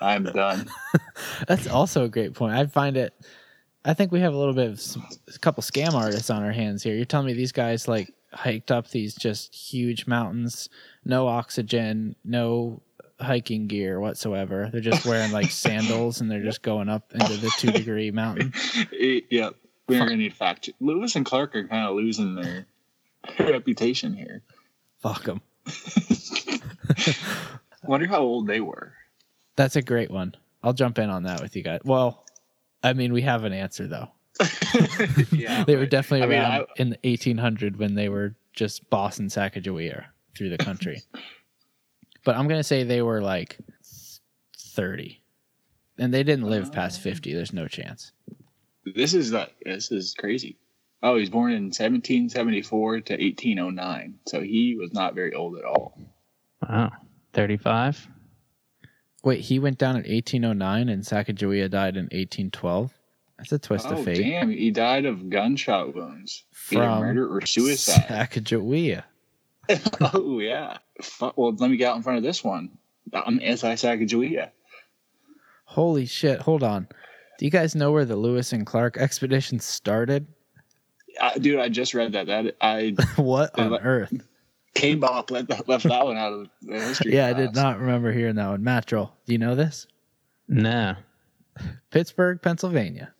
I'm 0.00 0.24
done. 0.42 0.68
That's 1.46 1.66
also 1.68 2.04
a 2.04 2.08
great 2.08 2.34
point. 2.34 2.54
I 2.54 2.66
find 2.66 2.96
it. 2.96 3.14
I 3.84 3.94
think 3.94 4.10
we 4.12 4.20
have 4.20 4.34
a 4.34 4.36
little 4.36 4.52
bit 4.54 4.66
of 4.66 4.72
s- 4.74 4.98
a 5.34 5.38
couple 5.38 5.62
scam 5.62 5.94
artists 5.94 6.28
on 6.30 6.42
our 6.42 6.50
hands 6.52 6.82
here. 6.82 6.94
You're 6.94 7.04
telling 7.04 7.26
me 7.28 7.32
these 7.34 7.52
guys 7.52 7.86
like 7.88 8.12
hiked 8.32 8.70
up 8.70 8.90
these 8.90 9.14
just 9.14 9.54
huge 9.54 10.06
mountains, 10.06 10.68
no 11.04 11.28
oxygen, 11.28 12.16
no 12.24 12.82
hiking 13.20 13.66
gear 13.68 14.00
whatsoever. 14.00 14.68
They're 14.72 14.80
just 14.80 15.06
wearing 15.06 15.30
like 15.32 15.50
sandals 15.52 16.20
and 16.20 16.30
they're 16.30 16.42
just 16.42 16.62
going 16.62 16.88
up 16.88 17.12
into 17.14 17.36
the 17.36 17.50
two 17.58 17.70
degree 17.70 18.10
mountain. 18.10 18.52
Yep. 18.92 19.54
We're 19.88 19.98
gonna 20.00 20.16
need 20.16 20.34
fact. 20.34 20.68
Lewis 20.80 21.16
and 21.16 21.24
Clark 21.24 21.56
are 21.56 21.66
kind 21.66 21.86
of 21.88 21.94
losing 21.96 22.34
their 22.34 22.66
reputation 23.38 24.12
here. 24.12 24.42
Fuck 25.00 25.22
them. 25.24 25.40
I 25.68 26.60
wonder 27.86 28.06
how 28.06 28.20
old 28.20 28.46
they 28.46 28.60
were. 28.60 28.92
That's 29.56 29.76
a 29.76 29.82
great 29.82 30.10
one. 30.10 30.34
I'll 30.62 30.72
jump 30.72 30.98
in 30.98 31.10
on 31.10 31.24
that 31.24 31.40
with 31.40 31.56
you 31.56 31.62
guys. 31.62 31.80
Well, 31.84 32.24
I 32.82 32.92
mean, 32.92 33.12
we 33.12 33.22
have 33.22 33.44
an 33.44 33.52
answer 33.52 33.86
though. 33.86 34.08
Yeah, 35.32 35.64
They 35.66 35.76
were 35.76 35.86
definitely 35.86 36.24
I 36.24 36.28
mean, 36.28 36.38
around 36.38 36.52
I- 36.52 36.66
in 36.82 36.90
the 36.90 36.98
1800 37.04 37.76
when 37.78 37.94
they 37.94 38.08
were 38.08 38.34
just 38.52 38.88
bossing 38.90 39.26
Sacagawea 39.28 40.04
through 40.36 40.50
the 40.50 40.58
country. 40.58 41.02
but 42.24 42.36
I'm 42.36 42.48
gonna 42.48 42.62
say 42.64 42.82
they 42.84 43.02
were 43.02 43.20
like 43.22 43.58
30, 44.56 45.22
and 45.98 46.12
they 46.14 46.22
didn't 46.22 46.46
live 46.48 46.72
past 46.72 47.00
50. 47.00 47.34
There's 47.34 47.52
no 47.52 47.66
chance. 47.68 48.12
This 48.94 49.14
is 49.14 49.30
the 49.30 49.48
this 49.64 49.90
is 49.92 50.14
crazy. 50.14 50.56
Oh, 51.02 51.14
he 51.14 51.20
was 51.20 51.30
born 51.30 51.52
in 51.52 51.64
1774 51.64 53.00
to 53.02 53.12
1809, 53.14 54.18
so 54.26 54.40
he 54.40 54.76
was 54.78 54.92
not 54.92 55.14
very 55.14 55.34
old 55.34 55.56
at 55.56 55.64
all. 55.64 55.96
Wow. 56.68 56.90
35? 57.34 58.08
Wait, 59.22 59.40
he 59.40 59.58
went 59.58 59.78
down 59.78 59.96
in 59.96 60.02
1809 60.02 60.88
and 60.88 61.02
Sacagawea 61.02 61.70
died 61.70 61.96
in 61.96 62.04
1812. 62.04 62.92
That's 63.36 63.52
a 63.52 63.58
twist 63.58 63.86
Oh 63.88 63.92
of 63.92 64.04
fate. 64.04 64.18
damn! 64.18 64.50
He 64.50 64.72
died 64.72 65.04
of 65.04 65.30
gunshot 65.30 65.94
wounds, 65.94 66.44
either 66.72 66.82
From 66.82 67.00
murder 67.00 67.32
or 67.32 67.46
suicide. 67.46 68.04
Sacagawea. 68.08 69.04
oh 70.14 70.40
yeah. 70.40 70.78
Well, 71.20 71.54
let 71.54 71.70
me 71.70 71.76
get 71.76 71.90
out 71.90 71.96
in 71.96 72.02
front 72.02 72.16
of 72.16 72.24
this 72.24 72.42
one. 72.42 72.78
I'm 73.12 73.40
anti-Sacagawea. 73.40 74.50
Holy 75.66 76.06
shit! 76.06 76.40
Hold 76.40 76.64
on. 76.64 76.88
Do 77.38 77.44
you 77.44 77.50
guys 77.52 77.76
know 77.76 77.92
where 77.92 78.04
the 78.04 78.16
Lewis 78.16 78.52
and 78.52 78.66
Clark 78.66 78.96
expedition 78.96 79.60
started? 79.60 80.26
Uh, 81.20 81.32
dude, 81.38 81.58
I 81.60 81.68
just 81.68 81.94
read 81.94 82.12
that. 82.12 82.26
That 82.26 82.56
I 82.60 82.94
what 83.16 83.58
on 83.58 83.70
but- 83.70 83.84
earth? 83.84 84.12
K-Bop 84.74 85.30
left, 85.32 85.48
that- 85.48 85.68
left 85.68 85.84
that 85.88 86.04
one 86.04 86.16
out 86.16 86.32
of 86.32 86.48
the 86.62 86.74
history. 86.74 87.14
Yeah, 87.14 87.26
I 87.26 87.32
did 87.32 87.54
not 87.54 87.80
remember 87.80 88.12
hearing 88.12 88.36
that 88.36 88.48
one. 88.48 88.62
Matrol, 88.62 89.10
do 89.26 89.32
you 89.32 89.38
know 89.38 89.54
this? 89.56 89.88
No. 90.46 90.94
Pittsburgh, 91.90 92.40
Pennsylvania. 92.40 93.12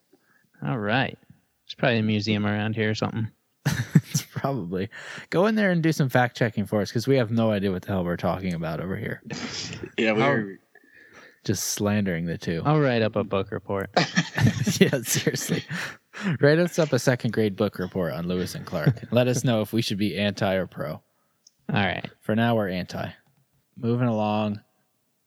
All 0.65 0.79
right. 0.79 1.19
There's 1.65 1.75
probably 1.77 1.99
a 1.99 2.03
museum 2.03 2.47
around 2.47 2.77
here 2.77 2.91
or 2.91 2.95
something. 2.95 3.29
It's 4.11 4.23
probably 4.23 4.89
go 5.29 5.47
in 5.47 5.55
there 5.55 5.71
and 5.71 5.83
do 5.83 5.93
some 5.93 6.09
fact 6.09 6.35
checking 6.37 6.65
for 6.65 6.81
us 6.81 6.89
because 6.89 7.07
we 7.07 7.17
have 7.17 7.31
no 7.31 7.51
idea 7.51 7.71
what 7.71 7.83
the 7.83 7.89
hell 7.89 8.05
we're 8.05 8.17
talking 8.17 8.55
about 8.55 8.81
over 8.81 8.97
here. 8.97 9.21
Yeah, 9.99 10.13
we 10.13 10.23
were. 10.23 10.59
Just 11.45 11.65
slandering 11.65 12.25
the 12.25 12.39
two. 12.39 12.63
I'll 12.65 12.81
write 12.81 13.03
up 13.03 13.17
a 13.17 13.25
book 13.25 13.51
report. 13.51 13.91
yeah, 14.81 15.01
seriously. 15.03 15.63
Write 16.41 16.59
us 16.59 16.79
up 16.79 16.93
a 16.93 16.99
second 16.99 17.33
grade 17.33 17.57
book 17.57 17.79
report 17.79 18.13
on 18.13 18.27
Lewis 18.27 18.55
and 18.55 18.67
Clark. 18.67 19.05
Let 19.11 19.29
us 19.29 19.45
know 19.45 19.61
if 19.61 19.73
we 19.73 19.83
should 19.83 19.99
be 19.99 20.19
anti 20.19 20.55
or 20.55 20.67
pro. 20.67 20.93
All 20.93 21.03
right. 21.69 22.09
For 22.21 22.35
now, 22.35 22.57
we're 22.57 22.69
anti. 22.69 23.11
Moving 23.77 24.09
along, 24.09 24.61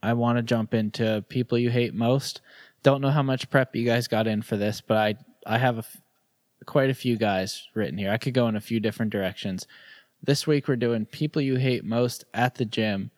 I 0.03 0.13
want 0.13 0.37
to 0.37 0.43
jump 0.43 0.73
into 0.73 1.23
people 1.29 1.57
you 1.57 1.69
hate 1.69 1.93
most. 1.93 2.41
Don't 2.83 3.01
know 3.01 3.11
how 3.11 3.23
much 3.23 3.49
prep 3.49 3.75
you 3.75 3.85
guys 3.85 4.07
got 4.07 4.27
in 4.27 4.41
for 4.41 4.57
this, 4.57 4.81
but 4.81 4.97
I 4.97 5.15
I 5.45 5.57
have 5.57 5.75
a 5.77 5.79
f- 5.79 6.01
quite 6.65 6.89
a 6.89 6.95
few 6.95 7.15
guys 7.15 7.67
written 7.75 7.97
here. 7.97 8.11
I 8.11 8.17
could 8.17 8.33
go 8.33 8.47
in 8.47 8.55
a 8.55 8.61
few 8.61 8.79
different 8.79 9.11
directions. 9.11 9.67
This 10.23 10.45
week 10.45 10.67
we're 10.67 10.75
doing 10.75 11.05
people 11.05 11.41
you 11.41 11.55
hate 11.55 11.83
most 11.83 12.25
at 12.33 12.55
the 12.55 12.65
gym. 12.65 13.11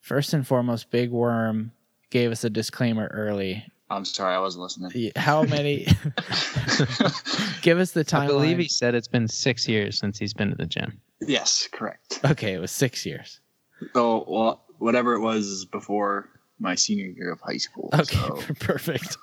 First 0.00 0.32
and 0.32 0.46
foremost, 0.46 0.90
Big 0.90 1.10
Worm 1.10 1.72
gave 2.10 2.30
us 2.30 2.44
a 2.44 2.50
disclaimer 2.50 3.08
early. 3.08 3.64
I'm 3.90 4.04
sorry, 4.04 4.34
I 4.34 4.38
wasn't 4.38 4.64
listening. 4.64 5.12
How 5.16 5.42
many? 5.44 5.86
Give 7.62 7.78
us 7.78 7.92
the 7.92 8.04
time. 8.04 8.22
I 8.22 8.26
believe 8.26 8.58
he 8.58 8.68
said 8.68 8.94
it's 8.94 9.08
been 9.08 9.28
six 9.28 9.66
years 9.66 9.98
since 9.98 10.18
he's 10.18 10.34
been 10.34 10.50
to 10.50 10.56
the 10.56 10.66
gym. 10.66 11.00
Yes, 11.20 11.68
correct. 11.72 12.20
Okay, 12.24 12.52
it 12.52 12.60
was 12.60 12.70
six 12.70 13.06
years. 13.06 13.40
So, 13.94 14.24
well, 14.28 14.64
whatever 14.78 15.14
it 15.14 15.20
was 15.20 15.64
before 15.64 16.28
my 16.58 16.74
senior 16.74 17.06
year 17.06 17.32
of 17.32 17.40
high 17.40 17.56
school. 17.56 17.90
Okay, 17.94 18.16
So, 18.16 18.40
perfect, 18.60 19.16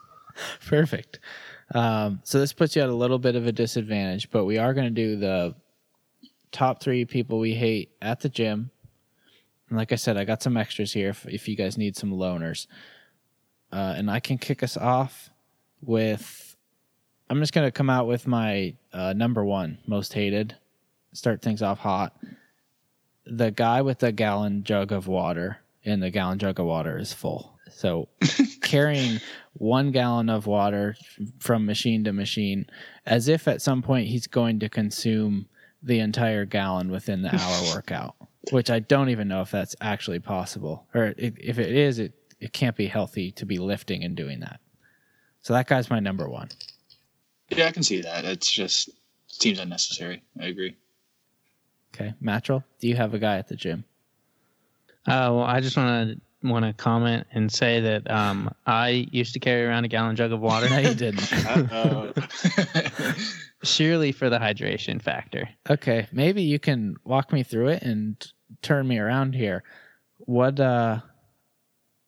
perfect. 0.66 1.20
Um, 1.74 2.22
so 2.24 2.40
this 2.40 2.54
puts 2.54 2.76
you 2.76 2.82
at 2.82 2.90
a 2.90 2.94
little 2.94 3.20
bit 3.20 3.36
of 3.36 3.48
a 3.48 3.52
disadvantage, 3.52 4.30
but 4.32 4.46
we 4.46 4.58
are 4.58 4.74
going 4.74 4.86
to 4.86 4.92
do 4.92 5.16
the 5.16 5.56
top 6.52 6.82
three 6.82 7.06
people 7.06 7.40
we 7.40 7.54
hate 7.54 7.92
at 8.02 8.22
the 8.22 8.30
gym. 8.30 8.72
And 9.70 9.78
like 9.78 9.92
I 9.92 9.96
said, 9.96 10.18
I 10.18 10.26
got 10.26 10.42
some 10.44 10.58
extras 10.58 10.94
here 10.94 11.10
if, 11.10 11.26
if 11.28 11.48
you 11.48 11.56
guys 11.56 11.78
need 11.78 11.96
some 11.96 12.12
loners. 12.12 12.68
Uh, 13.76 13.94
and 13.98 14.10
I 14.10 14.22
can 14.22 14.38
kick 14.38 14.64
us 14.64 14.78
off 14.78 15.30
with. 15.82 16.56
I'm 17.30 17.40
just 17.40 17.54
going 17.54 17.68
to 17.68 17.72
come 17.72 17.90
out 17.90 18.08
with 18.08 18.26
my 18.26 18.76
uh, 18.94 19.12
number 19.14 19.44
one 19.44 19.80
most 19.86 20.14
hated. 20.14 20.56
Start 21.12 21.42
things 21.42 21.62
off 21.62 21.80
hot. 21.80 22.16
The 23.26 23.52
guy 23.52 23.82
with 23.82 24.00
the 24.00 24.14
gallon 24.14 24.64
jug 24.64 24.94
of 24.94 25.08
water, 25.08 25.58
and 25.84 26.02
the 26.02 26.10
gallon 26.10 26.40
jug 26.40 26.60
of 26.60 26.68
water 26.68 26.98
is 26.98 27.12
full. 27.12 27.58
So 27.70 28.08
carrying 28.62 29.20
one 29.54 29.92
gallon 29.92 30.30
of 30.30 30.48
water 30.48 30.96
from 31.40 31.66
machine 31.66 32.06
to 32.06 32.14
machine 32.14 32.68
as 33.06 33.28
if 33.28 33.46
at 33.48 33.62
some 33.62 33.82
point 33.82 34.08
he's 34.08 34.28
going 34.28 34.60
to 34.60 34.70
consume 34.70 35.48
the 35.84 36.00
entire 36.00 36.46
gallon 36.46 36.92
within 36.92 37.24
the 37.24 37.36
hour 37.36 37.64
workout, 37.76 38.16
which 38.52 38.70
I 38.70 38.80
don't 38.80 39.10
even 39.10 39.28
know 39.28 39.42
if 39.42 39.52
that's 39.52 39.76
actually 39.82 40.20
possible. 40.20 40.86
Or 40.94 41.14
if 41.18 41.60
it 41.60 41.76
is, 41.76 42.00
it, 42.00 42.14
it 42.46 42.54
can't 42.54 42.76
be 42.76 42.86
healthy 42.86 43.32
to 43.32 43.46
be 43.46 43.58
lifting 43.58 44.04
and 44.04 44.16
doing 44.16 44.40
that. 44.42 44.60
So 45.42 45.54
that 45.54 45.68
guy's 45.68 45.90
my 45.90 46.00
number 46.00 46.30
one. 46.30 46.50
yeah, 47.50 47.66
I 47.66 47.72
can 47.72 47.82
see 47.84 48.02
that. 48.02 48.24
It's 48.24 48.52
just 48.52 48.90
seems 49.28 49.60
unnecessary. 49.60 50.22
I 50.40 50.46
agree. 50.46 50.76
Okay. 51.94 52.14
Matril, 52.22 52.64
do 52.80 52.88
you 52.88 52.96
have 52.96 53.14
a 53.16 53.20
guy 53.20 53.38
at 53.38 53.48
the 53.48 53.56
gym? 53.56 53.84
Uh, 55.08 55.34
well, 55.34 55.42
I 55.44 55.60
just 55.60 55.76
want 55.76 56.10
to 56.10 56.48
want 56.48 56.66
to 56.66 56.74
comment 56.74 57.26
and 57.32 57.52
say 57.52 57.80
that 57.80 58.10
um, 58.12 58.54
I 58.68 59.08
used 59.12 59.34
to 59.34 59.40
carry 59.40 59.66
around 59.66 59.86
a 59.86 59.88
gallon 59.88 60.16
jug 60.16 60.32
of 60.32 60.42
water 60.42 60.70
No, 60.70 60.78
you 60.78 60.94
didn't. 60.94 61.22
Surely 63.64 64.12
for 64.12 64.30
the 64.30 64.38
hydration 64.38 65.02
factor. 65.02 65.50
Okay, 65.68 66.08
maybe 66.12 66.44
you 66.44 66.60
can 66.60 66.96
walk 67.04 67.34
me 67.34 67.42
through 67.42 67.70
it 67.70 67.82
and 67.82 68.24
turn 68.62 68.88
me 68.88 69.00
around 69.00 69.34
here. 69.34 69.64
What 70.20 70.60
uh 70.60 71.00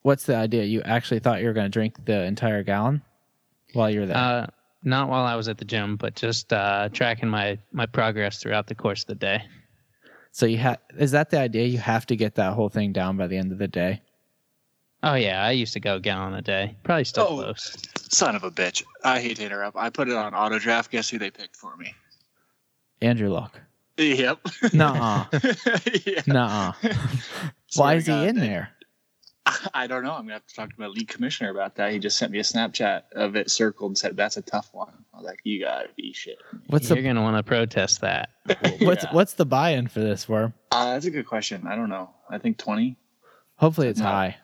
what's 0.08 0.24
the 0.24 0.34
idea? 0.36 0.64
You 0.64 0.80
actually 0.82 1.20
thought 1.20 1.40
you 1.40 1.46
were 1.48 1.52
going 1.52 1.66
to 1.70 1.76
drink 1.78 2.02
the 2.06 2.22
entire 2.24 2.62
gallon 2.62 3.02
while 3.74 3.90
you 3.90 4.00
were 4.00 4.06
there? 4.06 4.16
Uh, 4.16 4.46
not 4.82 5.08
while 5.10 5.24
I 5.24 5.34
was 5.36 5.48
at 5.48 5.58
the 5.58 5.64
gym, 5.66 5.96
but 5.96 6.14
just 6.16 6.50
uh, 6.52 6.88
tracking 6.92 7.28
my 7.28 7.58
my 7.72 7.84
progress 7.86 8.40
throughout 8.40 8.66
the 8.68 8.74
course 8.74 9.02
of 9.02 9.08
the 9.08 9.14
day. 9.16 9.42
so 10.32 10.46
you 10.46 10.56
have 10.58 10.78
is 10.96 11.10
that 11.12 11.28
the 11.30 11.38
idea? 11.38 11.66
You 11.66 11.78
have 11.78 12.06
to 12.06 12.16
get 12.16 12.36
that 12.36 12.54
whole 12.54 12.70
thing 12.70 12.92
down 12.92 13.16
by 13.18 13.26
the 13.26 13.36
end 13.36 13.52
of 13.52 13.58
the 13.58 13.68
day. 13.68 14.00
Oh 15.02 15.14
yeah, 15.14 15.44
I 15.44 15.50
used 15.52 15.74
to 15.74 15.80
go 15.80 15.96
a 15.96 16.00
gallon 16.00 16.34
a 16.34 16.42
day. 16.42 16.76
Probably 16.84 17.04
still 17.04 17.26
Oh. 17.28 17.36
close. 17.36 17.76
Son 18.10 18.34
of 18.34 18.42
a 18.44 18.50
bitch. 18.50 18.82
I 19.04 19.20
hate 19.20 19.36
to 19.36 19.44
interrupt. 19.44 19.76
I 19.76 19.90
put 19.90 20.08
it 20.08 20.16
on 20.16 20.34
auto 20.34 20.58
draft. 20.58 20.90
Guess 20.90 21.10
who 21.10 21.18
they 21.18 21.30
picked 21.30 21.54
for 21.56 21.76
me? 21.76 21.92
Andrew 23.00 23.28
Luck. 23.28 23.60
Yep. 23.96 24.38
Nuh-uh. 24.72 25.24
yeah. 26.06 26.22
Nuh-uh. 26.26 26.72
Why 27.76 27.94
is 27.94 28.06
he 28.06 28.12
in 28.26 28.36
they- 28.36 28.46
there? 28.48 28.70
I 29.74 29.86
don't 29.86 30.02
know. 30.04 30.12
I'm 30.12 30.22
gonna 30.22 30.34
have 30.34 30.46
to 30.46 30.54
talk 30.54 30.70
to 30.74 30.80
my 30.80 30.86
league 30.86 31.08
commissioner 31.08 31.50
about 31.50 31.76
that. 31.76 31.92
He 31.92 31.98
just 31.98 32.18
sent 32.18 32.32
me 32.32 32.38
a 32.38 32.42
Snapchat 32.42 33.02
of 33.12 33.36
it 33.36 33.50
circled 33.50 33.90
and 33.90 33.98
said 33.98 34.16
that's 34.16 34.36
a 34.36 34.42
tough 34.42 34.70
one. 34.72 34.92
I 35.14 35.16
was 35.16 35.26
like, 35.26 35.40
you 35.44 35.60
gotta 35.64 35.88
be 35.96 36.12
shit. 36.12 36.38
What's 36.68 36.88
You're 36.88 36.96
the 36.96 37.02
gonna 37.02 37.22
want 37.22 37.36
to 37.36 37.42
protest 37.42 38.00
that. 38.02 38.30
what's 38.80 39.04
Yeah. 39.04 39.12
what's 39.12 39.34
the 39.34 39.46
buy-in 39.46 39.88
for 39.88 40.00
this 40.00 40.28
worm? 40.28 40.54
Uh, 40.72 40.92
that's 40.92 41.06
a 41.06 41.10
good 41.10 41.26
question. 41.26 41.66
I 41.66 41.76
don't 41.76 41.88
know. 41.88 42.10
I 42.30 42.38
think 42.38 42.58
twenty. 42.58 42.96
Hopefully 43.56 43.88
it's 43.88 44.00
No. 44.00 44.06
high. 44.06 44.36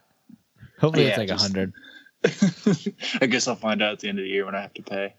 Hopefully 0.80 1.07
it's 1.07 1.16
Yeah, 1.16 1.20
like 1.20 1.30
a 1.30 1.34
100. 1.34 1.72
I 3.22 3.26
guess 3.26 3.46
I'll 3.48 3.55
find 3.55 3.82
out 3.82 3.92
at 3.92 4.00
the 4.00 4.09
end 4.09 4.18
of 4.18 4.24
the 4.24 4.28
year 4.30 4.44
when 4.46 4.55
I 4.55 4.61
have 4.62 4.74
to 4.74 4.82
pay. 4.82 5.14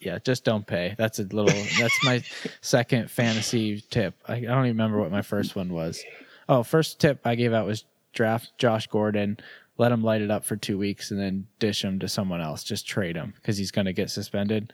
Yeah, 0.00 0.18
just 0.18 0.44
don't 0.44 0.66
pay. 0.66 0.94
That's 0.98 1.18
a 1.18 1.22
little. 1.22 1.46
That's 1.78 2.04
my 2.04 2.22
second 2.60 3.10
fantasy 3.10 3.80
tip. 3.90 4.14
I, 4.28 4.34
I 4.34 4.40
don't 4.40 4.66
even 4.66 4.76
remember 4.76 4.98
what 4.98 5.10
my 5.10 5.22
first 5.22 5.56
one 5.56 5.72
was. 5.72 6.02
Oh, 6.48 6.62
first 6.62 7.00
tip 7.00 7.20
I 7.24 7.34
gave 7.36 7.54
out 7.54 7.66
was 7.66 7.84
draft 8.14 8.52
Josh 8.58 8.86
Gordon, 8.86 9.38
let 9.76 9.92
him 9.92 10.02
light 10.02 10.22
it 10.22 10.30
up 10.30 10.44
for 10.44 10.56
two 10.56 10.78
weeks, 10.78 11.10
and 11.10 11.20
then 11.20 11.46
dish 11.58 11.84
him 11.84 11.98
to 11.98 12.08
someone 12.08 12.40
else. 12.40 12.62
Just 12.64 12.86
trade 12.86 13.16
him 13.16 13.34
because 13.36 13.58
he's 13.58 13.70
going 13.70 13.86
to 13.86 13.92
get 13.92 14.10
suspended. 14.10 14.72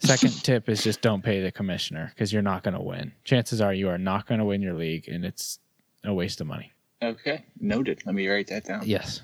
Second 0.00 0.30
tip 0.42 0.68
is 0.68 0.82
just 0.82 1.00
don't 1.02 1.22
pay 1.22 1.42
the 1.42 1.52
commissioner 1.52 2.12
because 2.14 2.32
you're 2.32 2.42
not 2.42 2.62
going 2.62 2.74
to 2.74 2.80
win. 2.80 3.12
Chances 3.24 3.60
are 3.60 3.74
you 3.74 3.88
are 3.88 3.98
not 3.98 4.26
going 4.26 4.38
to 4.38 4.44
win 4.44 4.62
your 4.62 4.74
league, 4.74 5.08
and 5.08 5.24
it's 5.24 5.58
a 6.04 6.14
waste 6.14 6.40
of 6.40 6.46
money. 6.46 6.72
Okay, 7.02 7.44
noted. 7.60 8.02
Let 8.06 8.14
me 8.14 8.26
write 8.26 8.48
that 8.48 8.64
down. 8.64 8.82
Yes. 8.84 9.22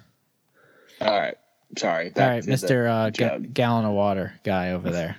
All 1.00 1.18
right. 1.18 1.36
Sorry. 1.76 2.12
All 2.16 2.22
right, 2.22 2.42
to 2.42 2.48
Mister 2.48 2.86
uh, 2.86 3.10
ga- 3.10 3.38
gallon 3.38 3.84
of 3.84 3.92
water 3.92 4.34
guy 4.44 4.72
over 4.72 4.90
there. 4.90 5.16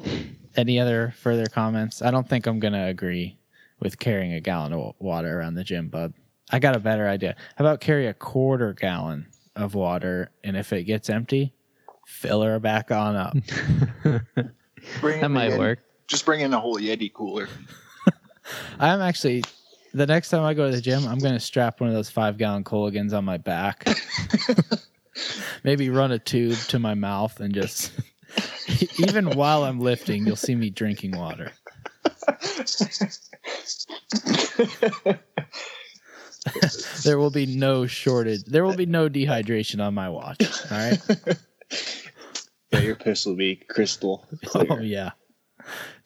Any 0.56 0.78
other 0.78 1.14
further 1.18 1.46
comments? 1.46 2.00
I 2.00 2.10
don't 2.10 2.28
think 2.28 2.46
I'm 2.46 2.60
gonna 2.60 2.86
agree 2.86 3.36
with 3.80 3.98
carrying 3.98 4.32
a 4.32 4.40
gallon 4.40 4.72
of 4.72 4.94
water 4.98 5.38
around 5.38 5.54
the 5.54 5.64
gym, 5.64 5.88
bud. 5.88 6.14
I 6.50 6.58
got 6.58 6.76
a 6.76 6.80
better 6.80 7.08
idea. 7.08 7.36
How 7.56 7.64
about 7.64 7.80
carry 7.80 8.06
a 8.06 8.14
quarter 8.14 8.72
gallon 8.74 9.26
of 9.56 9.74
water, 9.74 10.30
and 10.42 10.56
if 10.56 10.72
it 10.72 10.84
gets 10.84 11.08
empty, 11.10 11.54
fill 12.06 12.42
her 12.42 12.58
back 12.60 12.90
on 12.90 13.16
up. 13.16 13.34
Bring 15.00 15.20
That 15.20 15.30
might 15.30 15.50
the- 15.50 15.58
work. 15.58 15.78
Just 16.06 16.26
bring 16.26 16.42
in 16.42 16.52
a 16.52 16.60
whole 16.60 16.76
Yeti 16.78 17.10
cooler. 17.10 17.48
I'm 18.78 19.00
actually 19.00 19.42
the 19.94 20.06
next 20.06 20.28
time 20.28 20.42
I 20.42 20.52
go 20.52 20.68
to 20.70 20.76
the 20.76 20.82
gym, 20.82 21.06
I'm 21.08 21.18
gonna 21.18 21.40
strap 21.40 21.80
one 21.80 21.88
of 21.88 21.94
those 21.94 22.10
five 22.10 22.36
gallon 22.36 22.62
Culligans 22.62 23.14
on 23.16 23.24
my 23.24 23.38
back. 23.38 23.88
Maybe 25.64 25.88
run 25.88 26.12
a 26.12 26.18
tube 26.18 26.58
to 26.68 26.78
my 26.78 26.92
mouth 26.94 27.40
and 27.40 27.54
just 27.54 27.92
even 28.98 29.30
while 29.30 29.64
I'm 29.64 29.80
lifting, 29.80 30.26
you'll 30.26 30.36
see 30.36 30.54
me 30.54 30.68
drinking 30.68 31.16
water. 31.16 31.52
there 37.04 37.18
will 37.18 37.30
be 37.30 37.46
no 37.46 37.86
shortage. 37.86 38.44
There 38.44 38.64
will 38.64 38.76
be 38.76 38.86
no 38.86 39.08
dehydration 39.08 39.84
on 39.84 39.94
my 39.94 40.08
watch. 40.08 40.40
All 40.70 40.78
right. 40.78 41.00
Yeah, 42.72 42.80
your 42.80 42.96
piss 42.96 43.24
will 43.24 43.36
be 43.36 43.54
crystal 43.54 44.26
clear. 44.44 44.66
Oh 44.68 44.80
yeah. 44.80 45.10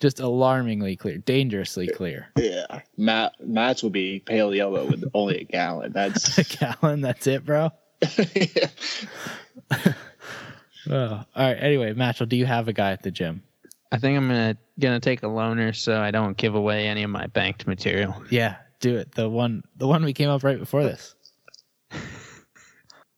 Just 0.01 0.21
alarmingly 0.21 0.97
clear, 0.97 1.17
dangerously 1.17 1.89
clear. 1.89 2.29
Yeah. 2.37 2.83
Matt 2.99 3.33
Matt's 3.41 3.83
will 3.83 3.89
be 3.89 4.21
pale 4.21 4.55
yellow 4.55 4.85
with 4.85 5.03
only 5.15 5.39
a 5.39 5.45
gallon. 5.45 5.93
That's 5.93 6.37
A 6.39 6.45
gallon, 6.45 7.01
that's 7.01 7.27
it, 7.27 7.47
bro. 7.47 7.71
Oh, 10.91 11.11
all 11.13 11.27
right. 11.37 11.55
Anyway, 11.55 11.93
Matchell, 11.95 12.29
do 12.29 12.37
you 12.37 12.47
have 12.47 12.69
a 12.69 12.73
guy 12.73 12.93
at 12.93 13.03
the 13.03 13.11
gym? 13.11 13.43
I 13.91 13.99
think 13.99 14.17
I'm 14.17 14.29
gonna 14.29 14.57
gonna 14.79 15.01
take 15.01 15.23
a 15.23 15.27
loaner 15.27 15.75
so 15.75 16.01
I 16.01 16.11
don't 16.11 16.37
give 16.37 16.55
away 16.55 16.87
any 16.87 17.03
of 17.03 17.11
my 17.11 17.27
banked 17.27 17.67
material. 17.67 18.23
Yeah, 18.31 18.57
do 18.81 18.97
it. 18.97 19.13
The 19.15 19.29
one, 19.29 19.63
the 19.77 19.87
one 19.87 20.05
we 20.05 20.13
came 20.13 20.29
up 20.31 20.45
right 20.45 20.59
before 20.59 20.83
this. 20.85 21.15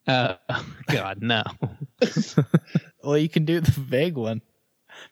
Uh, 0.06 0.34
God, 0.88 1.22
no. 1.22 1.42
Well, 3.02 3.16
you 3.16 3.30
can 3.30 3.46
do 3.46 3.60
the 3.60 3.70
vague 3.70 4.16
one. 4.16 4.42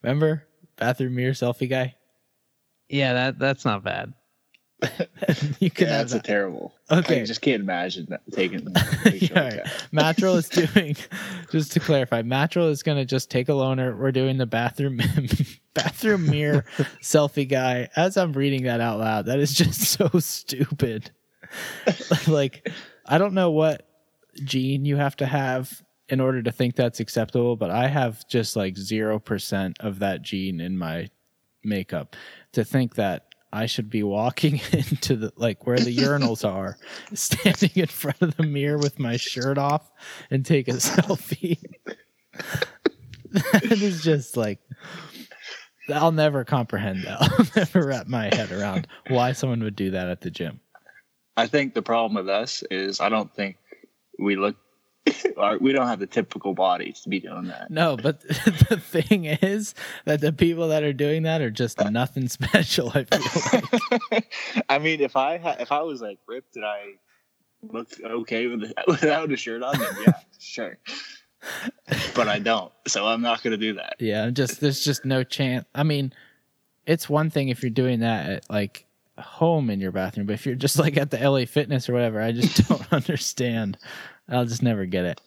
Remember, 0.03 0.45
bathroom 0.77 1.15
mirror 1.15 1.33
selfie 1.33 1.71
guy. 1.71 1.95
Yeah, 2.91 3.15
that 3.15 3.39
that's 3.39 3.65
not 3.65 3.83
bad. 3.83 4.13
you 5.59 5.71
can 5.71 5.87
Yeah, 5.89 5.97
have 5.97 6.11
that's 6.11 6.13
that. 6.13 6.19
a 6.19 6.23
terrible. 6.23 6.75
Okay. 6.91 7.23
I 7.23 7.25
just 7.25 7.41
can't 7.41 7.63
imagine 7.63 8.07
that 8.11 8.21
taking 8.31 8.67
a 8.67 8.71
picture 9.05 9.35
All 9.39 9.43
like 9.45 9.55
right. 9.55 9.65
that. 9.65 9.87
Mattrel 9.91 10.37
is 10.37 10.51
doing, 10.51 10.97
just 11.51 11.73
to 11.73 11.81
clarify, 11.81 12.21
Mattrel 12.21 12.69
is 12.69 12.83
going 12.83 12.99
to 12.99 13.07
just 13.07 13.31
take 13.31 13.49
a 13.49 13.53
loaner. 13.53 13.97
We're 13.97 14.13
doing 14.13 14.37
the 14.37 14.45
bathroom 14.47 15.01
bathroom 15.79 16.27
mirror 16.27 16.65
selfie 17.03 17.49
guy. 17.49 17.89
As 17.97 18.17
I'm 18.17 18.33
reading 18.33 18.65
that 18.65 18.81
out 18.81 18.99
loud, 18.99 19.27
that 19.27 19.39
is 19.39 19.53
just 19.53 19.81
so 19.83 20.09
stupid. 20.19 21.11
like, 22.29 22.69
I 23.07 23.19
don't 23.19 23.35
know 23.35 23.51
what 23.51 23.87
gene 24.45 24.85
you 24.85 24.97
have 24.97 25.17
to 25.17 25.27
have 25.27 25.83
in 26.09 26.21
order 26.21 26.43
to 26.43 26.53
think 26.53 26.75
that's 26.75 27.01
acceptable, 27.01 27.57
but 27.57 27.71
I 27.71 27.87
have 27.89 28.27
just 28.29 28.57
like 28.57 28.75
0% 28.75 29.75
of 29.81 29.99
that 29.99 30.23
gene 30.23 30.61
in 30.61 30.79
my 30.79 31.11
makeup 31.63 32.17
to 32.53 32.65
think 32.65 32.95
that 32.95 33.27
I 33.53 33.67
should 33.67 33.91
be 33.91 34.03
walking 34.03 34.61
into 34.73 35.17
the 35.17 35.33
like 35.37 35.67
where 35.67 35.79
the 35.79 35.95
urinals 35.95 36.49
are, 36.49 36.77
standing 37.15 37.71
in 37.75 37.87
front 37.87 38.21
of 38.21 38.37
the 38.37 38.43
mirror 38.43 38.79
with 38.79 38.99
my 38.99 39.17
shirt 39.17 39.59
off 39.59 39.91
and 40.31 40.45
take 40.45 40.69
a 40.69 40.73
selfie. 40.73 41.59
that 43.33 43.83
is 43.83 44.03
just 44.03 44.37
like 44.37 44.61
I'll 45.93 46.13
never 46.13 46.45
comprehend 46.45 47.05
that. 47.05 47.23
I'll 47.39 47.47
never 47.57 47.87
wrap 47.87 48.07
my 48.07 48.35
head 48.35 48.53
around 48.53 48.87
why 49.09 49.33
someone 49.33 49.63
would 49.63 49.77
do 49.77 49.91
that 49.93 50.09
at 50.09 50.21
the 50.21 50.31
gym. 50.31 50.61
I 51.37 51.47
think 51.47 51.75
the 51.75 51.83
problem 51.83 52.15
with 52.15 52.29
us 52.29 52.63
is 52.71 53.01
I 53.01 53.09
don't 53.09 53.33
think 53.35 53.57
we 54.19 54.37
look. 54.37 54.57
or 55.39 55.57
we 55.59 55.73
don't 55.73 55.87
have 55.87 56.01
the 56.01 56.07
typical 56.07 56.53
bodies 56.53 57.01
to 57.01 57.09
be 57.09 57.19
doing 57.19 57.47
that. 57.47 57.71
No, 57.71 57.97
but 57.97 58.21
the 58.29 58.79
thing 58.79 59.25
is 59.25 59.75
that 60.05 60.21
the 60.21 60.33
people 60.35 60.69
that 60.69 60.83
are 60.83 60.93
doing 60.93 61.23
that 61.23 61.41
are 61.41 61.51
just 61.51 61.81
nothing 61.81 62.29
special. 62.29 62.93
I 62.95 63.05
feel 63.05 64.01
like. 64.11 64.35
I 64.69 64.79
mean, 64.79 65.01
if 65.01 65.17
I 65.17 65.39
ha- 65.39 65.57
if 65.61 65.73
I 65.73 65.81
was 65.81 66.03
like 66.03 66.19
ripped 66.27 66.57
and 66.57 66.65
I 66.67 66.97
looked 67.63 68.01
okay 68.05 68.49
with 68.49 68.73
without 68.87 69.33
a 69.33 69.37
shirt 69.37 69.63
on, 69.63 69.79
then 69.79 69.97
yeah, 70.07 70.13
sure. 70.39 70.79
But 72.15 72.29
I 72.29 72.39
don't, 72.39 72.73
so 72.87 73.07
I'm 73.07 73.23
not 73.23 73.43
going 73.43 73.53
to 73.53 73.57
do 73.57 73.75
that. 73.75 73.97
Yeah, 73.99 74.31
just 74.31 74.61
there's 74.61 74.85
just 74.85 75.05
no 75.05 75.23
chance. 75.23 75.65
I 75.75 75.83
mean, 75.83 76.13
it's 76.87 77.09
one 77.09 77.31
thing 77.31 77.49
if 77.49 77.63
you're 77.63 77.71
doing 77.71 78.01
that 78.01 78.31
at 78.31 78.51
like 78.51 78.87
home 79.19 79.71
in 79.71 79.81
your 79.81 79.93
bathroom, 79.93 80.27
but 80.27 80.33
if 80.35 80.47
you're 80.47 80.55
just 80.55 80.79
like 80.79 80.97
at 80.97 81.11
the 81.11 81.19
LA 81.19 81.45
Fitness 81.45 81.89
or 81.89 81.93
whatever, 81.93 82.21
I 82.21 82.33
just 82.33 82.69
don't 82.69 82.93
understand. 82.93 83.79
I'll 84.29 84.45
just 84.45 84.63
never 84.63 84.85
get 84.87 85.05
it. 85.05 85.21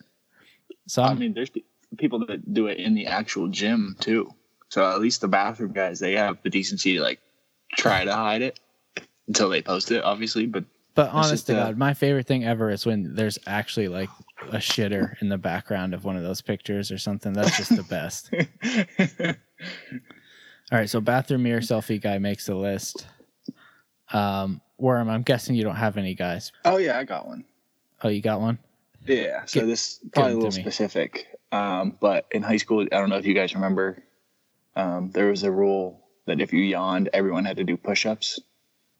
So 0.87 1.01
I 1.01 1.09
I'm, 1.09 1.19
mean, 1.19 1.33
there's 1.33 1.51
people 1.97 2.25
that 2.25 2.53
do 2.53 2.67
it 2.67 2.77
in 2.77 2.93
the 2.93 3.07
actual 3.07 3.47
gym 3.47 3.95
too. 3.99 4.33
So 4.69 4.89
at 4.89 5.01
least 5.01 5.21
the 5.21 5.27
bathroom 5.27 5.73
guys, 5.73 5.99
they 5.99 6.13
have 6.13 6.37
the 6.43 6.49
decency 6.49 6.95
to 6.95 7.01
like 7.01 7.19
try 7.77 8.05
to 8.05 8.13
hide 8.13 8.41
it 8.41 8.59
until 9.27 9.49
they 9.49 9.61
post 9.61 9.91
it, 9.91 10.03
obviously. 10.03 10.45
But 10.45 10.65
but 10.95 11.07
it's 11.07 11.13
honest 11.13 11.47
to 11.47 11.53
God, 11.53 11.77
my 11.77 11.93
favorite 11.93 12.27
thing 12.27 12.43
ever 12.43 12.69
is 12.69 12.85
when 12.85 13.15
there's 13.15 13.37
actually 13.47 13.87
like 13.87 14.09
a 14.49 14.57
shitter 14.57 15.21
in 15.21 15.29
the 15.29 15.37
background 15.37 15.93
of 15.93 16.03
one 16.03 16.17
of 16.17 16.23
those 16.23 16.41
pictures 16.41 16.91
or 16.91 16.97
something. 16.97 17.33
That's 17.33 17.57
just 17.57 17.75
the 17.75 17.83
best. 17.83 18.31
All 20.71 20.77
right, 20.77 20.89
so 20.89 21.01
bathroom 21.01 21.43
mirror 21.43 21.59
selfie 21.59 22.01
guy 22.01 22.17
makes 22.17 22.45
the 22.45 22.55
list. 22.55 23.05
Um, 24.13 24.61
Worm, 24.77 25.09
I'm 25.09 25.21
guessing 25.21 25.55
you 25.55 25.63
don't 25.63 25.75
have 25.75 25.97
any 25.97 26.15
guys. 26.15 26.51
oh 26.65 26.77
yeah, 26.77 26.97
I 26.97 27.03
got 27.03 27.27
one. 27.27 27.45
Oh, 28.03 28.09
you 28.09 28.21
got 28.21 28.41
one? 28.41 28.57
Yeah, 29.05 29.45
so 29.45 29.61
Get- 29.61 29.67
this 29.67 29.87
is 29.87 29.99
probably 30.13 30.33
a 30.33 30.35
little 30.35 30.51
specific. 30.51 31.27
Um, 31.51 31.97
but 31.99 32.25
in 32.31 32.41
high 32.41 32.57
school, 32.57 32.81
I 32.91 32.95
don't 32.97 33.09
know 33.09 33.17
if 33.17 33.25
you 33.25 33.33
guys 33.33 33.53
remember, 33.53 34.01
um, 34.75 35.11
there 35.11 35.27
was 35.27 35.43
a 35.43 35.51
rule 35.51 35.99
that 36.25 36.39
if 36.39 36.53
you 36.53 36.61
yawned, 36.61 37.09
everyone 37.13 37.43
had 37.45 37.57
to 37.57 37.63
do 37.63 37.75
push-ups. 37.75 38.39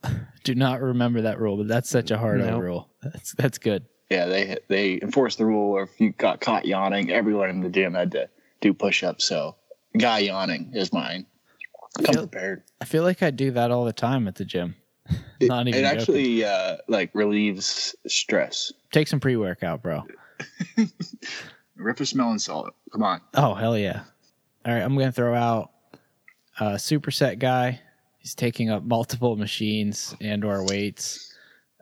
Do 0.44 0.56
not 0.56 0.82
remember 0.82 1.22
that 1.22 1.40
rule, 1.40 1.58
but 1.58 1.68
that's 1.68 1.90
such 1.90 2.10
a 2.12 2.18
hard 2.18 2.40
Nope. 2.40 2.62
rule. 2.62 2.90
That's 3.04 3.34
that's 3.34 3.58
good. 3.58 3.86
Yeah, 4.10 4.26
they 4.26 4.58
they 4.68 5.00
enforced 5.02 5.38
the 5.38 5.46
rule, 5.46 5.72
or 5.72 5.84
if 5.84 6.00
you 6.02 6.12
got 6.12 6.42
caught 6.42 6.66
yawning, 6.66 7.12
everyone 7.12 7.50
in 7.50 7.62
the 7.62 7.70
gym 7.70 7.94
had 7.94 8.12
to 8.14 8.28
do 8.60 8.74
push-ups. 8.74 9.24
So, 9.26 9.56
guy 9.98 10.20
yawning 10.20 10.72
is 10.74 10.92
mine. 10.92 11.26
Come 11.98 12.06
Feel- 12.16 12.28
prepared. 12.28 12.64
I 12.82 12.86
feel 12.86 13.04
like 13.04 13.22
I 13.24 13.32
do 13.32 13.52
that 13.52 13.70
all 13.72 13.86
the 13.86 13.94
time 13.94 14.28
at 14.28 14.36
the 14.36 14.46
gym. 14.46 14.76
It, 15.40 15.48
Not 15.48 15.68
even 15.68 15.80
it 15.80 15.84
joking. 15.84 16.00
actually 16.00 16.46
uh, 16.46 16.78
like 16.88 17.10
relieves 17.16 17.96
stress. 18.06 18.72
Take 18.92 19.08
some 19.08 19.20
pre 19.20 19.36
workout, 19.38 19.82
bro. 19.82 20.04
Rip 21.76 22.00
a 22.00 22.06
smelling 22.06 22.38
salt. 22.38 22.76
Come 22.92 23.02
on. 23.04 23.22
Oh 23.34 23.56
hell 23.56 23.76
yeah! 23.78 24.04
All 24.66 24.72
right, 24.74 24.82
I'm 24.84 24.96
gonna 24.96 25.12
throw 25.12 25.34
out 25.34 25.72
a 26.60 26.74
superset 26.74 27.40
guy. 27.40 27.82
He's 28.22 28.36
taking 28.36 28.70
up 28.70 28.84
multiple 28.84 29.36
machines 29.36 30.16
and 30.22 30.46
or 30.46 30.64
weights, 30.66 31.36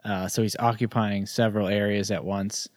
uh, 0.04 0.26
so 0.26 0.42
he's 0.42 0.56
occupying 0.58 1.26
several 1.26 1.68
areas 1.68 2.10
at 2.10 2.24
once, 2.24 2.68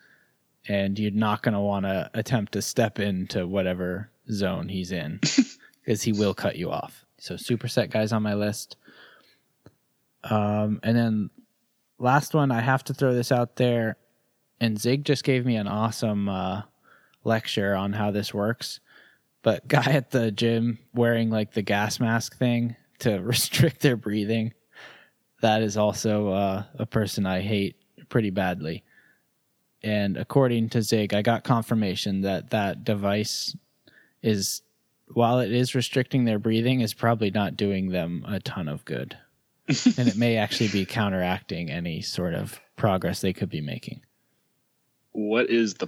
and 0.67 0.99
you're 0.99 1.11
not 1.11 1.41
gonna 1.41 1.61
want 1.61 1.85
to 1.85 2.09
attempt 2.13 2.51
to 2.53 2.61
step 2.61 2.99
into 2.99 3.47
whatever 3.47 4.09
zone 4.29 4.67
he's 4.67 4.91
in 4.91 5.19
because 5.85 6.01
he 6.01 6.11
will 6.11 6.33
cut 6.33 6.57
you 6.57 6.71
off. 6.71 7.05
So 7.17 7.35
superset 7.35 7.89
guys 7.89 8.11
on 8.11 8.21
my 8.21 8.33
list. 8.33 8.75
Um, 10.25 10.81
and 10.83 10.95
then 10.95 11.29
last 11.99 12.33
one, 12.33 12.51
I 12.51 12.59
have 12.59 12.83
to 12.85 12.93
throw 12.93 13.13
this 13.13 13.31
out 13.31 13.55
there, 13.55 13.95
and 14.59 14.79
Zig 14.79 15.05
just 15.05 15.23
gave 15.23 15.45
me 15.45 15.55
an 15.55 15.67
awesome. 15.67 16.27
Uh, 16.27 16.63
lecture 17.23 17.75
on 17.75 17.93
how 17.93 18.11
this 18.11 18.33
works. 18.33 18.79
But 19.41 19.67
guy 19.67 19.91
at 19.91 20.11
the 20.11 20.31
gym 20.31 20.79
wearing 20.93 21.29
like 21.29 21.53
the 21.53 21.61
gas 21.61 21.99
mask 21.99 22.37
thing 22.37 22.75
to 23.03 23.17
restrict 23.21 23.81
their 23.81 23.95
breathing, 23.95 24.53
that 25.41 25.61
is 25.61 25.77
also 25.77 26.29
uh, 26.29 26.63
a 26.75 26.85
person 26.85 27.25
I 27.25 27.41
hate 27.41 27.75
pretty 28.09 28.29
badly. 28.29 28.83
And 29.83 30.15
according 30.15 30.69
to 30.69 30.81
Zig, 30.81 31.13
I 31.13 31.21
got 31.21 31.43
confirmation 31.43 32.21
that 32.21 32.51
that 32.51 32.85
device 32.85 33.55
is, 34.21 34.61
while 35.07 35.39
it 35.39 35.51
is 35.51 35.75
restricting 35.75 36.23
their 36.23 36.39
breathing, 36.39 36.79
is 36.79 36.93
probably 36.93 37.31
not 37.31 37.57
doing 37.57 37.89
them 37.89 38.23
a 38.25 38.39
ton 38.39 38.69
of 38.69 38.85
good. 38.85 39.17
and 39.97 40.07
it 40.07 40.17
may 40.17 40.37
actually 40.37 40.69
be 40.69 40.85
counteracting 40.85 41.69
any 41.69 42.01
sort 42.01 42.33
of 42.33 42.59
progress 42.75 43.21
they 43.21 43.33
could 43.33 43.49
be 43.49 43.61
making. 43.61 44.01
What 45.11 45.49
is 45.49 45.75
the 45.75 45.87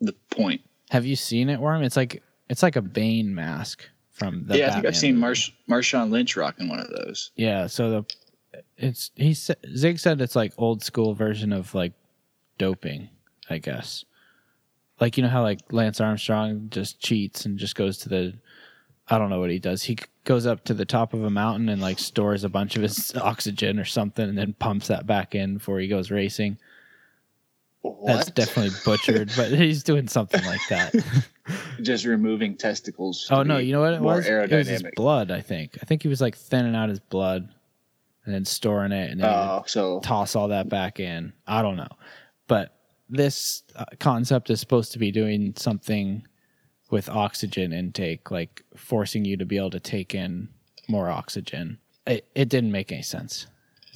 the 0.00 0.12
point? 0.30 0.62
Have 0.90 1.06
you 1.06 1.16
seen 1.16 1.48
it, 1.48 1.60
Worm? 1.60 1.82
It's 1.82 1.96
like 1.96 2.22
it's 2.50 2.62
like 2.62 2.76
a 2.76 2.82
Bane 2.82 3.34
mask 3.34 3.88
from 4.12 4.44
the 4.46 4.58
yeah, 4.58 4.68
I 4.68 4.74
think 4.74 4.86
I've 4.86 4.96
seen. 4.96 5.16
Marsh, 5.16 5.50
Marshawn 5.68 6.10
Lynch 6.10 6.36
rocking 6.36 6.68
one 6.68 6.80
of 6.80 6.88
those. 6.90 7.30
Yeah, 7.34 7.66
so 7.66 7.90
the 7.90 8.62
it's 8.76 9.10
he 9.16 9.32
Zig 9.32 9.98
said 9.98 10.20
it's 10.20 10.36
like 10.36 10.52
old 10.58 10.82
school 10.82 11.14
version 11.14 11.52
of 11.52 11.74
like 11.74 11.92
doping, 12.58 13.08
I 13.48 13.58
guess. 13.58 14.04
Like 15.00 15.16
you 15.16 15.22
know 15.22 15.30
how 15.30 15.42
like 15.42 15.60
Lance 15.70 16.00
Armstrong 16.00 16.68
just 16.70 17.00
cheats 17.00 17.46
and 17.46 17.58
just 17.58 17.74
goes 17.74 17.98
to 17.98 18.08
the 18.08 18.34
I 19.08 19.18
don't 19.18 19.30
know 19.30 19.40
what 19.40 19.50
he 19.50 19.58
does. 19.58 19.82
He 19.82 19.98
goes 20.24 20.46
up 20.46 20.64
to 20.64 20.74
the 20.74 20.84
top 20.84 21.14
of 21.14 21.24
a 21.24 21.30
mountain 21.30 21.68
and 21.68 21.82
like 21.82 21.98
stores 21.98 22.44
a 22.44 22.48
bunch 22.48 22.76
of 22.76 22.82
his 22.82 23.14
oxygen 23.20 23.78
or 23.78 23.84
something 23.84 24.28
and 24.28 24.38
then 24.38 24.54
pumps 24.54 24.88
that 24.88 25.06
back 25.06 25.34
in 25.34 25.54
before 25.54 25.80
he 25.80 25.88
goes 25.88 26.10
racing. 26.10 26.58
That's 28.04 28.30
definitely 28.30 28.78
butchered, 28.84 29.32
but 29.36 29.50
he's 29.50 29.82
doing 29.82 30.06
something 30.06 30.44
like 30.44 30.60
that. 30.68 30.94
just 31.82 32.04
removing 32.04 32.56
testicles. 32.56 33.26
Oh 33.30 33.42
no, 33.42 33.58
you 33.58 33.72
know 33.72 33.80
what 33.80 33.94
it 33.94 34.00
more 34.00 34.16
was? 34.16 34.26
It 34.26 34.50
was 34.50 34.68
his 34.68 34.82
aerodynamic. 34.82 34.94
blood, 34.94 35.30
I 35.30 35.40
think. 35.40 35.78
I 35.82 35.84
think 35.86 36.02
he 36.02 36.08
was 36.08 36.20
like 36.20 36.36
thinning 36.36 36.74
out 36.74 36.88
his 36.88 37.00
blood 37.00 37.48
and 38.24 38.34
then 38.34 38.44
storing 38.44 38.92
it 38.92 39.10
and 39.10 39.20
then 39.20 39.28
Oh, 39.28 39.64
so 39.66 40.00
toss 40.00 40.36
all 40.36 40.48
that 40.48 40.68
back 40.68 41.00
in. 41.00 41.32
I 41.46 41.62
don't 41.62 41.76
know. 41.76 41.88
But 42.46 42.76
this 43.08 43.62
uh, 43.74 43.84
concept 43.98 44.50
is 44.50 44.60
supposed 44.60 44.92
to 44.92 44.98
be 44.98 45.10
doing 45.10 45.54
something 45.56 46.26
with 46.90 47.08
oxygen 47.08 47.72
intake, 47.72 48.30
like 48.30 48.62
forcing 48.76 49.24
you 49.24 49.36
to 49.38 49.44
be 49.46 49.56
able 49.56 49.70
to 49.70 49.80
take 49.80 50.14
in 50.14 50.48
more 50.88 51.08
oxygen. 51.08 51.78
It, 52.06 52.26
it 52.34 52.48
didn't 52.48 52.72
make 52.72 52.92
any 52.92 53.02
sense. 53.02 53.46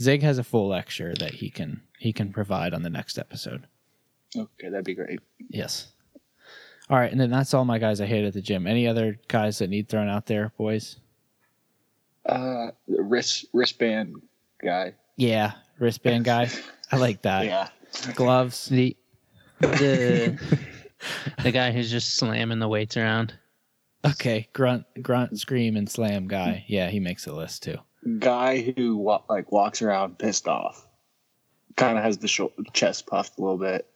Zig 0.00 0.22
has 0.22 0.38
a 0.38 0.44
full 0.44 0.68
lecture 0.68 1.14
that 1.18 1.34
he 1.34 1.50
can 1.50 1.82
he 1.98 2.12
can 2.12 2.32
provide 2.32 2.74
on 2.74 2.82
the 2.82 2.90
next 2.90 3.18
episode. 3.18 3.66
okay, 4.36 4.68
that'd 4.68 4.84
be 4.84 4.94
great. 4.94 5.20
Yes. 5.48 5.92
All 6.88 6.98
right, 6.98 7.10
and 7.10 7.20
then 7.20 7.30
that's 7.30 7.52
all 7.54 7.64
my 7.64 7.78
guys 7.78 8.00
I 8.00 8.06
hate 8.06 8.24
at 8.24 8.32
the 8.32 8.40
gym. 8.40 8.66
Any 8.66 8.86
other 8.86 9.18
guys 9.28 9.58
that 9.58 9.70
need 9.70 9.88
thrown 9.88 10.08
out 10.08 10.26
there, 10.26 10.52
boys? 10.56 10.98
Uh, 12.24 12.70
the 12.88 13.02
wrist 13.02 13.46
wristband 13.52 14.22
guy. 14.62 14.94
Yeah, 15.16 15.52
wristband 15.78 16.24
guy. 16.24 16.48
I 16.92 16.96
like 16.96 17.22
that. 17.22 17.44
Yeah, 17.46 17.68
Gloves. 18.14 18.66
The 18.66 18.96
the 19.60 20.38
The 21.42 21.52
guy 21.52 21.72
who's 21.72 21.90
just 21.90 22.14
slamming 22.14 22.58
the 22.58 22.68
weights 22.68 22.96
around. 22.96 23.34
Okay, 24.04 24.48
grunt, 24.52 24.84
grunt, 25.02 25.38
scream, 25.38 25.76
and 25.76 25.88
slam 25.90 26.28
guy. 26.28 26.64
Yeah, 26.68 26.88
he 26.88 27.00
makes 27.00 27.26
a 27.26 27.32
list 27.34 27.64
too. 27.64 27.78
Guy 28.18 28.72
who 28.76 29.02
like 29.28 29.50
walks 29.50 29.82
around 29.82 30.18
pissed 30.18 30.46
off. 30.46 30.86
Kind 31.76 31.98
of 31.98 32.04
has 32.04 32.18
the 32.18 32.28
shou- 32.28 32.52
chest 32.72 33.06
puffed 33.06 33.38
a 33.38 33.40
little 33.42 33.58
bit. 33.58 33.86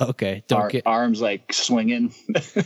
Okay, 0.00 0.42
don't 0.48 0.60
Ar- 0.62 0.68
get. 0.68 0.86
arms 0.86 1.20
like 1.20 1.52
swinging. 1.52 2.12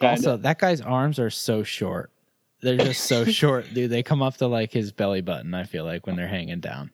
Also, 0.00 0.36
that 0.36 0.58
guy's 0.58 0.80
arms 0.80 1.18
are 1.18 1.30
so 1.30 1.62
short. 1.62 2.10
They're 2.60 2.76
just 2.76 3.04
so 3.04 3.24
short, 3.40 3.66
dude. 3.74 3.90
They 3.90 4.02
come 4.02 4.22
up 4.22 4.36
to 4.38 4.46
like 4.46 4.72
his 4.72 4.92
belly 4.92 5.20
button. 5.20 5.54
I 5.54 5.64
feel 5.64 5.84
like 5.84 6.06
when 6.06 6.16
they're 6.16 6.28
hanging 6.28 6.60
down. 6.60 6.90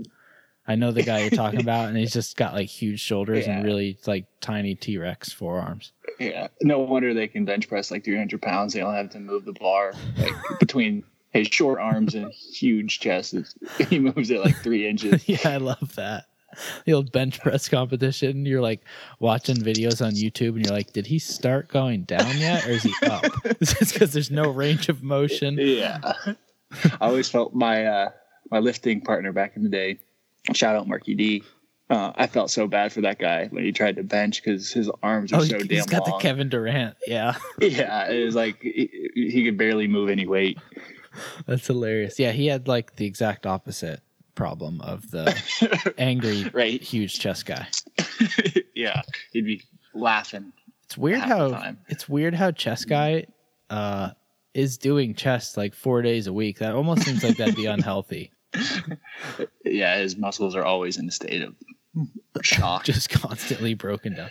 I 0.67 0.77
know 0.77 0.93
the 0.93 1.03
guy 1.03 1.21
you're 1.21 1.31
talking 1.31 1.61
about, 1.69 1.89
and 1.89 1.97
he's 1.99 2.13
just 2.13 2.37
got 2.37 2.55
like 2.55 2.69
huge 2.69 3.01
shoulders 3.01 3.47
and 3.47 3.65
really 3.65 3.99
like 4.07 4.27
tiny 4.41 4.75
T 4.75 4.97
Rex 4.97 5.31
forearms. 5.33 5.93
Yeah, 6.19 6.49
no 6.63 6.79
wonder 6.79 7.13
they 7.13 7.29
can 7.29 7.45
bench 7.45 7.69
press 7.69 7.91
like 7.91 8.05
300 8.05 8.41
pounds. 8.41 8.73
They 8.73 8.81
don't 8.81 8.95
have 8.95 9.11
to 9.11 9.21
move 9.21 9.45
the 9.45 9.53
bar 9.53 9.93
like 10.17 10.33
between 10.61 11.03
his 11.33 11.49
short 11.49 11.79
arms 11.81 12.15
and 12.15 12.33
huge 12.33 13.01
chest. 13.01 13.35
He 13.91 13.99
moves 13.99 14.31
it 14.31 14.41
like 14.41 14.57
three 14.63 14.87
inches. 14.89 15.29
yeah, 15.29 15.41
I 15.45 15.57
love 15.59 15.95
that. 15.97 16.25
The 16.85 16.93
old 16.93 17.13
bench 17.13 17.41
press 17.41 17.69
competition. 17.69 18.47
You're 18.47 18.61
like 18.63 18.81
watching 19.21 19.57
videos 19.57 20.05
on 20.05 20.13
YouTube, 20.13 20.57
and 20.57 20.65
you're 20.65 20.75
like, 20.75 20.93
"Did 20.93 21.07
he 21.07 21.19
start 21.19 21.69
going 21.69 22.03
down 22.05 22.37
yet, 22.39 22.67
or 22.67 22.71
is 22.73 22.83
he 22.83 22.95
up?" 23.07 23.25
it's 23.45 23.93
because 23.93 24.13
there's 24.13 24.31
no 24.31 24.51
range 24.51 24.89
of 24.89 25.03
motion. 25.03 25.57
Yeah, 25.59 25.99
I 26.03 26.37
always 27.01 27.29
felt 27.29 27.55
my 27.55 27.87
uh, 27.87 28.11
my 28.51 28.59
lifting 28.59 29.01
partner 29.01 29.33
back 29.33 29.57
in 29.57 29.63
the 29.63 29.69
day. 29.69 29.99
Shout 30.53 30.77
out 30.77 30.87
Marky 30.89 31.15
D. 31.15 31.43
Uh, 31.91 32.13
I 32.17 32.27
felt 32.27 32.51
so 32.51 32.67
bad 32.67 32.93
for 32.95 33.03
that 33.03 33.19
guy 33.19 33.47
when 33.49 33.63
he 33.63 33.71
tried 33.71 33.97
to 33.97 34.03
bench 34.03 34.43
because 34.43 34.73
his 34.73 34.91
arms 35.03 35.33
are 35.35 35.41
Oh, 35.41 35.45
so 35.45 35.59
he's 35.59 35.67
damn 35.69 35.85
got 35.85 36.09
long. 36.09 36.19
the 36.19 36.23
Kevin 36.23 36.49
Durant. 36.49 36.97
Yeah, 37.07 37.35
yeah, 37.61 38.09
it 38.11 38.25
was 38.25 38.35
like 38.35 38.61
he, 38.63 38.91
he 39.15 39.45
could 39.45 39.59
barely 39.59 39.87
move 39.87 40.09
any 40.09 40.27
weight. 40.27 40.59
that's 41.47 41.67
hilarious. 41.67 42.19
Yeah, 42.19 42.33
he 42.33 42.47
had 42.47 42.67
like 42.69 42.97
the 42.97 43.05
exact 43.07 43.47
opposite 43.47 44.01
problem 44.35 44.81
of 44.81 45.11
the 45.11 45.95
angry, 45.99 46.45
Right. 46.53 46.83
huge 46.83 47.19
chest 47.19 47.47
guy. 47.47 47.67
yeah, 48.75 49.03
he'd 49.33 49.45
be 49.47 49.63
laughing. 49.95 50.53
It's 50.85 50.97
weird 50.99 51.21
how 51.21 51.75
it's 51.89 52.09
weird 52.09 52.35
how 52.35 52.51
chess 52.51 52.85
guy 52.85 53.27
uh, 53.71 54.11
is 54.53 54.77
doing 54.79 55.15
chess 55.15 55.57
like 55.57 55.75
four 55.75 56.03
days 56.03 56.27
a 56.27 56.33
week. 56.33 56.59
That 56.59 56.75
almost 56.75 57.03
seems 57.03 57.25
like 57.25 57.37
that'd 57.37 57.57
be 57.57 57.67
unhealthy. 57.77 58.31
Yeah, 59.65 59.99
his 59.99 60.17
muscles 60.17 60.55
are 60.55 60.65
always 60.65 60.97
in 60.99 61.09
a 61.09 61.13
state 61.13 61.43
of 61.43 61.55
shock. 62.43 62.85
Just 62.85 63.09
constantly 63.11 63.75
broken 63.75 64.15
down. 64.15 64.31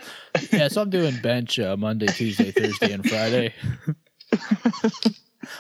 Yeah, 0.51 0.68
so 0.68 0.82
I'm 0.82 0.89
doing 0.89 1.18
bench 1.22 1.60
uh, 1.60 1.76
Monday, 1.76 2.08
Tuesday, 2.08 2.51
Thursday, 2.51 2.91
and 2.93 3.08
Friday. 3.10 3.54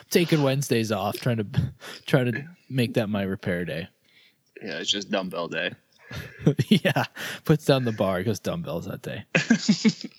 taking 0.09 0.43
Wednesdays 0.43 0.91
off, 0.91 1.17
trying 1.17 1.37
to 1.37 1.45
try 2.05 2.23
to 2.23 2.43
make 2.69 2.93
that 2.95 3.09
my 3.09 3.23
repair 3.23 3.65
day. 3.65 3.87
Yeah, 4.63 4.77
it's 4.77 4.89
just 4.89 5.11
dumbbell 5.11 5.49
day. 5.49 5.73
yeah, 6.67 7.05
puts 7.43 7.65
down 7.65 7.83
the 7.85 7.91
bar, 7.91 8.23
goes 8.23 8.39
dumbbells 8.39 8.85
that 8.85 9.01
day. 9.01 9.25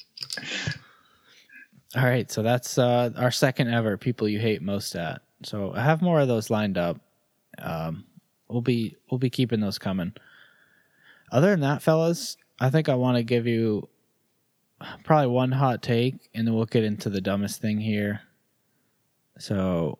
All 1.96 2.04
right, 2.04 2.30
so 2.30 2.42
that's 2.42 2.76
uh, 2.76 3.10
our 3.16 3.30
second 3.30 3.72
ever 3.72 3.96
people 3.96 4.28
you 4.28 4.40
hate 4.40 4.60
most 4.60 4.94
at. 4.96 5.22
So 5.44 5.72
I 5.74 5.82
have 5.82 6.02
more 6.02 6.20
of 6.20 6.28
those 6.28 6.50
lined 6.50 6.76
up. 6.76 6.98
Um, 7.58 8.04
we'll 8.48 8.60
be 8.60 8.96
we'll 9.10 9.18
be 9.18 9.30
keeping 9.30 9.60
those 9.60 9.78
coming. 9.78 10.12
Other 11.30 11.50
than 11.50 11.60
that, 11.60 11.82
fellas, 11.82 12.36
I 12.60 12.70
think 12.70 12.88
I 12.88 12.96
want 12.96 13.16
to 13.16 13.22
give 13.22 13.46
you 13.46 13.88
probably 15.04 15.28
one 15.28 15.52
hot 15.52 15.82
take, 15.82 16.28
and 16.34 16.46
then 16.46 16.54
we'll 16.54 16.66
get 16.66 16.84
into 16.84 17.08
the 17.08 17.20
dumbest 17.20 17.60
thing 17.60 17.78
here. 17.78 18.22
So 19.38 19.98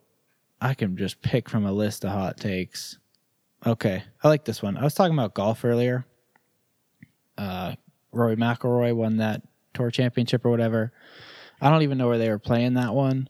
I 0.61 0.75
can 0.75 0.97
just 0.97 1.23
pick 1.23 1.49
from 1.49 1.65
a 1.65 1.73
list 1.73 2.05
of 2.05 2.11
hot 2.11 2.37
takes. 2.37 2.99
Okay, 3.67 4.03
I 4.23 4.29
like 4.29 4.45
this 4.45 4.63
one. 4.63 4.77
I 4.77 4.85
was 4.85 4.95
talking 4.95 5.15
about 5.15 5.35
golf 5.35 5.65
earlier. 5.65 6.05
Uh, 7.39 7.75
Rory 8.13 8.37
McIlroy 8.37 8.95
won 8.95 9.17
that 9.19 9.43
tour 9.73 9.91
championship 9.91 10.45
or 10.45 10.51
whatever. 10.51 10.93
I 11.61 11.71
don't 11.71 11.83
even 11.83 11.97
know 11.97 12.09
where 12.09 12.19
they 12.19 12.29
were 12.29 12.39
playing 12.39 12.75
that 12.75 12.95
one, 12.95 13.29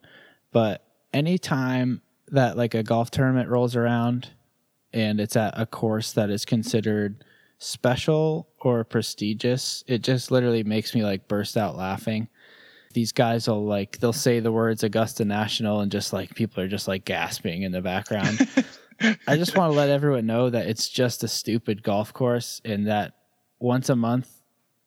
but 0.50 0.84
anytime 1.12 2.02
that 2.28 2.56
like 2.56 2.74
a 2.74 2.82
golf 2.82 3.10
tournament 3.10 3.48
rolls 3.48 3.76
around 3.76 4.30
and 4.92 5.20
it's 5.20 5.36
at 5.36 5.58
a 5.58 5.66
course 5.66 6.12
that 6.12 6.30
is 6.30 6.44
considered 6.44 7.24
special 7.58 8.48
or 8.60 8.82
prestigious, 8.82 9.84
it 9.86 10.02
just 10.02 10.32
literally 10.32 10.64
makes 10.64 10.94
me 10.94 11.04
like 11.04 11.28
burst 11.28 11.56
out 11.56 11.76
laughing. 11.76 12.28
These 12.92 13.12
guys 13.12 13.48
will 13.48 13.64
like 13.64 13.98
they'll 13.98 14.12
say 14.12 14.40
the 14.40 14.52
words 14.52 14.82
Augusta 14.82 15.24
National 15.24 15.80
and 15.80 15.92
just 15.92 16.12
like 16.12 16.34
people 16.34 16.62
are 16.62 16.68
just 16.68 16.88
like 16.88 17.04
gasping 17.04 17.62
in 17.62 17.72
the 17.72 17.82
background. 17.82 18.48
I 19.26 19.36
just 19.36 19.56
want 19.56 19.72
to 19.72 19.76
let 19.76 19.90
everyone 19.90 20.26
know 20.26 20.50
that 20.50 20.66
it's 20.66 20.88
just 20.88 21.24
a 21.24 21.28
stupid 21.28 21.82
golf 21.82 22.12
course 22.12 22.60
and 22.64 22.86
that 22.86 23.14
once 23.58 23.88
a 23.88 23.96
month 23.96 24.30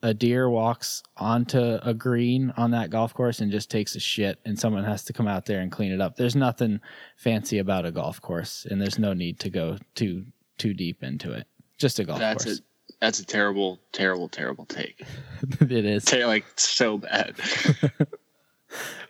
a 0.04 0.14
deer 0.14 0.50
walks 0.50 1.02
onto 1.18 1.80
a 1.82 1.94
green 1.94 2.54
on 2.56 2.72
that 2.72 2.92
golf 2.92 3.14
course 3.14 3.40
and 3.40 3.52
just 3.52 3.72
takes 3.72 3.96
a 3.96 4.00
shit 4.00 4.40
and 4.46 4.58
someone 4.58 4.84
has 4.84 5.04
to 5.06 5.14
come 5.14 5.28
out 5.28 5.46
there 5.46 5.60
and 5.60 5.72
clean 5.72 5.92
it 5.92 6.00
up. 6.00 6.16
There's 6.16 6.36
nothing 6.36 6.80
fancy 7.16 7.58
about 7.58 7.86
a 7.86 7.92
golf 7.92 8.22
course 8.22 8.68
and 8.70 8.80
there's 8.80 9.00
no 9.00 9.14
need 9.14 9.40
to 9.40 9.50
go 9.50 9.78
too 9.96 10.26
too 10.58 10.74
deep 10.74 11.04
into 11.04 11.32
it. 11.32 11.48
Just 11.78 12.00
a 12.00 12.04
golf 12.04 12.20
That's 12.20 12.46
course. 12.46 12.60
a 12.60 12.62
that's 13.00 13.20
a 13.20 13.26
terrible, 13.26 13.80
terrible, 13.92 14.28
terrible 14.28 14.66
take. 14.66 15.04
it 15.62 15.86
is. 15.86 16.04
Say 16.04 16.26
like 16.26 16.46
so 16.56 16.98
bad. 16.98 17.36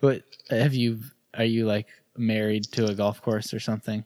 But 0.02 0.24
have 0.50 0.74
you 0.74 1.00
are 1.34 1.44
you 1.46 1.66
like 1.66 1.88
married 2.18 2.66
to 2.74 2.86
a 2.86 2.94
golf 2.94 3.22
course 3.22 3.54
or 3.54 3.60
something? 3.60 4.04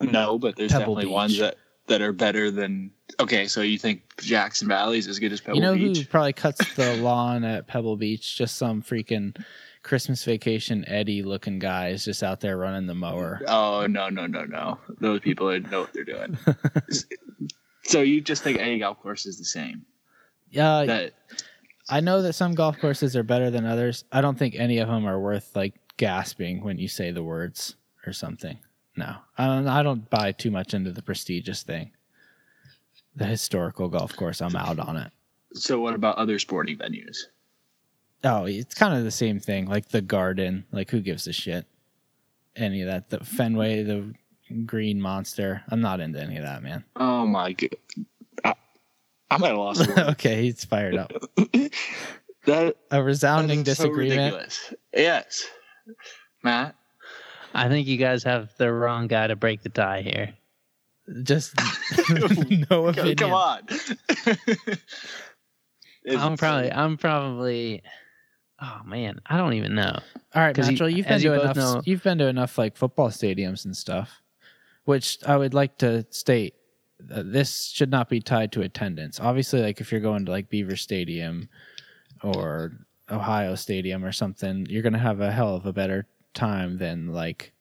No, 0.00 0.38
but 0.38 0.56
there's 0.56 0.72
Pebble 0.72 0.94
definitely 0.94 1.04
Beach. 1.04 1.12
ones 1.12 1.38
that 1.38 1.56
that 1.86 2.02
are 2.02 2.12
better 2.12 2.50
than. 2.50 2.90
Okay, 3.20 3.46
so 3.46 3.62
you 3.62 3.78
think 3.78 4.02
Jackson 4.18 4.68
Valley 4.68 4.98
is 4.98 5.06
as 5.08 5.18
good 5.18 5.32
as 5.32 5.40
Pebble 5.40 5.60
Beach? 5.60 5.78
you 5.80 5.88
know 5.88 5.94
who 5.94 6.04
probably 6.06 6.32
cuts 6.32 6.74
the 6.74 6.96
lawn 7.02 7.44
at 7.44 7.66
Pebble 7.66 7.96
Beach? 7.96 8.36
Just 8.36 8.56
some 8.56 8.82
freaking 8.82 9.36
Christmas 9.82 10.24
vacation 10.24 10.84
Eddie 10.88 11.22
looking 11.22 11.58
guy 11.58 11.88
is 11.88 12.04
just 12.04 12.22
out 12.22 12.40
there 12.40 12.56
running 12.58 12.86
the 12.86 12.94
mower. 12.94 13.40
Oh 13.46 13.86
no 13.88 14.08
no 14.08 14.26
no 14.26 14.44
no! 14.44 14.78
Those 15.00 15.20
people 15.20 15.58
know 15.60 15.82
what 15.82 15.92
they're 15.92 16.04
doing. 16.04 16.36
so 17.84 18.00
you 18.02 18.20
just 18.20 18.42
think 18.42 18.58
any 18.58 18.80
golf 18.80 19.00
course 19.00 19.26
is 19.26 19.38
the 19.38 19.44
same? 19.44 19.86
Yeah, 20.50 20.84
That 20.84 21.14
I 21.88 22.00
know 22.00 22.22
that 22.22 22.32
some 22.32 22.54
golf 22.54 22.78
courses 22.78 23.14
are 23.16 23.22
better 23.22 23.50
than 23.50 23.64
others. 23.64 24.04
I 24.10 24.20
don't 24.20 24.38
think 24.38 24.54
any 24.56 24.78
of 24.78 24.88
them 24.88 25.06
are 25.06 25.20
worth 25.20 25.54
like 25.54 25.74
gasping 25.96 26.64
when 26.64 26.78
you 26.78 26.88
say 26.88 27.10
the 27.12 27.22
words 27.22 27.76
or 28.06 28.12
something. 28.12 28.58
No, 28.96 29.16
I 29.36 29.46
don't. 29.46 29.68
I 29.68 29.82
don't 29.82 30.08
buy 30.10 30.32
too 30.32 30.50
much 30.50 30.72
into 30.74 30.90
the 30.90 31.02
prestigious 31.02 31.62
thing. 31.62 31.90
The 33.14 33.24
historical 33.26 33.88
golf 33.88 34.14
course, 34.16 34.40
I'm 34.40 34.56
out 34.56 34.78
on 34.78 34.96
it. 34.96 35.10
so. 35.52 35.80
What 35.80 35.94
about 35.94 36.16
other 36.16 36.38
sporting 36.38 36.78
venues? 36.78 37.16
Oh, 38.24 38.46
it's 38.46 38.74
kind 38.74 38.96
of 38.96 39.04
the 39.04 39.10
same 39.10 39.38
thing. 39.38 39.66
Like 39.66 39.88
the 39.88 40.00
Garden. 40.00 40.64
Like 40.72 40.90
who 40.90 41.00
gives 41.00 41.26
a 41.26 41.32
shit? 41.32 41.66
Any 42.56 42.80
of 42.82 42.88
that? 42.88 43.10
The 43.10 43.22
Fenway, 43.24 43.82
the 43.82 44.14
Green 44.64 45.00
Monster. 45.00 45.62
I'm 45.68 45.80
not 45.82 46.00
into 46.00 46.20
any 46.20 46.36
of 46.38 46.44
that, 46.44 46.62
man. 46.62 46.84
Oh 46.96 47.26
my 47.26 47.52
god! 47.52 47.70
I, 48.44 48.54
I'm 49.30 49.44
at 49.44 49.52
a 49.54 49.58
loss. 49.58 49.86
Okay, 49.98 50.42
he's 50.42 50.64
fired 50.64 50.96
up. 50.96 51.12
that 52.46 52.76
A 52.90 53.02
resounding 53.02 53.62
that 53.64 53.76
so 53.76 53.84
disagreement. 53.84 54.18
ridiculous. 54.20 54.74
Yes, 54.94 55.44
Matt. 56.42 56.74
I 57.56 57.68
think 57.68 57.86
you 57.88 57.96
guys 57.96 58.22
have 58.24 58.54
the 58.58 58.72
wrong 58.72 59.06
guy 59.06 59.26
to 59.26 59.36
break 59.36 59.62
the 59.62 59.68
tie 59.70 60.02
here. 60.02 60.34
Just 61.22 61.54
no 62.10 62.66
Come, 62.68 62.88
opinion. 62.88 63.16
come 63.16 63.32
on. 63.32 63.60
I'm 66.08 66.36
probably. 66.36 66.72
I'm 66.72 66.96
probably, 66.96 67.82
oh 68.60 68.80
man, 68.84 69.20
I 69.26 69.36
don't 69.36 69.54
even 69.54 69.74
know. 69.74 69.98
All 70.34 70.42
right, 70.42 70.56
you- 70.56 70.62
Natural, 70.64 70.88
you've 70.88 71.06
been 71.06 71.14
as 71.14 71.24
you 71.24 71.30
to 71.34 71.40
enough. 71.40 71.56
know- 71.56 71.82
You've 71.84 72.02
been 72.02 72.18
to 72.18 72.26
enough 72.26 72.58
like 72.58 72.76
football 72.76 73.08
stadiums 73.08 73.64
and 73.64 73.76
stuff, 73.76 74.22
which 74.84 75.18
I 75.26 75.36
would 75.36 75.54
like 75.54 75.78
to 75.78 76.06
state. 76.10 76.54
Uh, 77.12 77.22
this 77.26 77.66
should 77.66 77.90
not 77.90 78.08
be 78.08 78.20
tied 78.20 78.52
to 78.52 78.62
attendance. 78.62 79.20
Obviously, 79.20 79.60
like 79.62 79.80
if 79.80 79.90
you're 79.92 80.00
going 80.00 80.24
to 80.26 80.32
like 80.32 80.48
Beaver 80.48 80.76
Stadium 80.76 81.48
or 82.22 82.72
Ohio 83.10 83.54
Stadium 83.54 84.04
or 84.04 84.12
something, 84.12 84.66
you're 84.70 84.82
gonna 84.82 84.98
have 84.98 85.20
a 85.20 85.30
hell 85.30 85.54
of 85.56 85.66
a 85.66 85.72
better 85.72 86.06
time 86.36 86.78
than 86.78 87.12
like 87.12 87.52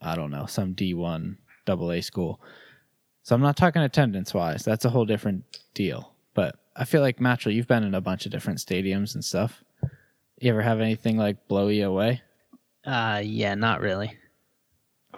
I 0.00 0.16
don't 0.16 0.30
know 0.30 0.46
some 0.46 0.74
D1 0.74 1.36
double 1.64 1.92
A 1.92 2.00
school. 2.00 2.40
So 3.22 3.34
I'm 3.34 3.40
not 3.40 3.56
talking 3.56 3.82
attendance 3.82 4.34
wise. 4.34 4.64
That's 4.64 4.84
a 4.84 4.90
whole 4.90 5.06
different 5.06 5.44
deal. 5.72 6.12
But 6.34 6.56
I 6.76 6.84
feel 6.84 7.00
like 7.00 7.20
Matchel, 7.20 7.54
you've 7.54 7.68
been 7.68 7.84
in 7.84 7.94
a 7.94 8.00
bunch 8.00 8.26
of 8.26 8.32
different 8.32 8.58
stadiums 8.58 9.14
and 9.14 9.24
stuff. 9.24 9.62
You 10.40 10.50
ever 10.50 10.60
have 10.60 10.80
anything 10.80 11.16
like 11.16 11.48
blow 11.48 11.68
you 11.68 11.86
away? 11.86 12.20
Uh, 12.84 13.22
yeah, 13.24 13.54
not 13.54 13.80
really. 13.80 14.18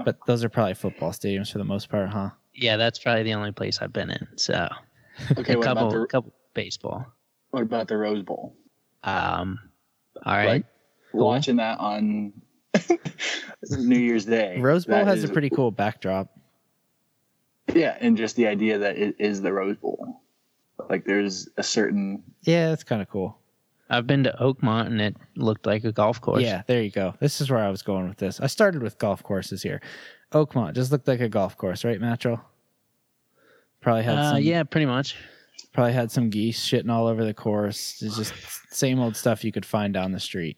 But 0.04 0.18
those 0.26 0.44
are 0.44 0.48
probably 0.48 0.74
football 0.74 1.10
stadiums 1.10 1.50
for 1.50 1.58
the 1.58 1.64
most 1.64 1.88
part, 1.88 2.10
huh? 2.10 2.30
Yeah, 2.54 2.76
that's 2.76 2.98
probably 2.98 3.22
the 3.24 3.34
only 3.34 3.50
place 3.50 3.78
I've 3.80 3.92
been 3.92 4.10
in. 4.10 4.28
So 4.36 4.68
Okay, 5.38 5.54
a 5.54 5.56
couple, 5.56 5.88
about 5.88 5.92
the 5.92 6.06
couple 6.06 6.32
baseball. 6.54 7.06
what 7.50 7.62
about 7.62 7.88
the 7.88 7.96
Rose 7.96 8.22
Bowl? 8.22 8.54
Um, 9.02 9.58
All 10.24 10.36
right. 10.36 10.46
Like 10.46 10.64
watching 11.12 11.56
that 11.56 11.78
on 11.80 12.32
New 13.70 13.98
Year's 13.98 14.24
Day. 14.24 14.58
Rose 14.60 14.84
Bowl 14.86 14.96
that 14.98 15.06
has 15.06 15.22
is- 15.24 15.30
a 15.30 15.32
pretty 15.32 15.50
cool 15.50 15.70
backdrop. 15.70 16.28
yeah, 17.74 17.96
and 18.00 18.16
just 18.16 18.36
the 18.36 18.46
idea 18.46 18.78
that 18.78 18.96
it 18.96 19.16
is 19.18 19.42
the 19.42 19.52
Rose 19.52 19.76
Bowl. 19.76 20.20
Like 20.88 21.04
there's 21.04 21.48
a 21.56 21.62
certain 21.62 22.22
Yeah, 22.42 22.68
that's 22.68 22.84
kind 22.84 23.00
of 23.02 23.08
cool. 23.08 23.38
I've 23.88 24.06
been 24.06 24.24
to 24.24 24.34
Oakmont 24.40 24.86
and 24.86 25.00
it 25.00 25.16
looked 25.36 25.64
like 25.66 25.84
a 25.84 25.92
golf 25.92 26.20
course. 26.20 26.42
Yeah, 26.42 26.62
there 26.66 26.82
you 26.82 26.90
go. 26.90 27.14
This 27.20 27.40
is 27.40 27.50
where 27.50 27.60
I 27.60 27.70
was 27.70 27.82
going 27.82 28.08
with 28.08 28.18
this. 28.18 28.40
I 28.40 28.46
started 28.48 28.82
with 28.82 28.98
golf 28.98 29.22
courses 29.22 29.62
here. 29.62 29.80
Oakmont 30.32 30.74
just 30.74 30.90
looked 30.92 31.06
like 31.08 31.20
a 31.20 31.28
golf 31.28 31.56
course, 31.56 31.84
right, 31.84 32.00
Matchell? 32.00 32.40
Probably 33.80 34.02
had 34.02 34.18
Uh, 34.18 34.30
some. 34.32 34.42
yeah, 34.42 34.64
pretty 34.64 34.86
much. 34.86 35.16
Probably 35.72 35.92
had 35.92 36.10
some 36.10 36.30
geese 36.30 36.64
shitting 36.64 36.90
all 36.90 37.06
over 37.06 37.24
the 37.24 37.34
course. 37.34 38.02
It's 38.02 38.16
just 38.16 38.34
same 38.72 38.98
old 38.98 39.16
stuff 39.16 39.44
you 39.44 39.52
could 39.52 39.64
find 39.66 39.94
down 39.94 40.10
the 40.12 40.20
street. 40.20 40.56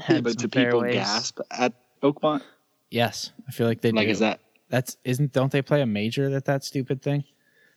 Had 0.00 0.24
but 0.24 0.36
do 0.36 0.48
people 0.48 0.80
fairways. 0.80 0.94
gasp 0.94 1.40
at 1.50 1.72
Oakmont? 2.02 2.42
Yes, 2.90 3.30
I 3.46 3.52
feel 3.52 3.66
like 3.66 3.80
they 3.80 3.90
do 3.90 3.96
Like 3.96 4.06
do. 4.06 4.12
is 4.12 4.18
that 4.20 4.40
That's 4.68 4.96
isn't 5.04 5.32
don't 5.32 5.52
they 5.52 5.62
play 5.62 5.80
a 5.82 5.86
major 5.86 6.34
at 6.34 6.44
that 6.46 6.64
stupid 6.64 7.02
thing? 7.02 7.24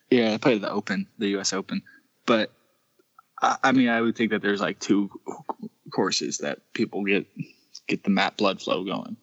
Yeah, 0.09 0.31
they 0.31 0.37
play 0.37 0.57
the 0.57 0.69
Open, 0.71 1.07
the 1.17 1.27
U.S. 1.29 1.53
Open, 1.53 1.81
but 2.25 2.51
I, 3.41 3.57
I 3.63 3.71
mean, 3.71 3.89
I 3.89 3.99
would 4.01 4.15
think 4.15 4.31
that 4.31 4.41
there's 4.41 4.61
like 4.61 4.79
two 4.79 5.09
courses 5.91 6.39
that 6.39 6.59
people 6.73 7.03
get 7.03 7.25
get 7.87 8.03
the 8.03 8.09
mat 8.09 8.37
blood 8.37 8.61
flow 8.61 8.83
going. 8.83 9.17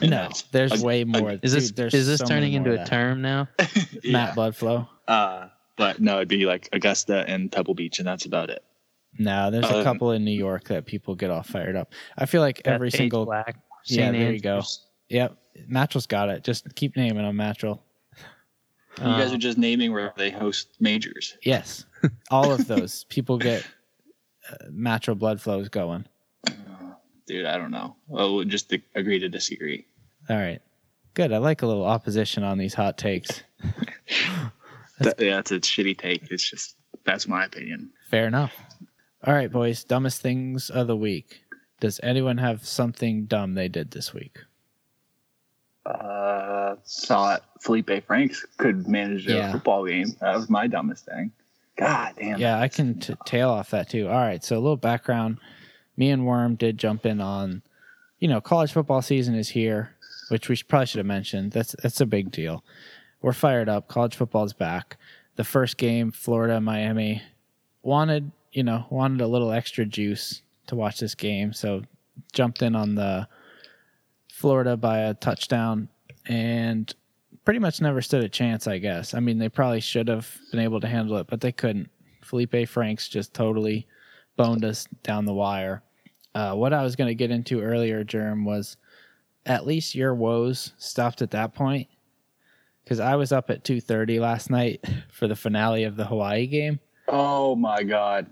And 0.00 0.10
no, 0.10 0.16
that's- 0.16 0.42
there's 0.52 0.72
ag- 0.72 0.80
way 0.82 1.00
ag- 1.02 1.08
more. 1.08 1.38
Is 1.42 1.52
this 1.52 1.70
Dude, 1.70 1.94
is 1.94 2.06
this 2.06 2.20
so 2.20 2.26
turning 2.26 2.52
into 2.52 2.80
a 2.80 2.84
term 2.84 3.22
now? 3.22 3.48
yeah. 4.02 4.12
Matt 4.12 4.34
blood 4.34 4.54
flow? 4.56 4.86
Uh, 5.06 5.48
but 5.76 6.00
no, 6.00 6.16
it'd 6.16 6.28
be 6.28 6.44
like 6.44 6.68
Augusta 6.72 7.24
and 7.28 7.50
Pebble 7.50 7.74
Beach, 7.74 7.98
and 7.98 8.06
that's 8.08 8.26
about 8.26 8.50
it. 8.50 8.62
No, 9.18 9.50
there's 9.50 9.64
a 9.66 9.78
Um, 9.78 9.84
couple 9.84 10.12
in 10.12 10.24
New 10.24 10.30
York 10.36 10.64
that 10.68 10.86
people 10.86 11.14
get 11.14 11.30
all 11.30 11.42
fired 11.42 11.74
up. 11.76 11.92
I 12.16 12.26
feel 12.26 12.40
like 12.40 12.62
Got 12.62 12.74
every 12.74 12.90
Paige 12.90 12.98
single. 12.98 13.24
Black, 13.24 13.56
Yeah, 13.86 14.06
St. 14.06 14.12
there 14.18 14.32
you 14.32 14.40
go. 14.40 14.62
Yep, 15.08 15.36
Matchell's 15.70 16.06
got 16.06 16.28
it. 16.28 16.44
Just 16.44 16.72
keep 16.74 16.96
naming 16.96 17.24
them, 17.24 17.36
Matchell. 17.36 17.80
You 18.98 19.04
guys 19.04 19.30
Uh, 19.30 19.34
are 19.34 19.38
just 19.38 19.58
naming 19.58 19.92
where 19.92 20.12
they 20.16 20.30
host 20.30 20.68
majors. 20.80 21.36
Yes, 21.42 21.84
all 22.30 22.52
of 22.52 22.66
those 22.66 23.04
people 23.08 23.38
get 23.38 23.64
uh, 24.50 24.56
Matchell 24.70 25.16
blood 25.18 25.40
flows 25.40 25.68
going. 25.68 26.04
Dude, 27.26 27.44
I 27.46 27.58
don't 27.58 27.70
know. 27.70 27.94
Well, 28.06 28.34
we'll 28.36 28.44
just 28.46 28.72
agree 28.94 29.18
to 29.18 29.28
disagree. 29.28 29.86
All 30.30 30.36
right, 30.36 30.60
good. 31.14 31.32
I 31.32 31.38
like 31.38 31.62
a 31.62 31.66
little 31.66 31.84
opposition 31.84 32.42
on 32.42 32.56
these 32.58 32.74
hot 32.74 32.96
takes. 32.98 33.42
That, 35.00 35.14
yeah, 35.20 35.36
that's 35.36 35.52
a 35.52 35.60
shitty 35.60 35.96
take. 35.96 36.28
It's 36.32 36.42
just 36.50 36.74
that's 37.04 37.28
my 37.28 37.44
opinion. 37.44 37.90
Fair 38.10 38.26
enough. 38.26 38.52
All 39.24 39.34
right, 39.34 39.50
boys. 39.50 39.84
Dumbest 39.84 40.22
things 40.22 40.70
of 40.70 40.86
the 40.86 40.96
week. 40.96 41.42
Does 41.80 42.00
anyone 42.02 42.38
have 42.38 42.66
something 42.66 43.26
dumb 43.26 43.54
they 43.54 43.68
did 43.68 43.90
this 43.90 44.12
week? 44.14 44.38
Uh, 45.86 46.76
thought 46.86 47.44
Felipe 47.60 48.06
Franks 48.06 48.44
could 48.58 48.86
manage 48.86 49.26
a 49.26 49.34
Yeah. 49.34 49.52
football 49.52 49.86
game. 49.86 50.08
That 50.20 50.36
was 50.36 50.50
my 50.50 50.66
dumbest 50.66 51.06
thing. 51.06 51.32
God 51.76 52.14
damn. 52.18 52.38
Yeah, 52.40 52.58
I 52.58 52.68
can 52.68 52.98
t- 52.98 53.14
tail 53.24 53.50
off 53.50 53.70
that 53.70 53.88
too. 53.88 54.08
All 54.08 54.14
right, 54.14 54.42
so 54.42 54.56
a 54.56 54.60
little 54.60 54.76
background. 54.76 55.38
Me 55.96 56.10
and 56.10 56.26
Worm 56.26 56.56
did 56.56 56.78
jump 56.78 57.06
in 57.06 57.20
on, 57.20 57.62
you 58.18 58.28
know, 58.28 58.40
college 58.40 58.72
football 58.72 59.00
season 59.02 59.34
is 59.34 59.50
here, 59.50 59.94
which 60.28 60.48
we 60.48 60.56
probably 60.68 60.86
should 60.86 60.98
have 60.98 61.06
mentioned. 61.06 61.52
That's 61.52 61.74
that's 61.82 62.00
a 62.00 62.06
big 62.06 62.30
deal. 62.32 62.64
We're 63.22 63.32
fired 63.32 63.68
up. 63.68 63.88
College 63.88 64.16
football's 64.16 64.52
back. 64.52 64.96
The 65.36 65.44
first 65.44 65.76
game, 65.76 66.10
Florida 66.10 66.60
Miami, 66.60 67.22
wanted 67.82 68.32
you 68.58 68.64
know 68.64 68.84
wanted 68.90 69.20
a 69.20 69.26
little 69.28 69.52
extra 69.52 69.86
juice 69.86 70.42
to 70.66 70.74
watch 70.74 70.98
this 70.98 71.14
game, 71.14 71.52
so 71.52 71.80
jumped 72.32 72.60
in 72.60 72.74
on 72.74 72.96
the 72.96 73.28
Florida 74.32 74.76
by 74.76 74.98
a 74.98 75.14
touchdown 75.14 75.88
and 76.26 76.92
pretty 77.44 77.60
much 77.60 77.80
never 77.80 78.02
stood 78.02 78.24
a 78.24 78.28
chance, 78.28 78.66
I 78.66 78.78
guess. 78.78 79.14
I 79.14 79.20
mean, 79.20 79.38
they 79.38 79.48
probably 79.48 79.78
should 79.78 80.08
have 80.08 80.28
been 80.50 80.58
able 80.58 80.80
to 80.80 80.88
handle 80.88 81.18
it, 81.18 81.28
but 81.28 81.40
they 81.40 81.52
couldn't. 81.52 81.88
Felipe 82.20 82.66
Franks 82.68 83.08
just 83.08 83.32
totally 83.32 83.86
boned 84.36 84.64
us 84.64 84.88
down 85.04 85.24
the 85.24 85.32
wire. 85.32 85.84
Uh, 86.34 86.54
what 86.54 86.72
I 86.72 86.82
was 86.82 86.96
going 86.96 87.08
to 87.08 87.14
get 87.14 87.30
into 87.30 87.60
earlier, 87.60 88.02
Germ, 88.02 88.44
was 88.44 88.76
at 89.46 89.66
least 89.68 89.94
your 89.94 90.16
woes 90.16 90.72
stopped 90.78 91.22
at 91.22 91.30
that 91.30 91.54
point 91.54 91.86
because 92.82 92.98
I 92.98 93.14
was 93.14 93.30
up 93.30 93.50
at 93.50 93.62
2.30 93.62 94.18
last 94.18 94.50
night 94.50 94.84
for 95.12 95.28
the 95.28 95.36
finale 95.36 95.84
of 95.84 95.94
the 95.94 96.06
Hawaii 96.06 96.48
game. 96.48 96.80
Oh 97.06 97.54
my 97.54 97.84
god. 97.84 98.26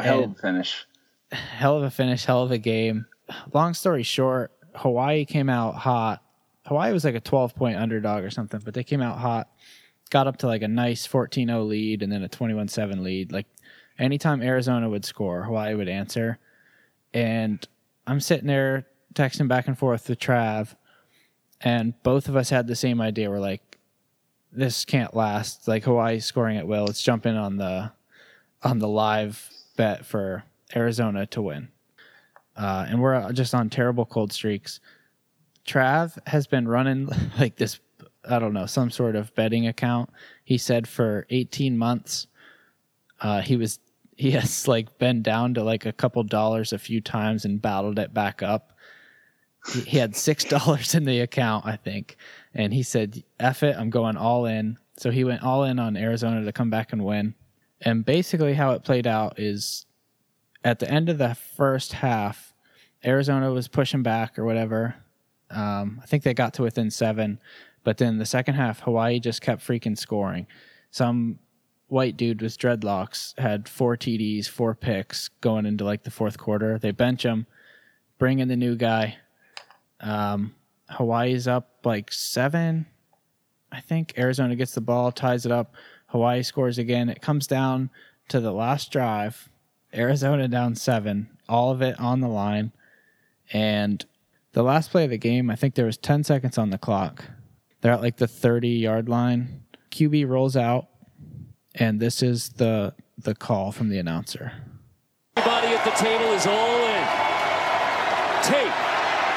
Hell 0.00 0.24
of 0.24 0.32
a 0.32 0.34
finish. 0.34 0.86
hell 1.32 1.76
of 1.76 1.82
a 1.82 1.90
finish, 1.90 2.24
hell 2.24 2.42
of 2.42 2.50
a 2.50 2.58
game. 2.58 3.06
Long 3.52 3.74
story 3.74 4.02
short, 4.02 4.52
Hawaii 4.74 5.24
came 5.24 5.48
out 5.48 5.74
hot. 5.74 6.22
Hawaii 6.66 6.92
was 6.92 7.04
like 7.04 7.14
a 7.14 7.20
12 7.20 7.54
point 7.54 7.78
underdog 7.78 8.24
or 8.24 8.30
something, 8.30 8.60
but 8.64 8.74
they 8.74 8.84
came 8.84 9.00
out 9.00 9.18
hot, 9.18 9.48
got 10.10 10.26
up 10.26 10.38
to 10.38 10.46
like 10.46 10.62
a 10.62 10.68
nice 10.68 11.06
14 11.06 11.48
0 11.48 11.62
lead 11.64 12.02
and 12.02 12.12
then 12.12 12.22
a 12.22 12.28
21 12.28 12.68
7 12.68 13.02
lead. 13.02 13.32
Like 13.32 13.46
anytime 13.98 14.42
Arizona 14.42 14.88
would 14.88 15.04
score, 15.04 15.42
Hawaii 15.42 15.74
would 15.74 15.88
answer. 15.88 16.38
And 17.14 17.66
I'm 18.06 18.20
sitting 18.20 18.46
there 18.46 18.86
texting 19.14 19.48
back 19.48 19.66
and 19.66 19.78
forth 19.78 20.08
with 20.08 20.18
Trav, 20.18 20.74
and 21.60 22.00
both 22.02 22.28
of 22.28 22.36
us 22.36 22.50
had 22.50 22.66
the 22.66 22.76
same 22.76 23.00
idea. 23.00 23.30
We're 23.30 23.38
like, 23.38 23.78
this 24.52 24.84
can't 24.84 25.14
last. 25.14 25.68
Like 25.68 25.84
Hawaii 25.84 26.20
scoring 26.20 26.56
at 26.56 26.66
will. 26.66 26.84
Let's 26.84 27.02
jump 27.02 27.26
in 27.26 27.36
on 27.36 27.56
the 27.56 27.92
on 28.62 28.78
the 28.78 28.88
live 28.88 29.50
bet 29.76 30.04
for 30.04 30.44
Arizona 30.74 31.26
to 31.26 31.42
win. 31.42 31.68
Uh, 32.56 32.86
and 32.88 33.00
we're 33.00 33.32
just 33.32 33.54
on 33.54 33.70
terrible 33.70 34.04
cold 34.04 34.32
streaks. 34.32 34.80
Trav 35.64 36.18
has 36.26 36.46
been 36.46 36.66
running 36.66 37.08
like 37.38 37.56
this, 37.56 37.78
I 38.28 38.38
don't 38.38 38.52
know, 38.52 38.66
some 38.66 38.90
sort 38.90 39.16
of 39.16 39.34
betting 39.34 39.66
account. 39.68 40.10
He 40.44 40.58
said 40.58 40.88
for 40.88 41.26
18 41.30 41.78
months, 41.78 42.26
uh, 43.20 43.40
he 43.40 43.56
was 43.56 43.78
he 44.16 44.32
has 44.32 44.66
like 44.66 44.98
been 44.98 45.22
down 45.22 45.54
to 45.54 45.62
like 45.62 45.86
a 45.86 45.92
couple 45.92 46.24
dollars 46.24 46.72
a 46.72 46.78
few 46.78 47.00
times 47.00 47.44
and 47.44 47.62
battled 47.62 48.00
it 48.00 48.12
back 48.12 48.42
up. 48.42 48.72
He, 49.72 49.80
he 49.82 49.98
had 49.98 50.16
six 50.16 50.42
dollars 50.56 50.94
in 50.96 51.04
the 51.04 51.20
account, 51.20 51.66
I 51.66 51.76
think, 51.76 52.16
and 52.52 52.74
he 52.74 52.82
said, 52.82 53.22
"F 53.38 53.62
it, 53.62 53.76
I'm 53.78 53.90
going 53.90 54.16
all 54.16 54.46
in." 54.46 54.76
So 54.96 55.12
he 55.12 55.22
went 55.22 55.44
all 55.44 55.62
in 55.62 55.78
on 55.78 55.96
Arizona 55.96 56.44
to 56.44 56.52
come 56.52 56.70
back 56.70 56.92
and 56.92 57.04
win. 57.04 57.34
And 57.80 58.04
basically, 58.04 58.54
how 58.54 58.72
it 58.72 58.84
played 58.84 59.06
out 59.06 59.38
is 59.38 59.86
at 60.64 60.78
the 60.78 60.90
end 60.90 61.08
of 61.08 61.18
the 61.18 61.34
first 61.34 61.92
half, 61.94 62.54
Arizona 63.04 63.52
was 63.52 63.68
pushing 63.68 64.02
back 64.02 64.38
or 64.38 64.44
whatever. 64.44 64.96
Um, 65.50 66.00
I 66.02 66.06
think 66.06 66.24
they 66.24 66.34
got 66.34 66.54
to 66.54 66.62
within 66.62 66.90
seven, 66.90 67.40
but 67.84 67.98
then 67.98 68.18
the 68.18 68.26
second 68.26 68.54
half, 68.54 68.80
Hawaii 68.80 69.20
just 69.20 69.40
kept 69.40 69.66
freaking 69.66 69.96
scoring. 69.96 70.46
Some 70.90 71.38
white 71.86 72.16
dude 72.16 72.42
with 72.42 72.58
dreadlocks 72.58 73.38
had 73.38 73.68
four 73.68 73.96
TDs, 73.96 74.46
four 74.46 74.74
picks 74.74 75.28
going 75.40 75.66
into 75.66 75.84
like 75.84 76.02
the 76.02 76.10
fourth 76.10 76.38
quarter. 76.38 76.78
They 76.78 76.90
bench 76.90 77.24
him, 77.24 77.46
bring 78.18 78.40
in 78.40 78.48
the 78.48 78.56
new 78.56 78.76
guy. 78.76 79.16
Um, 80.00 80.54
Hawaii's 80.90 81.48
up 81.48 81.78
like 81.84 82.12
seven. 82.12 82.86
I 83.70 83.80
think 83.80 84.14
Arizona 84.18 84.56
gets 84.56 84.72
the 84.72 84.80
ball, 84.80 85.12
ties 85.12 85.44
it 85.46 85.52
up. 85.52 85.74
Hawaii 86.08 86.42
scores 86.42 86.78
again. 86.78 87.08
It 87.08 87.22
comes 87.22 87.46
down 87.46 87.90
to 88.28 88.40
the 88.40 88.52
last 88.52 88.90
drive. 88.92 89.48
Arizona 89.94 90.48
down 90.48 90.74
seven, 90.74 91.28
all 91.48 91.70
of 91.70 91.80
it 91.80 91.98
on 91.98 92.20
the 92.20 92.28
line. 92.28 92.72
And 93.52 94.04
the 94.52 94.62
last 94.62 94.90
play 94.90 95.04
of 95.04 95.10
the 95.10 95.18
game, 95.18 95.50
I 95.50 95.56
think 95.56 95.74
there 95.74 95.86
was 95.86 95.96
10 95.96 96.24
seconds 96.24 96.58
on 96.58 96.70
the 96.70 96.76
clock. 96.78 97.24
They're 97.80 97.92
at 97.92 98.02
like 98.02 98.16
the 98.18 98.28
30 98.28 98.68
yard 98.68 99.08
line. 99.08 99.62
QB 99.90 100.28
rolls 100.28 100.56
out, 100.56 100.88
and 101.74 101.98
this 102.00 102.22
is 102.22 102.50
the 102.50 102.94
the 103.16 103.34
call 103.34 103.72
from 103.72 103.88
the 103.88 103.98
announcer. 103.98 104.52
Everybody 105.36 105.68
at 105.68 105.84
the 105.84 105.90
table 105.96 106.32
is 106.34 106.46
all 106.46 106.84
in. 106.84 107.04
Tate. 108.44 108.74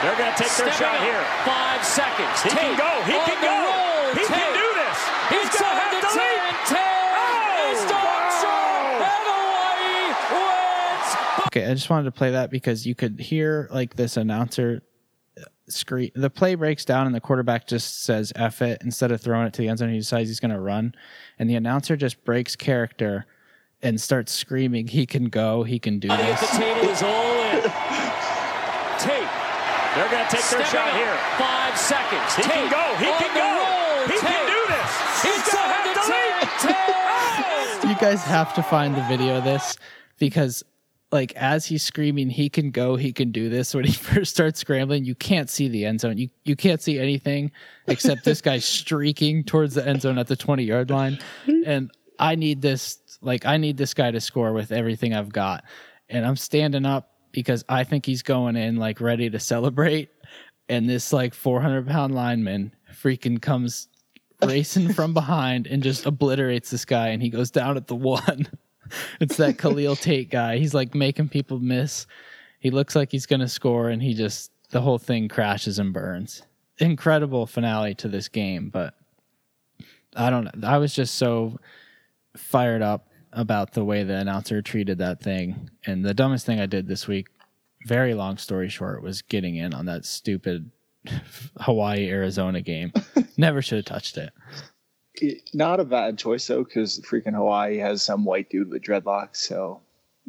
They're 0.01 0.17
going 0.17 0.33
to 0.33 0.37
take 0.37 0.49
their 0.57 0.71
stepping 0.73 0.73
shot 0.73 0.95
up. 0.97 1.01
here. 1.05 1.23
Five 1.45 1.81
seconds. 1.85 2.41
He 2.43 2.49
Tate 2.49 2.59
can 2.59 2.77
go. 2.77 2.91
He 3.05 3.13
on 3.17 3.25
can 3.25 3.39
go. 3.41 3.53
roll. 3.53 4.13
He 4.17 4.25
Tate. 4.25 4.37
can 4.37 4.50
Okay, 11.51 11.69
I 11.69 11.73
just 11.73 11.89
wanted 11.89 12.05
to 12.05 12.11
play 12.11 12.31
that 12.31 12.49
because 12.49 12.87
you 12.87 12.95
could 12.95 13.19
hear 13.19 13.67
like 13.71 13.95
this 13.97 14.15
announcer 14.15 14.83
scream. 15.67 16.11
The 16.15 16.29
play 16.29 16.55
breaks 16.55 16.85
down 16.85 17.07
and 17.07 17.13
the 17.13 17.19
quarterback 17.19 17.67
just 17.67 18.03
says 18.03 18.31
"F 18.37 18.61
it" 18.61 18.81
instead 18.85 19.11
of 19.11 19.19
throwing 19.19 19.47
it 19.47 19.53
to 19.55 19.61
the 19.61 19.67
end 19.67 19.79
zone. 19.79 19.89
He 19.89 19.97
decides 19.97 20.29
he's 20.29 20.39
going 20.39 20.51
to 20.51 20.59
run, 20.61 20.95
and 21.37 21.49
the 21.49 21.55
announcer 21.55 21.97
just 21.97 22.23
breaks 22.23 22.55
character 22.55 23.25
and 23.81 23.99
starts 23.99 24.31
screaming, 24.31 24.87
"He 24.87 25.05
can 25.05 25.25
go! 25.25 25.63
He 25.63 25.77
can 25.77 25.99
do 25.99 26.07
Everybody 26.09 26.31
at 26.31 26.39
the 26.39 26.45
this!" 26.45 26.57
table 26.57 26.89
is 26.89 27.03
all 27.03 27.43
in. 27.51 27.61
Tate. 28.99 29.27
They're 29.95 30.07
going 30.09 30.25
to 30.25 30.31
take 30.31 30.47
their 30.51 30.65
shot 30.71 30.87
up. 30.87 30.95
here. 30.95 31.17
Five 31.37 31.77
seconds. 31.77 32.35
He 32.35 32.43
can 32.43 32.71
go. 32.71 32.95
He 32.95 33.11
on 33.11 33.19
can 33.19 33.35
go. 33.35 33.43
roll. 33.59 34.07
He 34.07 34.17
can 34.23 34.47
do 34.47 34.59
this. 34.71 34.91
He's 35.19 35.51
going 35.51 35.67
to 35.67 35.67
Inside 35.67 35.75
have 35.75 35.83
the 35.83 35.99
to 35.99 36.07
lead. 36.07 36.71
10. 37.75 37.81
10. 37.81 37.89
You 37.89 37.95
guys 37.99 38.23
have 38.23 38.53
to 38.53 38.63
find 38.63 38.95
the 38.95 39.03
video 39.09 39.39
of 39.39 39.43
this 39.43 39.75
because 40.17 40.63
like 41.11 41.33
as 41.35 41.65
he's 41.65 41.83
screaming, 41.83 42.29
he 42.29 42.49
can 42.49 42.71
go, 42.71 42.95
he 42.95 43.11
can 43.11 43.31
do 43.31 43.49
this. 43.49 43.73
When 43.73 43.83
he 43.83 43.91
first 44.13 44.31
starts 44.31 44.59
scrambling, 44.59 45.03
you 45.03 45.15
can't 45.15 45.49
see 45.49 45.67
the 45.67 45.85
end 45.85 46.01
zone. 46.01 46.17
You 46.17 46.29
you 46.45 46.55
can't 46.55 46.81
see 46.81 46.99
anything 46.99 47.51
except 47.87 48.23
this 48.23 48.41
guy 48.41 48.59
streaking 48.59 49.43
towards 49.43 49.75
the 49.75 49.87
end 49.87 50.01
zone 50.01 50.17
at 50.17 50.27
the 50.27 50.35
twenty 50.35 50.63
yard 50.63 50.89
line. 50.89 51.19
And 51.65 51.91
I 52.19 52.35
need 52.35 52.61
this 52.61 52.99
like 53.21 53.45
I 53.45 53.57
need 53.57 53.77
this 53.77 53.93
guy 53.93 54.11
to 54.11 54.21
score 54.21 54.53
with 54.53 54.71
everything 54.71 55.13
I've 55.13 55.33
got. 55.33 55.63
And 56.09 56.25
I'm 56.25 56.35
standing 56.35 56.85
up 56.85 57.11
because 57.31 57.63
I 57.69 57.83
think 57.83 58.05
he's 58.05 58.21
going 58.21 58.55
in 58.55 58.77
like 58.77 59.01
ready 59.01 59.29
to 59.29 59.39
celebrate. 59.39 60.09
And 60.69 60.89
this 60.89 61.11
like 61.11 61.33
400 61.33 61.87
pound 61.87 62.15
lineman 62.15 62.73
freaking 62.93 63.41
comes 63.41 63.89
racing 64.43 64.93
from 64.93 65.13
behind 65.13 65.67
and 65.67 65.83
just 65.83 66.05
obliterates 66.05 66.69
this 66.69 66.85
guy. 66.85 67.09
And 67.09 67.21
he 67.21 67.29
goes 67.29 67.51
down 67.51 67.77
at 67.77 67.87
the 67.87 67.95
one. 67.95 68.47
It's 69.19 69.37
that 69.37 69.57
Khalil 69.57 69.95
Tate 69.95 70.29
guy. 70.29 70.57
He's 70.57 70.73
like 70.73 70.95
making 70.95 71.29
people 71.29 71.59
miss. 71.59 72.07
He 72.59 72.69
looks 72.69 72.95
like 72.95 73.11
he's 73.11 73.25
going 73.25 73.39
to 73.39 73.47
score, 73.47 73.89
and 73.89 74.01
he 74.01 74.13
just, 74.13 74.51
the 74.69 74.81
whole 74.81 74.99
thing 74.99 75.27
crashes 75.27 75.79
and 75.79 75.93
burns. 75.93 76.43
Incredible 76.77 77.45
finale 77.45 77.95
to 77.95 78.07
this 78.07 78.27
game, 78.27 78.69
but 78.69 78.93
I 80.15 80.29
don't 80.29 80.43
know. 80.43 80.67
I 80.67 80.77
was 80.77 80.93
just 80.93 81.15
so 81.15 81.59
fired 82.35 82.81
up 82.81 83.07
about 83.33 83.73
the 83.73 83.83
way 83.83 84.03
the 84.03 84.17
announcer 84.17 84.61
treated 84.61 84.97
that 84.97 85.21
thing. 85.21 85.69
And 85.85 86.03
the 86.03 86.13
dumbest 86.13 86.45
thing 86.45 86.59
I 86.59 86.65
did 86.65 86.87
this 86.87 87.07
week, 87.07 87.27
very 87.87 88.13
long 88.13 88.37
story 88.37 88.69
short, 88.69 89.01
was 89.01 89.21
getting 89.21 89.55
in 89.55 89.73
on 89.73 89.85
that 89.85 90.05
stupid 90.05 90.71
Hawaii 91.59 92.09
Arizona 92.09 92.61
game. 92.61 92.91
Never 93.37 93.61
should 93.61 93.77
have 93.77 93.85
touched 93.85 94.17
it. 94.17 94.31
Not 95.53 95.79
a 95.79 95.85
bad 95.85 96.17
choice 96.17 96.47
though, 96.47 96.63
because 96.63 96.99
freaking 97.01 97.35
Hawaii 97.35 97.77
has 97.77 98.01
some 98.01 98.23
white 98.25 98.49
dude 98.49 98.69
with 98.69 98.81
dreadlocks, 98.81 99.37
so 99.37 99.81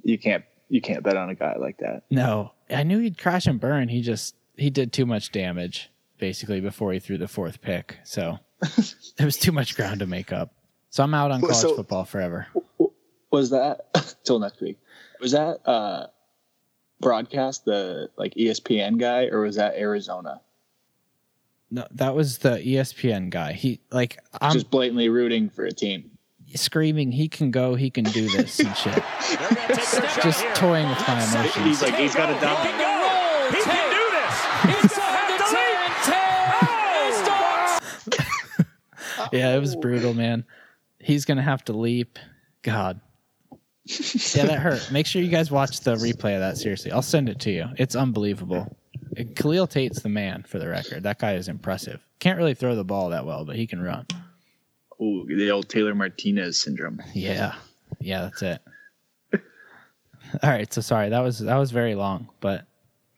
you 0.02 0.18
can't 0.18 0.44
you 0.68 0.80
can't 0.80 1.02
bet 1.04 1.16
on 1.16 1.30
a 1.30 1.34
guy 1.34 1.56
like 1.58 1.78
that. 1.78 2.02
No, 2.10 2.52
I 2.70 2.82
knew 2.82 2.98
he'd 2.98 3.18
crash 3.18 3.46
and 3.46 3.60
burn. 3.60 3.88
He 3.88 4.00
just 4.02 4.34
he 4.56 4.70
did 4.70 4.92
too 4.92 5.06
much 5.06 5.30
damage 5.32 5.90
basically 6.18 6.60
before 6.60 6.92
he 6.92 6.98
threw 6.98 7.18
the 7.18 7.28
fourth 7.28 7.60
pick. 7.60 7.98
So 8.04 8.38
there 9.16 9.26
was 9.26 9.36
too 9.38 9.52
much 9.52 9.76
ground 9.76 10.00
to 10.00 10.06
make 10.06 10.32
up. 10.32 10.52
So 10.90 11.02
I'm 11.02 11.14
out 11.14 11.30
on 11.30 11.40
college 11.40 11.56
So- 11.56 11.74
football 11.76 12.04
forever. 12.04 12.46
Was 13.30 13.50
that 13.50 14.16
till 14.24 14.38
next 14.40 14.60
week? 14.60 14.78
Was 15.20 15.32
that 15.32 15.60
uh 15.66 16.08
broadcast 17.00 17.64
the 17.64 18.08
like 18.16 18.34
ESPN 18.34 18.98
guy, 18.98 19.26
or 19.26 19.40
was 19.42 19.56
that 19.56 19.74
Arizona? 19.76 20.40
No, 21.74 21.86
that 21.92 22.14
was 22.14 22.36
the 22.38 22.58
ESPN 22.58 23.30
guy. 23.30 23.54
He 23.54 23.80
like 23.90 24.18
I'm 24.42 24.52
Just 24.52 24.70
blatantly 24.70 25.08
rooting 25.08 25.48
for 25.48 25.64
a 25.64 25.72
team. 25.72 26.10
screaming, 26.54 27.10
he 27.10 27.28
can 27.28 27.50
go, 27.50 27.74
he 27.74 27.88
can 27.88 28.04
do 28.04 28.28
this 28.28 28.60
and 28.60 28.76
shit. 28.76 28.92
They're 29.28 29.38
going 29.38 29.56
to 29.56 29.66
take 29.74 29.90
their 29.90 30.08
shot 30.10 30.22
Just 30.22 30.44
toying 30.54 30.86
with 30.86 30.98
my 31.08 31.14
emotions. 31.32 31.64
He's 31.64 31.80
like 31.82 31.94
he's 31.94 32.14
got 32.14 32.28
a 32.28 32.34
He 32.34 32.40
can 32.40 32.78
go. 32.78 33.56
He 33.56 33.62
can 33.64 33.90
do 33.90 34.10
this. 34.12 34.34
Inside 34.82 35.28
the 35.28 35.38
10. 36.04 36.12
10. 36.12 36.14
He 37.06 37.12
starts. 37.24 37.80
Yeah, 39.38 39.56
it 39.56 39.60
was 39.60 39.74
brutal, 39.76 40.12
man. 40.12 40.44
He's 40.98 41.24
gonna 41.24 41.40
have 41.42 41.64
to 41.64 41.72
leap. 41.72 42.18
God. 42.60 43.00
Yeah, 43.86 44.44
that 44.44 44.58
hurt. 44.60 44.90
Make 44.92 45.06
sure 45.06 45.22
you 45.22 45.30
guys 45.30 45.50
watch 45.50 45.80
the 45.80 45.94
replay 45.96 46.34
of 46.34 46.40
that. 46.40 46.58
Seriously, 46.58 46.92
I'll 46.92 47.00
send 47.02 47.30
it 47.30 47.40
to 47.40 47.50
you. 47.50 47.66
It's 47.78 47.96
unbelievable. 47.96 48.76
Khalil 49.36 49.66
Tate's 49.66 50.02
the 50.02 50.08
man 50.08 50.44
for 50.46 50.58
the 50.58 50.68
record. 50.68 51.02
That 51.02 51.18
guy 51.18 51.34
is 51.34 51.48
impressive. 51.48 52.00
Can't 52.18 52.38
really 52.38 52.54
throw 52.54 52.74
the 52.74 52.84
ball 52.84 53.10
that 53.10 53.26
well, 53.26 53.44
but 53.44 53.56
he 53.56 53.66
can 53.66 53.82
run. 53.82 54.06
Ooh, 55.00 55.26
the 55.26 55.50
old 55.50 55.68
Taylor 55.68 55.94
Martinez 55.94 56.58
syndrome. 56.58 57.02
Yeah, 57.12 57.54
yeah, 58.00 58.22
that's 58.22 58.42
it. 58.42 58.62
All 60.42 60.50
right, 60.50 60.72
so 60.72 60.80
sorry 60.80 61.08
that 61.08 61.20
was 61.20 61.40
that 61.40 61.56
was 61.56 61.72
very 61.72 61.94
long, 61.94 62.28
but 62.40 62.66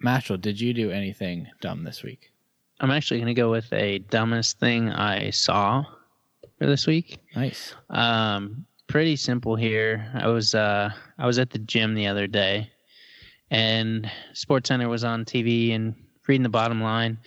Mashal, 0.02 0.40
did 0.40 0.60
you 0.60 0.72
do 0.72 0.90
anything 0.90 1.48
dumb 1.60 1.84
this 1.84 2.02
week? 2.02 2.32
I'm 2.80 2.90
actually 2.90 3.20
going 3.20 3.34
to 3.34 3.40
go 3.40 3.50
with 3.50 3.72
a 3.72 3.98
dumbest 3.98 4.58
thing 4.58 4.90
I 4.90 5.30
saw 5.30 5.84
for 6.58 6.66
this 6.66 6.86
week. 6.86 7.18
Nice. 7.36 7.74
Um, 7.90 8.66
pretty 8.88 9.16
simple 9.16 9.56
here. 9.56 10.10
I 10.14 10.28
was 10.28 10.54
uh, 10.54 10.90
I 11.18 11.26
was 11.26 11.38
at 11.38 11.50
the 11.50 11.58
gym 11.58 11.94
the 11.94 12.06
other 12.06 12.26
day, 12.26 12.70
and 13.50 14.10
Sports 14.32 14.68
Center 14.68 14.88
was 14.88 15.04
on 15.04 15.24
TV 15.24 15.74
and 15.74 15.94
reading 16.26 16.42
the 16.42 16.48
bottom 16.48 16.82
line, 16.82 17.18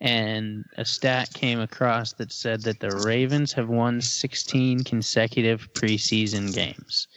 and 0.00 0.64
a 0.76 0.84
stat 0.84 1.32
came 1.32 1.60
across 1.60 2.12
that 2.14 2.32
said 2.32 2.62
that 2.62 2.80
the 2.80 2.90
Ravens 3.04 3.52
have 3.52 3.68
won 3.68 4.00
16 4.00 4.84
consecutive 4.84 5.72
preseason 5.74 6.54
games. 6.54 7.08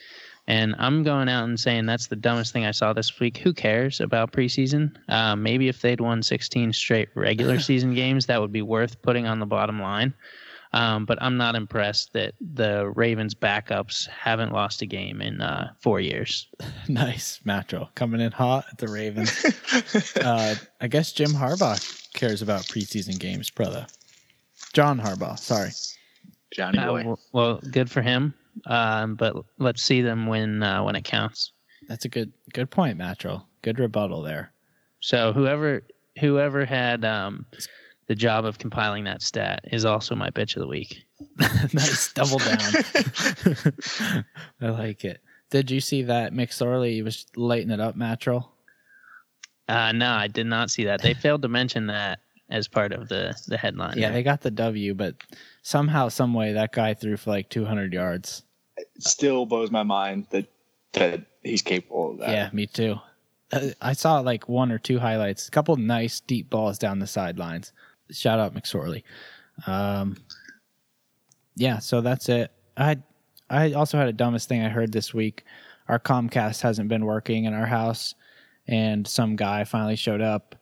And 0.48 0.76
I'm 0.78 1.02
going 1.02 1.28
out 1.28 1.46
and 1.46 1.60
saying 1.60 1.88
that's 1.88 2.08
the 2.08 2.16
dumbest 2.16 2.54
thing 2.54 2.66
I 2.66 2.72
saw 2.72 2.94
this 2.94 3.20
week. 3.20 3.38
Who 3.40 3.52
cares 3.54 4.00
about 4.00 4.32
preseason? 4.32 4.96
Uh, 5.10 5.36
maybe 5.36 5.68
if 5.68 5.82
they'd 5.82 6.00
won 6.00 6.22
16 6.22 6.74
straight 6.74 7.10
regular 7.16 7.60
season 7.72 7.96
games, 7.96 8.28
that 8.28 8.40
would 8.40 8.52
be 8.52 8.62
worth 8.62 9.02
putting 9.02 9.26
on 9.26 9.40
the 9.40 9.48
bottom 9.48 9.82
line. 9.82 10.14
Um, 10.76 11.06
but 11.06 11.18
I'm 11.22 11.38
not 11.38 11.56
impressed 11.56 12.12
that 12.14 12.34
the 12.42 12.90
Ravens 12.96 13.34
backups 13.34 14.08
haven't 14.10 14.52
lost 14.52 14.82
a 14.82 14.86
game 14.86 15.22
in 15.22 15.40
uh, 15.42 15.72
four 15.80 16.00
years. 16.02 16.48
Nice, 16.90 17.40
Matro 17.46 17.88
coming 17.96 18.22
in 18.22 18.32
hot 18.32 18.66
at 18.72 18.78
the 18.78 18.88
Ravens. 18.90 19.32
uh, 20.18 20.54
I 20.82 20.88
guess 20.88 21.12
Jim 21.14 21.32
Harbaugh 21.32 21.80
cares 22.14 22.42
about 22.44 22.62
preseason 22.64 23.18
games, 23.20 23.50
brother. 23.50 23.88
John 24.74 25.00
Harbaugh, 25.00 25.40
sorry. 25.40 25.72
Johnny 26.54 26.78
Uh, 26.78 26.88
boy. 26.88 26.98
w- 27.00 27.18
well, 27.32 27.60
good 27.72 27.90
for 27.90 28.02
him. 28.04 28.34
Um, 28.68 29.16
but 29.16 29.36
let's 29.58 29.82
see 29.82 30.02
them 30.02 30.28
when 30.28 30.62
uh, 30.62 30.84
when 30.84 30.96
it 30.96 31.04
counts. 31.06 31.54
That's 31.88 32.06
a 32.06 32.10
good 32.10 32.32
good 32.54 32.70
point, 32.70 32.98
Matro. 33.00 33.44
Good 33.64 33.80
rebuttal 33.80 34.22
there. 34.22 34.52
So 35.00 35.34
whoever 35.34 35.82
whoever 36.20 36.66
had 36.66 37.04
um, 37.04 37.46
the 38.08 38.16
job 38.16 38.46
of 38.46 38.60
compiling 38.60 39.04
that 39.06 39.22
stat 39.22 39.62
is 39.72 39.86
also 39.86 40.16
my 40.16 40.30
bitch 40.30 40.56
of 40.56 40.62
the 40.62 40.68
week. 40.68 41.06
nice, 41.74 42.14
double 42.14 42.38
down. 42.38 42.60
I 44.62 44.70
like 44.70 45.06
it. 45.06 45.22
Did 45.50 45.72
you 45.72 45.80
see 45.80 46.04
that 46.04 46.34
McSorley 46.34 46.92
he 46.92 47.02
was 47.02 47.26
lighting 47.36 47.72
it 47.72 47.80
up, 47.80 47.96
Matro? 47.96 48.48
Uh, 49.68 49.92
no, 49.92 50.12
I 50.12 50.28
did 50.28 50.48
not 50.48 50.70
see 50.70 50.86
that. 50.86 51.02
They 51.02 51.14
failed 51.24 51.42
to 51.44 51.48
mention 51.48 51.88
that 51.88 52.20
as 52.50 52.68
part 52.68 52.94
of 52.94 53.10
the 53.10 53.36
the 53.48 53.58
headline. 53.58 53.98
Yeah, 53.98 54.08
there. 54.08 54.14
they 54.14 54.24
got 54.24 54.42
the 54.42 54.52
W, 54.52 54.94
but 54.94 55.16
somehow, 55.64 56.10
some 56.10 56.34
way, 56.34 56.54
that 56.54 56.74
guy 56.74 56.94
threw 56.94 57.18
for 57.18 57.32
like 57.32 57.50
200 57.50 57.94
yards. 57.94 58.44
Still 59.00 59.46
blows 59.46 59.72
my 59.72 59.84
mind 59.84 60.28
that 60.30 60.48
that 60.94 61.22
he's 61.44 61.62
capable 61.62 62.12
of 62.12 62.20
that. 62.20 62.30
Yeah, 62.30 62.50
me 62.54 62.68
too. 62.68 62.98
Uh, 63.52 63.70
I 63.82 63.94
saw 63.94 64.20
like 64.20 64.50
one 64.50 64.72
or 64.72 64.78
two 64.78 65.00
highlights, 65.00 65.48
a 65.48 65.52
couple 65.52 65.76
nice 65.78 66.20
deep 66.20 66.50
balls 66.50 66.78
down 66.78 67.00
the 67.00 67.08
sidelines. 67.08 67.72
Shout 68.12 68.40
out 68.40 68.54
McSorley. 68.54 69.04
Um, 69.68 70.18
yeah, 71.56 71.80
so 71.80 72.02
that's 72.02 72.30
it. 72.30 72.52
I 72.78 72.98
I 73.50 73.74
also 73.74 73.98
had 73.98 74.08
a 74.08 74.14
dumbest 74.14 74.50
thing 74.50 74.64
I 74.64 74.70
heard 74.70 74.92
this 74.92 75.14
week. 75.14 75.44
Our 75.88 76.00
Comcast 76.00 76.62
hasn't 76.62 76.90
been 76.90 77.06
working 77.06 77.46
in 77.46 77.54
our 77.54 77.66
house, 77.66 78.16
and 78.68 79.08
some 79.08 79.36
guy 79.36 79.64
finally 79.64 79.96
showed 79.96 80.22
up. 80.22 80.56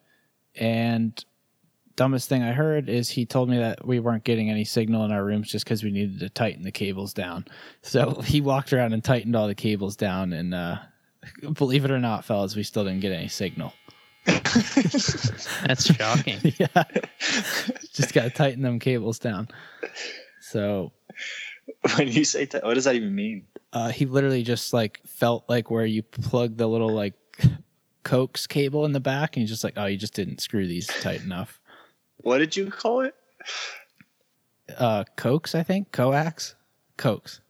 And 0.55 1.23
dumbest 1.95 2.27
thing 2.27 2.43
I 2.43 2.51
heard 2.51 2.89
is 2.89 3.09
he 3.09 3.25
told 3.25 3.49
me 3.49 3.57
that 3.57 3.85
we 3.85 3.99
weren't 3.99 4.23
getting 4.23 4.49
any 4.49 4.65
signal 4.65 5.05
in 5.05 5.11
our 5.11 5.23
rooms 5.23 5.49
just 5.49 5.65
because 5.65 5.83
we 5.83 5.91
needed 5.91 6.19
to 6.19 6.29
tighten 6.29 6.63
the 6.63 6.71
cables 6.71 7.13
down. 7.13 7.45
So 7.81 8.21
he 8.25 8.41
walked 8.41 8.73
around 8.73 8.93
and 8.93 9.03
tightened 9.03 9.35
all 9.35 9.47
the 9.47 9.55
cables 9.55 9.95
down, 9.95 10.33
and 10.33 10.53
uh, 10.53 10.77
believe 11.53 11.85
it 11.85 11.91
or 11.91 11.99
not, 11.99 12.25
fellas, 12.25 12.55
we 12.55 12.63
still 12.63 12.83
didn't 12.83 13.01
get 13.01 13.11
any 13.11 13.29
signal. 13.29 13.73
That's 15.65 15.93
shocking. 15.93 16.39
yeah, 16.57 16.83
just 17.93 18.13
got 18.13 18.23
to 18.23 18.29
tighten 18.29 18.61
them 18.61 18.79
cables 18.79 19.19
down. 19.19 19.47
So 20.41 20.91
When 21.97 22.07
you 22.07 22.23
say 22.25 22.45
that, 22.45 22.63
what 22.63 22.75
does 22.75 22.85
that 22.85 22.95
even 22.95 23.13
mean? 23.15 23.45
uh, 23.73 23.89
he 23.89 24.05
literally 24.05 24.43
just 24.43 24.71
like 24.73 25.01
felt 25.05 25.45
like 25.49 25.71
where 25.71 25.85
you 25.85 26.03
plug 26.03 26.57
the 26.57 26.67
little 26.67 26.91
like 26.93 27.15
coax 28.03 28.45
cable 28.47 28.85
in 28.85 28.91
the 28.91 28.99
back, 28.99 29.35
and 29.35 29.41
he's 29.41 29.49
just 29.49 29.63
like, 29.63 29.73
"Oh, 29.77 29.85
you 29.85 29.97
just 29.97 30.13
didn't 30.13 30.41
screw 30.41 30.67
these 30.67 30.87
tight 30.87 31.21
enough." 31.23 31.59
What 32.17 32.37
did 32.37 32.55
you 32.55 32.69
call 32.69 33.01
it? 33.01 33.15
Uh, 34.77 35.03
coax, 35.17 35.55
I 35.55 35.63
think, 35.63 35.91
coax, 35.91 36.55
coax, 36.97 37.41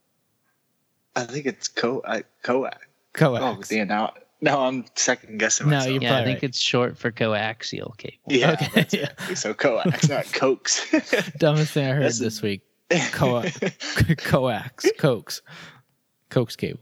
I 1.15 1.23
think 1.25 1.45
it's 1.45 1.67
co 1.67 2.01
I, 2.07 2.23
coax. 2.41 2.77
coax. 3.13 3.41
Oh 3.43 3.61
damn! 3.75 3.87
Now 3.89 4.13
now 4.43 4.65
I'm 4.67 4.85
second 4.95 5.39
guessing 5.39 5.67
No, 5.69 5.77
myself. 5.77 5.93
you- 5.93 5.99
Yeah, 6.01 6.17
I 6.19 6.23
think 6.23 6.35
right. 6.37 6.43
it's 6.43 6.59
short 6.59 6.97
for 6.97 7.11
coaxial 7.11 7.97
cable. 7.97 8.17
yeah, 8.27 8.55
Okay, 8.77 8.85
yeah. 8.91 9.33
So 9.35 9.53
coax, 9.53 10.07
not 10.09 10.31
coax. 10.33 10.85
Dumbest 11.37 11.71
thing 11.73 11.85
I 11.87 11.89
heard 11.93 12.01
That's- 12.03 12.19
this 12.19 12.41
week. 12.41 12.61
Co- 13.11 13.43
coax, 14.17 14.85
coax, 14.99 15.41
coax 16.29 16.55
cable. 16.55 16.81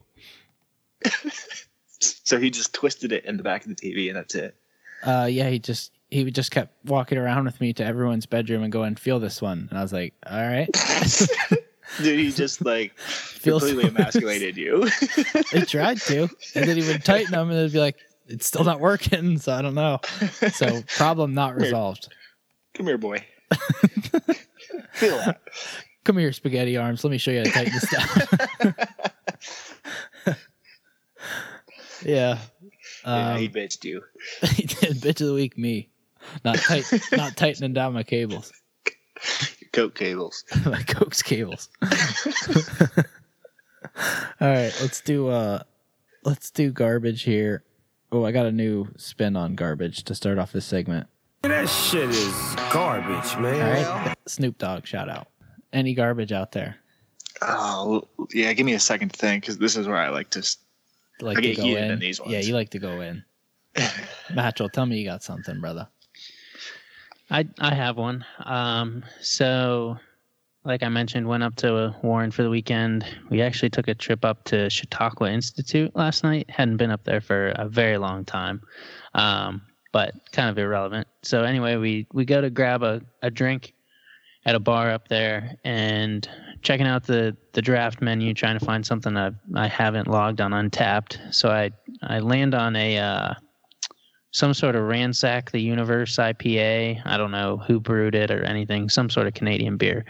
so 2.00 2.38
he 2.40 2.50
just 2.50 2.74
twisted 2.74 3.12
it 3.12 3.26
in 3.26 3.38
the 3.38 3.44
back 3.44 3.64
of 3.66 3.70
the 3.70 3.76
TV, 3.76 4.08
and 4.10 4.18
that's 4.18 4.36
it. 4.36 4.56
Uh, 5.04 5.28
yeah, 5.30 5.50
he 5.50 5.60
just 5.60 5.92
he 6.10 6.30
just 6.32 6.52
kept 6.52 6.74
walking 6.86 7.18
around 7.18 7.46
with 7.46 7.60
me 7.62 7.72
to 7.74 7.86
everyone's 7.86 8.26
bedroom 8.26 8.64
and 8.64 8.72
going, 8.72 8.96
"Feel 8.96 9.20
this 9.20 9.42
one," 9.42 9.68
and 9.70 9.80
I 9.80 9.82
was 9.82 9.94
like, 9.94 10.14
"All 10.30 10.42
right." 10.42 10.70
Did 11.98 12.20
he 12.20 12.32
just 12.32 12.64
like 12.66 12.98
Feels- 13.00 13.64
completely 13.64 13.90
emasculated 13.96 14.58
you? 14.58 14.90
he 15.52 15.62
tried 15.66 16.00
to, 16.02 16.30
and 16.56 16.68
then 16.70 16.78
he 16.78 16.88
would 16.88 17.04
tighten 17.04 17.32
them, 17.32 17.50
and 17.50 17.58
it'd 17.60 17.74
be 17.74 17.80
like, 17.80 17.98
it's 18.28 18.46
still 18.46 18.64
not 18.64 18.80
working. 18.80 19.38
So 19.40 19.52
I 19.54 19.62
don't 19.62 19.76
know. 19.76 20.00
So 20.54 20.82
problem 20.96 21.34
not 21.34 21.56
resolved. 21.56 22.08
Come 22.74 22.86
here, 22.88 22.98
boy. 22.98 23.26
Feel 24.94 25.18
that. 25.18 25.42
Come 26.04 26.18
here, 26.18 26.32
spaghetti 26.32 26.78
arms. 26.78 27.04
Let 27.04 27.12
me 27.12 27.18
show 27.18 27.32
you 27.32 27.40
how 27.40 27.44
to 27.44 27.52
tighten 27.52 27.74
this 27.74 27.90
down. 27.90 28.76
yeah. 32.06 32.38
Yeah, 33.04 33.32
Um, 33.34 33.38
he 33.38 33.50
bitched 33.50 33.84
you. 33.84 34.02
he 34.42 34.64
did. 34.64 34.98
Bitch 34.98 35.22
of 35.22 35.28
the 35.28 35.34
week, 35.34 35.58
me. 35.58 35.90
Not 36.46 36.58
tight, 36.58 36.86
not 37.12 37.36
tightening 37.36 37.74
down 37.74 37.94
my 37.94 38.04
cables, 38.04 38.52
Your 39.76 39.86
coat 39.86 39.96
cables. 39.96 40.44
my 40.66 40.82
coax 40.84 41.22
cables. 41.22 41.70
All 41.82 41.90
right, 44.42 44.74
let's 44.82 45.02
do 45.02 45.28
uh, 45.30 45.64
let's 46.24 46.52
do 46.52 46.72
garbage 46.72 47.24
here. 47.24 47.64
Oh, 48.12 48.26
I 48.26 48.32
got 48.32 48.46
a 48.46 48.52
new 48.52 48.88
spin 48.98 49.36
on 49.36 49.56
garbage 49.56 50.04
to 50.04 50.16
start 50.16 50.38
off 50.38 50.52
this 50.52 50.66
segment. 50.66 51.08
That 51.44 51.70
shit 51.70 52.10
is 52.10 52.56
garbage, 52.72 53.38
man. 53.38 53.86
All 53.86 53.96
right. 54.06 54.16
Snoop 54.28 54.58
Dogg 54.58 54.86
shout 54.86 55.10
out. 55.10 55.28
Any 55.74 55.94
garbage 55.94 56.32
out 56.32 56.52
there? 56.52 56.76
Oh 57.42 58.04
yeah, 58.34 58.54
give 58.54 58.66
me 58.66 58.74
a 58.74 58.80
second 58.80 59.10
to 59.10 59.20
think 59.20 59.44
because 59.44 59.58
this 59.58 59.76
is 59.76 59.88
where 59.88 59.98
I 59.98 60.10
like 60.10 60.30
to. 60.32 60.58
Like 61.22 61.38
I 61.38 61.42
to 61.42 61.48
get 61.48 61.58
go 61.58 61.64
in? 61.68 61.92
in 61.92 62.00
these 62.00 62.20
ones. 62.20 62.32
Yeah, 62.32 62.40
you 62.40 62.54
like 62.54 62.70
to 62.72 62.80
go 62.80 63.02
in. 63.02 63.24
Matchell, 64.30 64.72
tell 64.72 64.86
me 64.86 64.98
you 64.98 65.06
got 65.06 65.24
something, 65.24 65.62
brother. 65.62 65.88
I 67.32 67.48
I 67.60 67.74
have 67.74 67.98
one. 67.98 68.26
Um, 68.44 69.04
so, 69.22 69.98
like 70.66 70.84
I 70.84 70.90
mentioned, 70.90 71.28
went 71.28 71.44
up 71.44 71.56
to 71.58 71.96
Warren 72.04 72.30
for 72.32 72.44
the 72.44 72.50
weekend. 72.50 73.06
We 73.30 73.42
actually 73.42 73.70
took 73.70 73.88
a 73.88 73.96
trip 73.96 74.26
up 74.26 74.44
to 74.46 74.70
Chautauqua 74.70 75.32
Institute 75.32 75.96
last 75.96 76.24
night. 76.24 76.50
Hadn't 76.50 76.78
been 76.78 76.92
up 76.92 77.06
there 77.06 77.22
for 77.22 77.50
a 77.50 77.70
very 77.70 77.98
long 77.98 78.26
time, 78.26 78.62
um, 79.14 79.62
but 79.94 80.14
kind 80.34 80.50
of 80.50 80.58
irrelevant. 80.58 81.08
So 81.24 81.44
anyway, 81.44 81.78
we 81.78 82.06
we 82.14 82.26
go 82.26 82.42
to 82.42 82.50
grab 82.50 82.84
a, 82.84 83.02
a 83.22 83.32
drink 83.32 83.74
at 84.46 84.56
a 84.56 84.60
bar 84.60 84.92
up 84.92 85.08
there 85.08 85.56
and 85.64 86.28
checking 86.62 86.88
out 86.88 87.06
the 87.06 87.38
the 87.54 87.62
draft 87.62 88.02
menu, 88.02 88.34
trying 88.34 88.60
to 88.60 88.66
find 88.66 88.86
something 88.86 89.16
I 89.16 89.32
I 89.56 89.68
haven't 89.68 90.08
logged 90.08 90.42
on 90.42 90.52
Untappd. 90.52 91.34
So 91.34 91.50
I 91.50 91.72
I 92.04 92.20
land 92.20 92.54
on 92.54 92.76
a. 92.76 92.98
Uh, 92.98 93.34
some 94.32 94.54
sort 94.54 94.76
of 94.76 94.84
ransack 94.84 95.52
the 95.52 95.62
universe 95.62 96.16
IPA. 96.16 97.02
I 97.06 97.18
don't 97.18 97.32
know 97.32 97.58
who 97.58 97.80
brewed 97.80 98.16
it 98.16 98.32
or 98.32 98.44
anything. 98.44 98.90
Some 98.90 99.10
sort 99.10 99.28
of 99.28 99.34
Canadian 99.34 99.78
beer. 99.78 100.06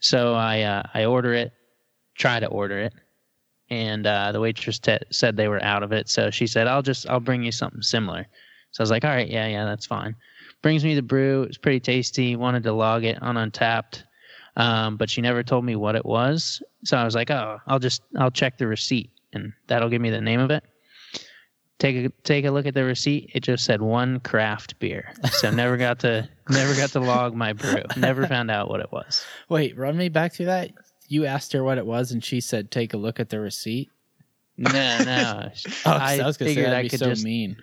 So 0.00 0.34
I 0.34 0.62
uh, 0.62 0.82
I 0.94 1.04
order 1.04 1.34
it, 1.34 1.52
try 2.16 2.38
to 2.40 2.46
order 2.46 2.78
it, 2.78 2.94
and 3.68 4.06
uh, 4.06 4.32
the 4.32 4.40
waitress 4.40 4.78
te- 4.78 4.98
said 5.10 5.36
they 5.36 5.48
were 5.48 5.62
out 5.62 5.82
of 5.82 5.92
it. 5.92 6.08
So 6.08 6.30
she 6.30 6.46
said, 6.46 6.68
"I'll 6.68 6.82
just 6.82 7.08
I'll 7.08 7.20
bring 7.20 7.42
you 7.42 7.52
something 7.52 7.82
similar." 7.82 8.26
So 8.70 8.80
I 8.80 8.84
was 8.84 8.90
like, 8.90 9.04
"All 9.04 9.10
right, 9.10 9.28
yeah, 9.28 9.48
yeah, 9.48 9.64
that's 9.64 9.86
fine." 9.86 10.14
Brings 10.62 10.84
me 10.84 10.94
the 10.94 11.02
brew. 11.02 11.42
It's 11.42 11.58
pretty 11.58 11.80
tasty. 11.80 12.36
Wanted 12.36 12.62
to 12.64 12.72
log 12.72 13.04
it 13.04 13.20
on 13.20 13.34
Untappd, 13.34 14.04
um, 14.56 14.96
but 14.96 15.10
she 15.10 15.20
never 15.20 15.42
told 15.42 15.64
me 15.64 15.74
what 15.76 15.96
it 15.96 16.06
was. 16.06 16.62
So 16.84 16.96
I 16.96 17.04
was 17.04 17.16
like, 17.16 17.30
"Oh, 17.30 17.58
I'll 17.66 17.80
just 17.80 18.02
I'll 18.16 18.30
check 18.30 18.58
the 18.58 18.68
receipt, 18.68 19.10
and 19.32 19.52
that'll 19.66 19.90
give 19.90 20.00
me 20.00 20.10
the 20.10 20.20
name 20.20 20.40
of 20.40 20.52
it." 20.52 20.62
Take 21.78 21.96
a 22.06 22.08
take 22.24 22.44
a 22.44 22.50
look 22.50 22.66
at 22.66 22.74
the 22.74 22.84
receipt. 22.84 23.30
It 23.34 23.40
just 23.40 23.64
said 23.64 23.80
one 23.82 24.20
craft 24.20 24.78
beer. 24.78 25.12
So 25.32 25.50
never 25.50 25.76
got 25.76 26.00
to 26.00 26.28
never 26.48 26.74
got 26.74 26.90
to 26.90 27.00
log 27.00 27.34
my 27.34 27.52
brew. 27.52 27.82
Never 27.96 28.26
found 28.26 28.50
out 28.50 28.68
what 28.68 28.80
it 28.80 28.90
was. 28.92 29.24
Wait, 29.48 29.76
run 29.76 29.96
me 29.96 30.08
back 30.08 30.32
through 30.34 30.46
that. 30.46 30.70
You 31.08 31.26
asked 31.26 31.52
her 31.52 31.62
what 31.62 31.78
it 31.78 31.86
was, 31.86 32.12
and 32.12 32.22
she 32.24 32.40
said, 32.40 32.70
"Take 32.70 32.94
a 32.94 32.96
look 32.96 33.20
at 33.20 33.28
the 33.28 33.38
receipt." 33.40 33.90
No, 34.56 34.70
no. 34.72 35.50
Oh, 35.84 35.90
I, 35.90 36.16
was 36.24 36.36
gonna 36.38 36.48
say 36.50 36.54
figured 36.54 36.66
that'd 36.66 36.78
I 36.78 36.82
be 36.82 36.88
could 36.88 36.98
so 36.98 37.10
just 37.10 37.22
mean. 37.24 37.56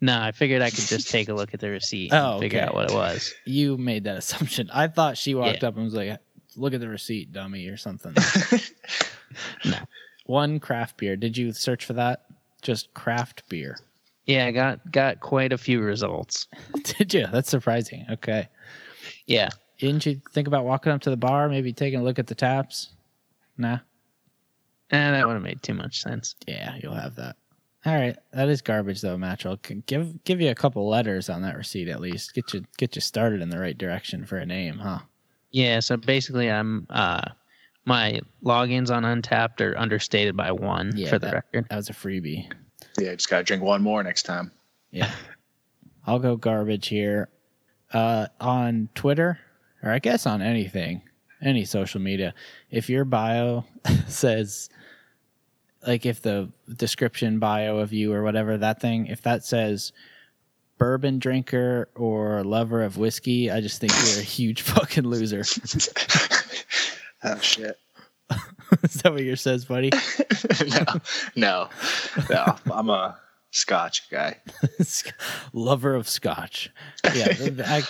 no. 0.00 0.18
I 0.18 0.32
figured 0.32 0.62
I 0.62 0.70
could 0.70 0.86
just 0.86 1.10
take 1.10 1.28
a 1.28 1.34
look 1.34 1.52
at 1.54 1.60
the 1.60 1.68
receipt 1.68 2.10
Oh, 2.12 2.32
and 2.32 2.40
figure 2.40 2.62
out 2.62 2.74
what 2.74 2.90
it 2.90 2.94
was. 2.94 3.34
You 3.44 3.76
made 3.76 4.04
that 4.04 4.16
assumption. 4.18 4.70
I 4.72 4.88
thought 4.88 5.18
she 5.18 5.34
walked 5.34 5.62
Yeah. 5.62 5.68
up 5.68 5.76
and 5.76 5.84
was 5.84 5.94
like, 5.94 6.18
"Look 6.56 6.72
at 6.74 6.80
the 6.80 6.88
receipt, 6.88 7.32
dummy," 7.32 7.68
or 7.68 7.76
something. 7.76 8.14
No. 9.64 9.76
One 10.24 10.60
craft 10.60 10.96
beer. 10.98 11.16
Did 11.16 11.36
you 11.36 11.52
search 11.52 11.84
for 11.84 11.92
that? 11.94 12.24
Just 12.62 12.92
craft 12.94 13.48
beer. 13.48 13.78
Yeah, 14.26 14.46
I 14.46 14.50
got 14.50 14.92
got 14.92 15.20
quite 15.20 15.52
a 15.52 15.58
few 15.58 15.80
results. 15.80 16.48
Did 16.82 17.14
you? 17.14 17.26
That's 17.32 17.48
surprising. 17.48 18.04
Okay. 18.10 18.48
Yeah. 19.26 19.48
Didn't 19.78 20.04
you 20.06 20.20
think 20.32 20.48
about 20.48 20.64
walking 20.64 20.92
up 20.92 21.00
to 21.02 21.10
the 21.10 21.16
bar, 21.16 21.48
maybe 21.48 21.72
taking 21.72 22.00
a 22.00 22.02
look 22.02 22.18
at 22.18 22.26
the 22.26 22.34
taps? 22.34 22.90
Nah. 23.56 23.78
And 24.90 25.14
that 25.14 25.26
would 25.26 25.34
have 25.34 25.42
made 25.42 25.62
too 25.62 25.74
much 25.74 26.02
sense. 26.02 26.34
Yeah, 26.46 26.74
you'll 26.82 26.94
have 26.94 27.14
that. 27.16 27.36
All 27.86 27.94
right, 27.94 28.16
that 28.32 28.48
is 28.48 28.60
garbage 28.60 29.00
though, 29.00 29.16
Matchell. 29.16 29.58
Give 29.86 30.22
give 30.24 30.40
you 30.40 30.50
a 30.50 30.54
couple 30.54 30.88
letters 30.88 31.30
on 31.30 31.42
that 31.42 31.56
receipt 31.56 31.88
at 31.88 32.00
least. 32.00 32.34
Get 32.34 32.52
you 32.52 32.64
get 32.76 32.96
you 32.96 33.00
started 33.00 33.40
in 33.40 33.50
the 33.50 33.58
right 33.58 33.78
direction 33.78 34.26
for 34.26 34.36
a 34.36 34.46
name, 34.46 34.78
huh? 34.78 34.98
Yeah, 35.52 35.80
so 35.80 35.96
basically 35.96 36.50
I'm 36.50 36.86
uh 36.90 37.22
my 37.88 38.20
logins 38.44 38.90
on 38.94 39.02
Untappd 39.02 39.60
are 39.62 39.76
understated 39.78 40.36
by 40.36 40.52
one 40.52 40.92
Yeah, 40.94 41.08
for 41.08 41.18
the 41.18 41.26
that- 41.26 41.34
record. 41.34 41.66
That 41.70 41.76
was 41.76 41.88
a 41.90 41.94
freebie. 41.94 42.52
Yeah, 42.98 43.14
just 43.14 43.28
gotta 43.30 43.44
drink 43.44 43.62
one 43.62 43.82
more 43.82 44.02
next 44.04 44.22
time. 44.24 44.52
Yeah. 44.90 45.10
I'll 46.06 46.18
go 46.18 46.36
garbage 46.36 46.88
here. 46.88 47.28
Uh, 47.92 48.26
on 48.38 48.90
Twitter, 48.94 49.38
or 49.82 49.90
I 49.90 49.98
guess 49.98 50.26
on 50.26 50.42
anything, 50.42 51.00
any 51.40 51.64
social 51.64 52.00
media, 52.02 52.34
if 52.70 52.90
your 52.90 53.06
bio 53.06 53.64
says, 54.08 54.68
like, 55.86 56.04
if 56.04 56.20
the 56.20 56.50
description 56.76 57.38
bio 57.38 57.78
of 57.78 57.94
you 57.94 58.12
or 58.12 58.22
whatever, 58.22 58.58
that 58.58 58.80
thing, 58.80 59.06
if 59.06 59.22
that 59.22 59.42
says 59.44 59.92
bourbon 60.76 61.18
drinker 61.18 61.88
or 61.94 62.44
lover 62.44 62.82
of 62.82 62.98
whiskey, 62.98 63.50
I 63.50 63.62
just 63.62 63.80
think 63.80 63.92
you're 63.92 64.20
a 64.20 64.22
huge 64.22 64.60
fucking 64.76 65.04
loser. 65.04 65.42
Oh 67.24 67.38
shit. 67.38 67.78
Is 68.82 68.94
that 69.02 69.12
what 69.12 69.22
yours 69.22 69.40
says, 69.40 69.64
buddy? 69.64 69.90
no, 70.66 70.84
no, 71.34 71.68
no. 72.30 72.56
I'm 72.72 72.90
a 72.90 73.18
Scotch 73.50 74.10
guy. 74.10 74.36
lover 75.52 75.94
of 75.94 76.08
scotch. 76.08 76.70
Yeah. 77.14 77.34
I, 77.64 77.82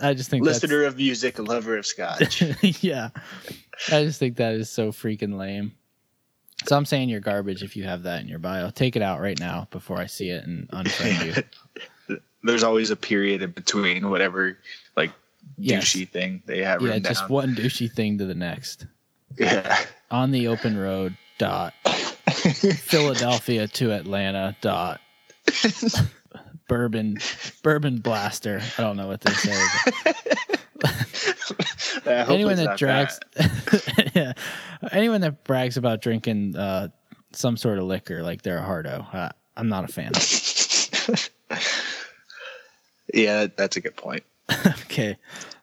I 0.00 0.14
just 0.14 0.30
think. 0.30 0.44
Listener 0.44 0.84
of 0.84 0.96
music, 0.96 1.38
lover 1.38 1.78
of 1.78 1.86
Scotch. 1.86 2.42
yeah. 2.82 3.08
I 3.90 4.04
just 4.04 4.18
think 4.18 4.36
that 4.36 4.54
is 4.54 4.68
so 4.70 4.92
freaking 4.92 5.38
lame. 5.38 5.72
So 6.66 6.76
I'm 6.76 6.84
saying 6.84 7.08
you're 7.08 7.20
garbage 7.20 7.62
if 7.62 7.76
you 7.76 7.84
have 7.84 8.02
that 8.02 8.20
in 8.20 8.28
your 8.28 8.40
bio. 8.40 8.70
Take 8.70 8.96
it 8.96 9.02
out 9.02 9.20
right 9.20 9.38
now 9.38 9.68
before 9.70 9.98
I 9.98 10.06
see 10.06 10.30
it 10.30 10.44
and 10.44 10.68
unfriend 10.70 11.46
you. 12.08 12.18
There's 12.42 12.64
always 12.64 12.90
a 12.90 12.96
period 12.96 13.42
in 13.42 13.52
between 13.52 14.10
whatever 14.10 14.58
like 14.96 15.12
Yes. 15.58 15.84
douchey 15.84 16.08
thing 16.08 16.42
they 16.46 16.62
have 16.62 16.80
Yeah, 16.82 16.98
just 17.00 17.22
down. 17.22 17.28
one 17.30 17.54
douchey 17.54 17.90
thing 17.92 18.18
to 18.18 18.24
the 18.26 18.34
next. 18.34 18.86
Yeah. 19.38 19.78
On 20.10 20.30
the 20.30 20.48
open 20.48 20.76
road 20.78 21.16
dot 21.38 21.74
Philadelphia 21.84 23.68
to 23.68 23.92
Atlanta 23.92 24.56
dot 24.60 25.00
bourbon 26.68 27.18
bourbon 27.62 27.98
blaster. 27.98 28.60
I 28.78 28.82
don't 28.82 28.96
know 28.96 29.06
what 29.08 29.20
they 29.20 29.32
say. 29.32 29.54
Uh, 32.06 32.24
hopefully 32.24 32.34
anyone 32.34 32.56
that 32.56 32.78
drags 32.78 33.18
yeah 34.14 34.32
anyone 34.92 35.20
that 35.20 35.42
brags 35.44 35.76
about 35.76 36.00
drinking 36.00 36.54
uh 36.56 36.88
some 37.32 37.56
sort 37.56 37.78
of 37.78 37.84
liquor 37.84 38.22
like 38.22 38.42
they're 38.42 38.58
a 38.58 38.62
hardo 38.62 39.04
uh, 39.12 39.28
i'm 39.56 39.68
not 39.68 39.84
a 39.84 39.88
fan 39.88 40.12
Yeah, 43.12 43.46
that's 43.56 43.76
a 43.76 43.80
good 43.80 43.96
point. 43.96 44.22
okay 44.66 45.16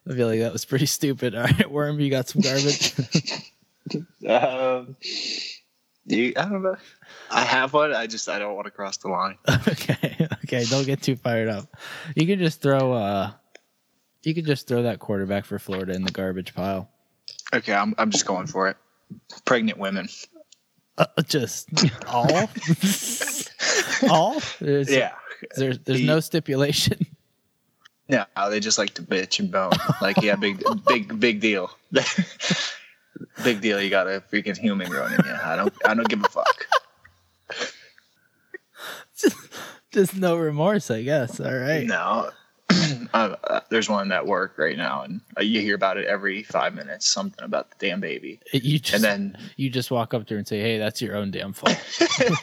i 0.08 0.14
feel 0.14 0.28
like 0.28 0.40
that 0.40 0.52
was 0.52 0.64
pretty 0.64 0.86
stupid 0.86 1.34
all 1.36 1.42
right 1.42 1.70
worm 1.70 1.98
you 2.00 2.10
got 2.10 2.28
some 2.28 2.40
garbage 2.42 2.94
Um, 4.28 4.96
you, 6.06 6.32
I 6.36 6.42
don't 6.42 6.62
know. 6.62 6.76
I 7.30 7.42
have 7.44 7.72
one. 7.72 7.94
I 7.94 8.08
just 8.08 8.28
I 8.28 8.40
don't 8.40 8.54
want 8.56 8.64
to 8.66 8.72
cross 8.72 8.96
the 8.96 9.08
line. 9.08 9.38
okay 9.68 10.26
okay 10.44 10.64
don't 10.64 10.84
get 10.86 11.02
too 11.02 11.14
fired 11.16 11.48
up 11.48 11.68
you 12.16 12.26
can 12.26 12.38
just 12.40 12.60
throw 12.60 12.92
uh 12.92 13.30
you 14.24 14.34
could 14.34 14.44
just 14.46 14.66
throw 14.66 14.82
that 14.82 14.98
quarterback 14.98 15.44
for 15.44 15.58
florida 15.60 15.92
in 15.94 16.02
the 16.02 16.10
garbage 16.10 16.52
pile 16.54 16.90
Okay, 17.54 17.72
I'm 17.72 17.94
I'm 17.98 18.10
just 18.10 18.26
going 18.26 18.46
for 18.48 18.68
it. 18.68 18.76
Pregnant 19.44 19.78
women. 19.78 20.08
uh, 20.98 21.06
just 21.26 21.68
all 22.08 22.48
all 24.10 24.40
there's, 24.60 24.90
Yeah. 24.90 25.12
there's, 25.56 25.78
there's 25.80 26.02
no 26.02 26.18
stipulation 26.20 27.06
No, 28.08 28.24
they 28.50 28.60
just 28.60 28.78
like 28.78 28.94
to 28.94 29.02
bitch 29.02 29.40
and 29.40 29.50
bone. 29.50 29.72
Like, 30.00 30.22
yeah, 30.22 30.36
big, 30.36 30.62
big, 30.86 31.18
big 31.18 31.40
deal. 31.40 31.70
big 33.42 33.60
deal. 33.60 33.80
You 33.80 33.90
got 33.90 34.06
a 34.06 34.22
freaking 34.32 34.56
human 34.56 34.88
growing 34.88 35.12
in 35.14 35.24
you. 35.24 35.34
I 35.42 35.56
don't, 35.56 35.72
I 35.84 35.94
don't 35.94 36.08
give 36.08 36.24
a 36.24 36.28
fuck. 36.28 36.66
just 39.16 39.36
just 39.92 40.16
no 40.16 40.36
remorse 40.36 40.90
i 40.90 41.02
guess 41.02 41.40
all 41.40 41.54
right 41.54 41.86
No, 41.86 42.30
uh, 43.14 43.60
there's 43.70 43.88
one 43.88 44.10
at 44.10 44.26
work 44.26 44.58
right 44.58 44.76
now, 44.76 45.02
and 45.02 45.20
uh, 45.38 45.42
you 45.42 45.60
hear 45.60 45.76
about 45.76 45.96
it 45.96 46.06
every 46.06 46.42
five 46.42 46.74
minutes. 46.74 47.06
Something 47.08 47.44
about 47.44 47.70
the 47.70 47.76
damn 47.86 48.00
baby, 48.00 48.40
you 48.52 48.80
just 48.80 48.94
and 48.94 49.04
then 49.04 49.38
you 49.56 49.70
just 49.70 49.92
walk 49.92 50.12
up 50.12 50.26
to 50.26 50.34
her 50.34 50.38
and 50.38 50.46
say, 50.48 50.60
"Hey, 50.60 50.76
that's 50.76 51.00
your 51.00 51.14
own 51.16 51.30
damn 51.30 51.52
fault." 51.52 51.78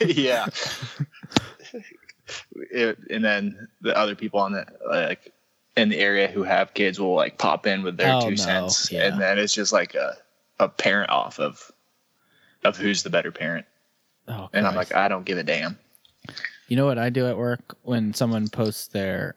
yeah. 0.00 0.46
It, 2.70 2.98
and 3.10 3.22
then 3.22 3.68
the 3.82 3.96
other 3.96 4.14
people 4.14 4.40
on 4.40 4.52
the 4.52 4.64
like 4.88 5.33
in 5.76 5.88
the 5.88 5.98
area 5.98 6.28
who 6.28 6.42
have 6.44 6.74
kids 6.74 7.00
will 7.00 7.14
like 7.14 7.38
pop 7.38 7.66
in 7.66 7.82
with 7.82 7.96
their 7.96 8.12
Oh, 8.14 8.20
two 8.22 8.30
no. 8.30 8.36
cents, 8.36 8.90
Yeah. 8.92 9.06
and 9.06 9.20
then 9.20 9.38
it's 9.38 9.54
just 9.54 9.72
like 9.72 9.94
a 9.94 10.16
a 10.60 10.68
parent 10.68 11.10
off 11.10 11.38
of 11.40 11.70
of 12.64 12.76
who's 12.76 13.02
the 13.02 13.10
better 13.10 13.32
parent. 13.32 13.66
Oh, 14.28 14.48
And 14.54 14.66
I'm 14.66 14.74
like, 14.74 14.94
I 14.94 15.08
don't 15.08 15.24
give 15.26 15.36
a 15.36 15.42
damn. 15.42 15.78
You 16.68 16.76
know 16.76 16.86
what 16.86 16.96
I 16.98 17.10
do 17.10 17.26
at 17.26 17.36
work 17.36 17.76
when 17.82 18.14
someone 18.14 18.48
posts 18.48 18.86
their 18.88 19.34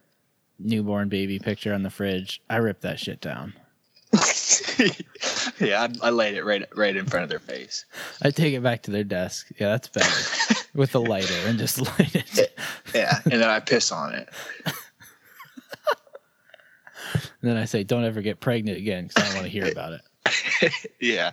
newborn 0.59 1.09
baby 1.09 1.39
picture 1.39 1.73
on 1.73 1.83
the 1.83 1.89
fridge? 1.89 2.41
I 2.49 2.57
rip 2.57 2.79
that 2.81 2.99
shit 2.99 3.19
down. 3.19 3.53
yeah, 5.59 5.87
I, 6.01 6.07
I 6.07 6.09
laid 6.11 6.35
it 6.35 6.45
right 6.45 6.65
right 6.75 6.95
in 6.95 7.05
front 7.05 7.23
of 7.23 7.29
their 7.29 7.39
face. 7.39 7.83
I 8.21 8.29
take 8.31 8.53
it 8.53 8.63
back 8.63 8.83
to 8.83 8.91
their 8.91 9.03
desk. 9.03 9.47
Yeah, 9.59 9.69
that's 9.69 9.89
better. 9.89 10.55
With 10.73 10.93
a 10.95 10.99
lighter 10.99 11.33
and 11.47 11.57
just 11.59 11.81
light 11.99 12.15
it. 12.15 12.57
Yeah, 12.95 13.19
and 13.25 13.33
then 13.41 13.49
I 13.49 13.59
piss 13.59 13.91
on 13.91 14.13
it. 14.13 14.29
And 17.41 17.51
then 17.51 17.57
I 17.57 17.65
say, 17.65 17.83
"Don't 17.83 18.03
ever 18.03 18.21
get 18.21 18.39
pregnant 18.39 18.77
again," 18.77 19.07
because 19.07 19.23
I 19.23 19.25
don't 19.27 19.35
want 19.35 19.45
to 19.45 19.51
hear 19.51 19.71
about 19.71 19.93
it. 19.93 20.01
Yeah, 20.99 21.31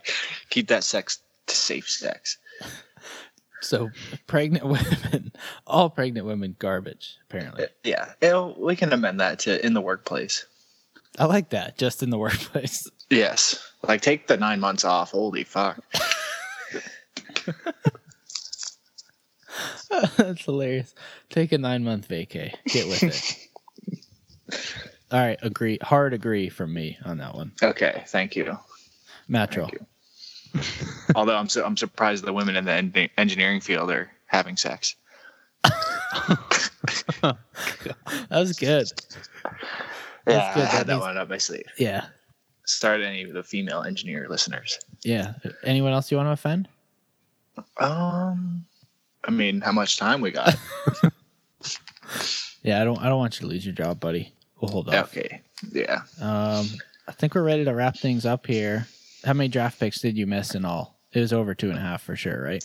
keep 0.51 0.69
that 0.69 0.85
sex 0.85 1.19
to 1.47 1.55
safe 1.57 1.89
sex. 1.89 2.39
So, 3.61 3.91
pregnant 4.27 4.65
women, 4.67 5.33
all 5.67 5.91
pregnant 5.91 6.27
women, 6.27 6.55
garbage. 6.59 7.17
Apparently, 7.29 7.65
uh, 7.65 7.69
Yeah, 7.83 8.13
It'll, 8.21 8.55
we 8.61 8.77
can 8.77 8.93
amend 8.93 9.19
that 9.21 9.39
to 9.41 9.65
in 9.65 9.73
the 9.75 9.81
workplace. 9.81 10.45
I 11.19 11.25
like 11.25 11.51
that. 11.51 11.79
Just 11.79 12.03
in 12.03 12.11
the 12.11 12.19
workplace. 12.19 12.89
Yes, 13.11 13.63
like 13.87 14.01
take 14.01 14.27
the 14.29 14.37
nine 14.39 14.61
months 14.61 14.83
off. 14.85 15.11
Holy 15.11 15.45
fuck. 15.45 15.79
That's 20.17 20.45
hilarious. 20.45 20.95
Take 21.29 21.53
a 21.53 21.59
nine 21.59 21.85
month 21.85 22.09
vacay. 22.09 22.55
Get 22.67 22.89
with 22.89 23.03
it. 23.03 23.39
All 25.15 25.21
right, 25.21 25.39
agree. 25.43 25.79
Hard 25.81 26.13
agree 26.13 26.49
from 26.49 26.75
me 26.75 26.99
on 27.05 27.19
that 27.19 27.35
one. 27.37 27.53
Okay, 27.63 28.03
thank 28.09 28.35
you. 28.35 28.59
Matro. 29.31 29.71
Although 31.15 31.37
I'm 31.37 31.49
su- 31.49 31.63
I'm 31.65 31.77
surprised 31.77 32.25
the 32.25 32.33
women 32.33 32.57
in 32.57 32.65
the 32.65 32.73
en- 32.73 33.09
engineering 33.17 33.61
field 33.61 33.91
are 33.93 34.11
having 34.27 34.57
sex. 34.57 34.97
That 37.23 37.37
was 38.31 38.53
good. 38.59 38.91
Yeah, 40.27 40.55
good. 40.55 40.63
I 40.63 40.67
had 40.67 40.81
That 40.81 40.87
that 40.87 40.93
means- 40.95 41.01
one 41.01 41.17
up 41.17 41.29
my 41.29 41.39
sleeve. 41.39 41.67
Yeah. 41.79 42.07
Start 42.67 43.01
any 43.03 43.23
of 43.23 43.33
the 43.33 43.43
female 43.43 43.83
engineer 43.83 44.27
listeners. 44.29 44.79
Yeah. 45.05 45.35
Anyone 45.65 45.93
else 45.93 46.11
you 46.11 46.17
want 46.17 46.29
to 46.29 46.33
offend? 46.33 46.69
Um, 47.79 48.65
I 49.25 49.31
mean, 49.31 49.61
how 49.61 49.73
much 49.73 49.97
time 49.99 50.21
we 50.21 50.31
got? 50.33 50.55
Yeah, 52.63 52.81
I 52.81 52.85
don't. 52.85 52.99
I 52.99 53.11
don't 53.11 53.19
want 53.19 53.39
you 53.39 53.47
to 53.47 53.53
lose 53.53 53.67
your 53.67 53.75
job, 53.75 54.01
buddy. 54.01 54.33
We'll 54.65 54.73
hold 54.73 54.89
off. 54.89 55.17
okay, 55.17 55.41
yeah. 55.73 56.03
Um, 56.21 56.67
I 57.09 57.13
think 57.13 57.35
we're 57.35 57.43
ready 57.43 57.65
to 57.65 57.73
wrap 57.75 57.97
things 57.99 58.25
up 58.27 58.47
here. 58.47 58.87
How 59.25 59.33
many 59.33 59.49
draft 59.49 59.79
picks 59.81 60.01
did 60.01 60.17
you 60.17 60.27
miss 60.27 60.55
in 60.55 60.65
all? 60.65 60.99
It 61.13 61.21
was 61.21 61.33
over 61.33 61.55
two 61.55 61.69
and 61.71 61.79
a 61.79 61.81
half 61.81 62.03
for 62.03 62.17
sure, 62.17 62.43
right? 62.43 62.65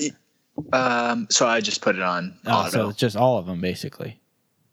Um, 0.74 1.28
so 1.30 1.48
I 1.48 1.62
just 1.62 1.82
put 1.82 1.96
it 1.96 2.02
on 2.02 2.38
Oh, 2.46 2.52
auto. 2.52 2.70
so 2.70 2.90
it's 2.90 2.98
just 2.98 3.16
all 3.16 3.38
of 3.38 3.46
them 3.46 3.62
basically. 3.62 4.20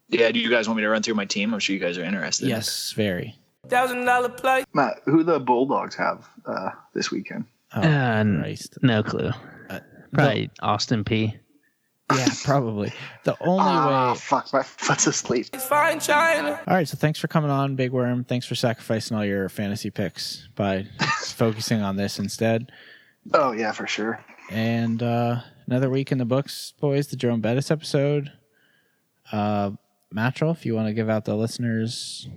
yeah. 0.09 0.31
Do 0.31 0.39
you 0.39 0.49
guys 0.49 0.67
want 0.67 0.77
me 0.77 0.83
to 0.83 0.89
run 0.89 1.01
through 1.03 1.13
my 1.15 1.25
team? 1.25 1.53
I'm 1.53 1.59
sure 1.59 1.73
you 1.73 1.79
guys 1.79 1.97
are 1.97 2.03
interested. 2.03 2.47
Yes, 2.49 2.91
very. 2.93 3.35
Thousand 3.69 4.05
dollar 4.05 4.29
play. 4.29 4.63
Matt, 4.73 4.99
who 5.05 5.23
the 5.23 5.39
Bulldogs 5.39 5.95
have 5.95 6.27
uh, 6.45 6.71
this 6.93 7.11
weekend? 7.11 7.45
Oh, 7.75 7.81
Uh, 7.81 8.23
Christ. 8.23 8.77
no 8.81 9.03
clue. 9.03 9.31
Uh, 9.69 9.79
Probably 10.13 10.49
Austin 10.61 11.03
Peay 11.03 11.37
Yeah, 12.13 12.27
probably. 12.45 12.93
The 13.25 13.35
only 13.41 13.63
Ah, 13.65 14.11
way. 14.13 14.17
fuck, 14.17 14.53
my 14.53 14.63
foot's 14.63 15.07
asleep. 15.07 15.47
It's 15.53 15.65
fine 15.65 15.99
China. 15.99 16.59
All 16.65 16.73
right, 16.75 16.87
so 16.87 16.95
thanks 16.97 17.19
for 17.19 17.27
coming 17.27 17.51
on, 17.51 17.75
Big 17.75 17.91
Worm. 17.91 18.23
Thanks 18.23 18.45
for 18.45 18.55
sacrificing 18.55 19.17
all 19.17 19.25
your 19.25 19.49
fantasy 19.49 19.89
picks 19.89 20.47
by 20.55 20.87
focusing 21.21 21.81
on 21.81 21.97
this 21.97 22.17
instead. 22.17 22.71
Oh 23.33 23.51
yeah, 23.51 23.73
for 23.73 23.87
sure. 23.87 24.23
And 24.49 25.03
uh, 25.03 25.41
another 25.65 25.89
week 25.89 26.13
in 26.13 26.17
the 26.17 26.23
books, 26.25 26.73
boys. 26.79 27.07
The 27.07 27.17
Jerome 27.17 27.41
Bettis 27.41 27.69
episode. 27.71 28.31
Uh, 29.31 29.71
Mattrel, 30.09 30.51
if 30.51 30.65
you 30.65 30.73
want 30.75 30.87
to 30.87 30.93
give 30.93 31.09
out 31.09 31.25
the 31.25 31.35
listeners 31.35 32.29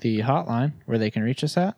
the 0.00 0.20
hotline 0.20 0.72
where 0.86 0.96
they 0.96 1.10
can 1.10 1.22
reach 1.22 1.44
us 1.44 1.58
at. 1.58 1.76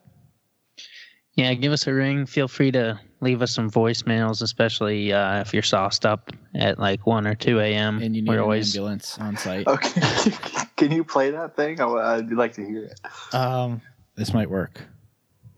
Yeah, 1.37 1.53
give 1.55 1.73
us 1.73 1.87
a 1.87 1.93
ring. 1.93 2.27
Feel 2.27 2.47
free 2.47 2.71
to 2.73 3.01
leave 3.21 3.43
us 3.43 3.53
some 3.53 3.69
voicemails, 3.69 4.41
especially 4.41 5.13
uh, 5.13 5.41
if 5.41 5.53
you're 5.53 5.65
sauced 5.65 6.07
up 6.07 6.31
at 6.55 6.79
like 6.79 7.07
1 7.07 7.27
or 7.27 7.35
2 7.35 7.59
a.m. 7.59 8.01
And 8.01 8.15
you 8.15 8.23
need 8.23 8.29
We're 8.29 8.37
an 8.37 8.43
always 8.43 8.75
ambulance 8.75 9.19
on 9.19 9.37
site. 9.37 9.67
Okay, 9.67 10.01
can 10.77 10.93
you 10.93 11.03
play 11.03 11.31
that 11.33 11.57
thing? 11.57 11.81
I, 11.81 11.87
I'd 11.87 12.31
like 12.31 12.55
to 12.55 12.65
hear 12.65 12.85
it. 12.85 13.01
Um, 13.35 13.83
this 14.17 14.33
might 14.33 14.49
work. 14.49 14.81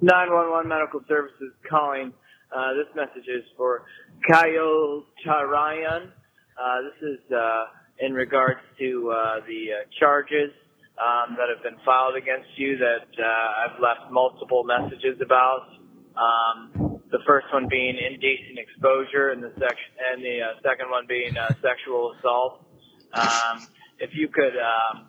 911 0.01 0.69
Medical 0.69 1.01
Services 1.09 1.53
calling. 1.69 2.13
Uh, 2.55 2.73
this 2.75 2.87
message 2.95 3.29
is 3.29 3.45
for 3.57 3.85
Kyle 4.27 5.05
Charayan. 5.25 6.11
Uh, 6.59 6.79
this 6.83 7.11
is 7.11 7.33
uh, 7.33 7.65
in 7.99 8.15
regards 8.15 8.61
to 8.79 9.11
uh, 9.11 9.41
the 9.47 9.73
uh, 9.73 9.85
charges 9.99 10.53
um, 10.97 11.37
that 11.37 11.49
have 11.53 11.63
been 11.63 11.79
filed 11.85 12.17
against 12.17 12.49
you 12.57 12.79
that 12.79 13.09
uh, 13.19 13.65
I've 13.65 13.81
left 13.81 14.11
multiple 14.11 14.65
messages 14.65 15.21
about. 15.21 15.69
Um, 16.17 17.01
the 17.11 17.21
first 17.27 17.47
one 17.53 17.69
being 17.69 17.97
indecent 17.97 18.59
exposure, 18.59 19.31
and 19.31 19.43
the 19.43 19.53
section, 19.61 19.93
and 20.13 20.25
the 20.25 20.41
uh, 20.41 20.61
second 20.63 20.91
one 20.91 21.07
being 21.07 21.37
uh, 21.37 21.53
sexual 21.63 22.15
assault. 22.19 22.65
Um, 23.13 23.69
if 23.99 24.11
you 24.15 24.29
could 24.29 24.57
um, 24.57 25.07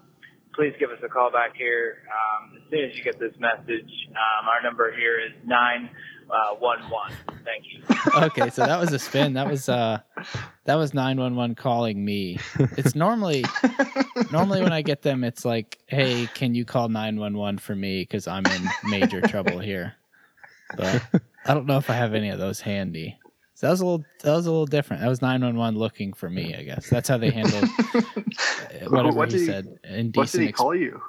please 0.53 0.73
give 0.79 0.89
us 0.89 0.99
a 1.03 1.07
call 1.07 1.31
back 1.31 1.55
here 1.55 2.03
um, 2.09 2.57
as 2.57 2.63
soon 2.69 2.89
as 2.89 2.97
you 2.97 3.03
get 3.03 3.19
this 3.19 3.33
message. 3.39 3.91
Um, 4.09 4.49
our 4.49 4.61
number 4.61 4.91
here 4.91 5.19
is 5.19 5.31
nine 5.45 5.89
uh, 6.29 6.55
one 6.55 6.79
one. 6.89 7.11
Thank 7.43 7.65
you. 7.71 7.83
Okay, 8.23 8.49
so 8.49 8.65
that 8.65 8.79
was 8.79 8.93
a 8.93 8.99
spin. 8.99 9.33
That 9.33 9.49
was 9.49 9.67
uh, 9.67 9.99
that 10.63 10.75
was 10.75 10.93
nine 10.93 11.19
one 11.19 11.35
one 11.35 11.55
calling 11.55 12.03
me. 12.03 12.39
It's 12.77 12.95
normally 12.95 13.43
normally 14.31 14.61
when 14.63 14.71
I 14.71 14.81
get 14.81 15.01
them, 15.01 15.23
it's 15.25 15.43
like, 15.43 15.77
hey, 15.87 16.27
can 16.33 16.55
you 16.55 16.63
call 16.63 16.87
nine 16.89 17.19
one 17.19 17.35
one 17.37 17.57
for 17.57 17.75
me 17.75 18.01
because 18.03 18.27
I'm 18.27 18.45
in 18.45 18.69
major 18.89 19.19
trouble 19.21 19.59
here. 19.59 19.93
But 20.77 21.03
I 21.45 21.53
don't 21.53 21.65
know 21.65 21.77
if 21.77 21.89
I 21.89 21.93
have 21.93 22.13
any 22.13 22.29
of 22.29 22.39
those 22.39 22.61
handy. 22.61 23.17
So 23.55 23.67
that 23.67 23.71
was 23.71 23.81
a 23.81 23.85
little 23.85 24.05
that 24.23 24.31
was 24.31 24.45
a 24.45 24.51
little 24.51 24.65
different. 24.65 25.01
That 25.01 25.09
was 25.09 25.21
nine 25.21 25.41
one 25.41 25.57
one 25.57 25.75
looking 25.77 26.13
for 26.13 26.29
me. 26.29 26.55
I 26.55 26.63
guess 26.63 26.89
that's 26.89 27.09
how 27.09 27.17
they 27.17 27.29
handled 27.31 27.63
uh, 27.93 28.01
whatever 28.89 29.17
What 29.17 29.31
he, 29.31 29.39
he- 29.39 29.45
said. 29.45 29.65
Indecent 29.83 30.15
What 30.15 30.31
did 30.31 30.41
he 30.41 30.47
ex- 30.47 30.57
call 30.57 30.75
you? 30.75 31.01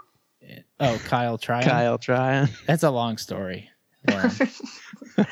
Oh, 0.81 1.01
Kyle 1.05 1.39
Tryon. 1.39 1.65
Kyle 1.69 1.99
Tryon. 1.99 2.49
That's 2.66 2.82
a 2.82 2.90
long 2.90 3.19
story. 3.19 3.70
Worm. 4.15 5.27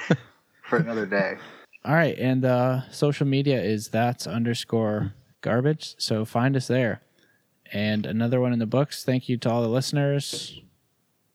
For 0.69 0.79
another 0.79 1.07
day. 1.07 1.37
All 1.85 1.95
right, 1.95 2.19
and 2.19 2.45
uh, 2.45 2.91
social 2.91 3.27
media 3.27 3.63
is 3.63 3.89
that's 3.89 4.27
underscore 4.27 5.15
garbage. 5.41 5.95
So 5.99 6.25
find 6.25 6.57
us 6.57 6.67
there. 6.67 7.03
And 7.73 8.07
another 8.07 8.41
one 8.41 8.53
in 8.53 8.59
the 8.59 8.67
books. 8.67 9.05
Thank 9.05 9.29
you 9.29 9.37
to 9.39 9.51
all 9.51 9.63
the 9.63 9.69
listeners. 9.69 10.61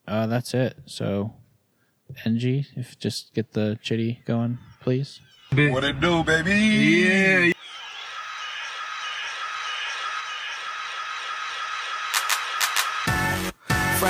Uh, 0.08 0.28
that's 0.28 0.54
it. 0.54 0.78
So, 0.86 1.34
NG, 2.26 2.66
if 2.76 2.98
just 3.00 3.34
get 3.34 3.54
the 3.54 3.80
chitty 3.82 4.22
going, 4.26 4.58
please. 4.82 5.22
What 5.54 5.84
it 5.84 6.00
do, 6.00 6.24
baby? 6.24 6.54
Yeah. 6.54 7.52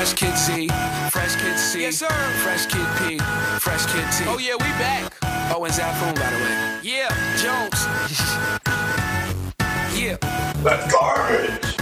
Fresh 0.02 0.14
Kid 0.15 0.36
Z, 0.36 0.68
Fresh 1.11 1.36
Kid 1.36 1.60
C, 1.60 1.82
yes, 1.82 1.98
sir. 1.98 2.10
Fresh 2.41 2.65
Kid 2.65 2.88
P, 2.98 3.19
Fresh 3.60 3.86
Kid 3.86 4.03
T. 4.18 4.26
Oh 4.26 4.40
yeah, 4.40 4.57
we 4.57 4.65
back. 4.82 5.14
Oh, 5.53 5.64
and 5.64 5.72
Zafoon, 5.72 6.15
by 6.15 6.26
the 6.26 6.41
way. 6.41 6.80
Yeah, 6.82 7.14
Jones. 7.38 7.78
yeah. 9.94 10.18
That's 10.65 10.91
garbage. 10.91 11.78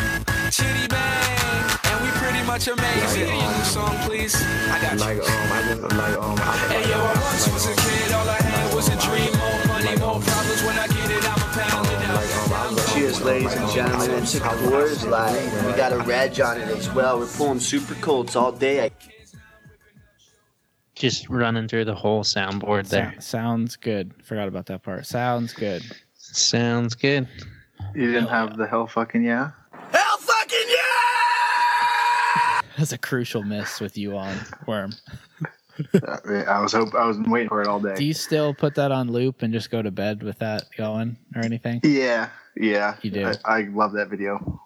Chitty 0.51 0.91
bang, 0.91 1.63
and 1.87 2.03
we 2.03 2.11
pretty 2.19 2.43
much 2.43 2.67
amazing. 2.67 3.31
Like, 3.31 3.39
um, 3.39 3.55
new 3.55 3.63
song, 3.63 3.95
please. 4.03 4.35
I 4.35 4.81
got 4.81 4.93
you. 4.95 4.99
Like, 4.99 5.23
um, 5.23 5.51
I 5.55 5.63
just, 5.63 5.81
like, 5.95 6.17
um, 6.19 6.35
I, 6.43 6.57
Hey 6.75 6.89
yo, 6.91 6.99
I 6.99 7.15
once 7.23 7.47
was 7.47 7.71
a 7.71 7.75
kid, 7.79 8.11
all 8.11 8.27
I 8.27 8.35
had 8.35 8.75
was 8.75 8.89
a 8.89 8.99
dream. 8.99 9.31
More 9.39 9.63
money, 9.71 9.95
more 9.95 10.19
problems. 10.19 10.61
When 10.67 10.75
I 10.75 10.87
get 10.91 10.98
Cheers, 12.99 13.21
ladies 13.23 13.53
and 13.53 13.71
gentlemen. 13.71 14.11
It's 14.11 14.35
a 14.35 14.41
Coors 14.41 15.09
Light. 15.09 15.65
We 15.65 15.71
got 15.77 15.93
a 15.93 15.99
reg 15.99 16.41
on 16.41 16.59
it 16.59 16.67
as 16.67 16.91
well. 16.91 17.17
We're 17.17 17.27
pulling 17.27 17.61
super 17.61 17.93
colds 18.01 18.35
all 18.35 18.51
day. 18.51 18.91
Just 20.95 21.29
running 21.29 21.69
through 21.69 21.85
the 21.85 21.95
whole 21.95 22.25
soundboard 22.25 22.89
there. 22.89 23.13
So- 23.15 23.21
sounds 23.21 23.77
good. 23.77 24.13
Forgot 24.21 24.49
about 24.49 24.65
that 24.65 24.83
part. 24.83 25.05
Sounds 25.05 25.53
good. 25.53 25.81
Sounds 26.17 26.93
good. 26.93 27.29
You 27.95 28.11
didn't 28.11 28.27
have 28.27 28.57
the 28.57 28.67
hell 28.67 28.85
fucking 28.85 29.23
yeah? 29.23 29.51
Hell 29.71 30.17
fucking 30.17 30.67
yeah! 30.67 32.61
That's 32.77 32.91
a 32.91 32.97
crucial 32.97 33.43
miss 33.43 33.79
with 33.79 33.97
you 33.97 34.17
on 34.17 34.35
Worm. 34.67 34.91
I 36.03 36.59
was 36.59 36.73
hope 36.73 36.93
I 36.93 37.05
was 37.05 37.17
waiting 37.19 37.47
for 37.47 37.61
it 37.61 37.67
all 37.69 37.79
day. 37.79 37.95
Do 37.95 38.03
you 38.03 38.13
still 38.13 38.53
put 38.53 38.75
that 38.75 38.91
on 38.91 39.09
loop 39.09 39.41
and 39.41 39.53
just 39.53 39.71
go 39.71 39.81
to 39.81 39.89
bed 39.89 40.21
with 40.21 40.37
that 40.39 40.63
going 40.75 41.15
or 41.33 41.45
anything? 41.45 41.79
Yeah, 41.83 42.27
yeah. 42.55 42.95
You 43.01 43.11
do? 43.11 43.25
I, 43.27 43.35
I 43.45 43.61
love 43.63 43.93
that 43.93 44.09
video. 44.09 44.61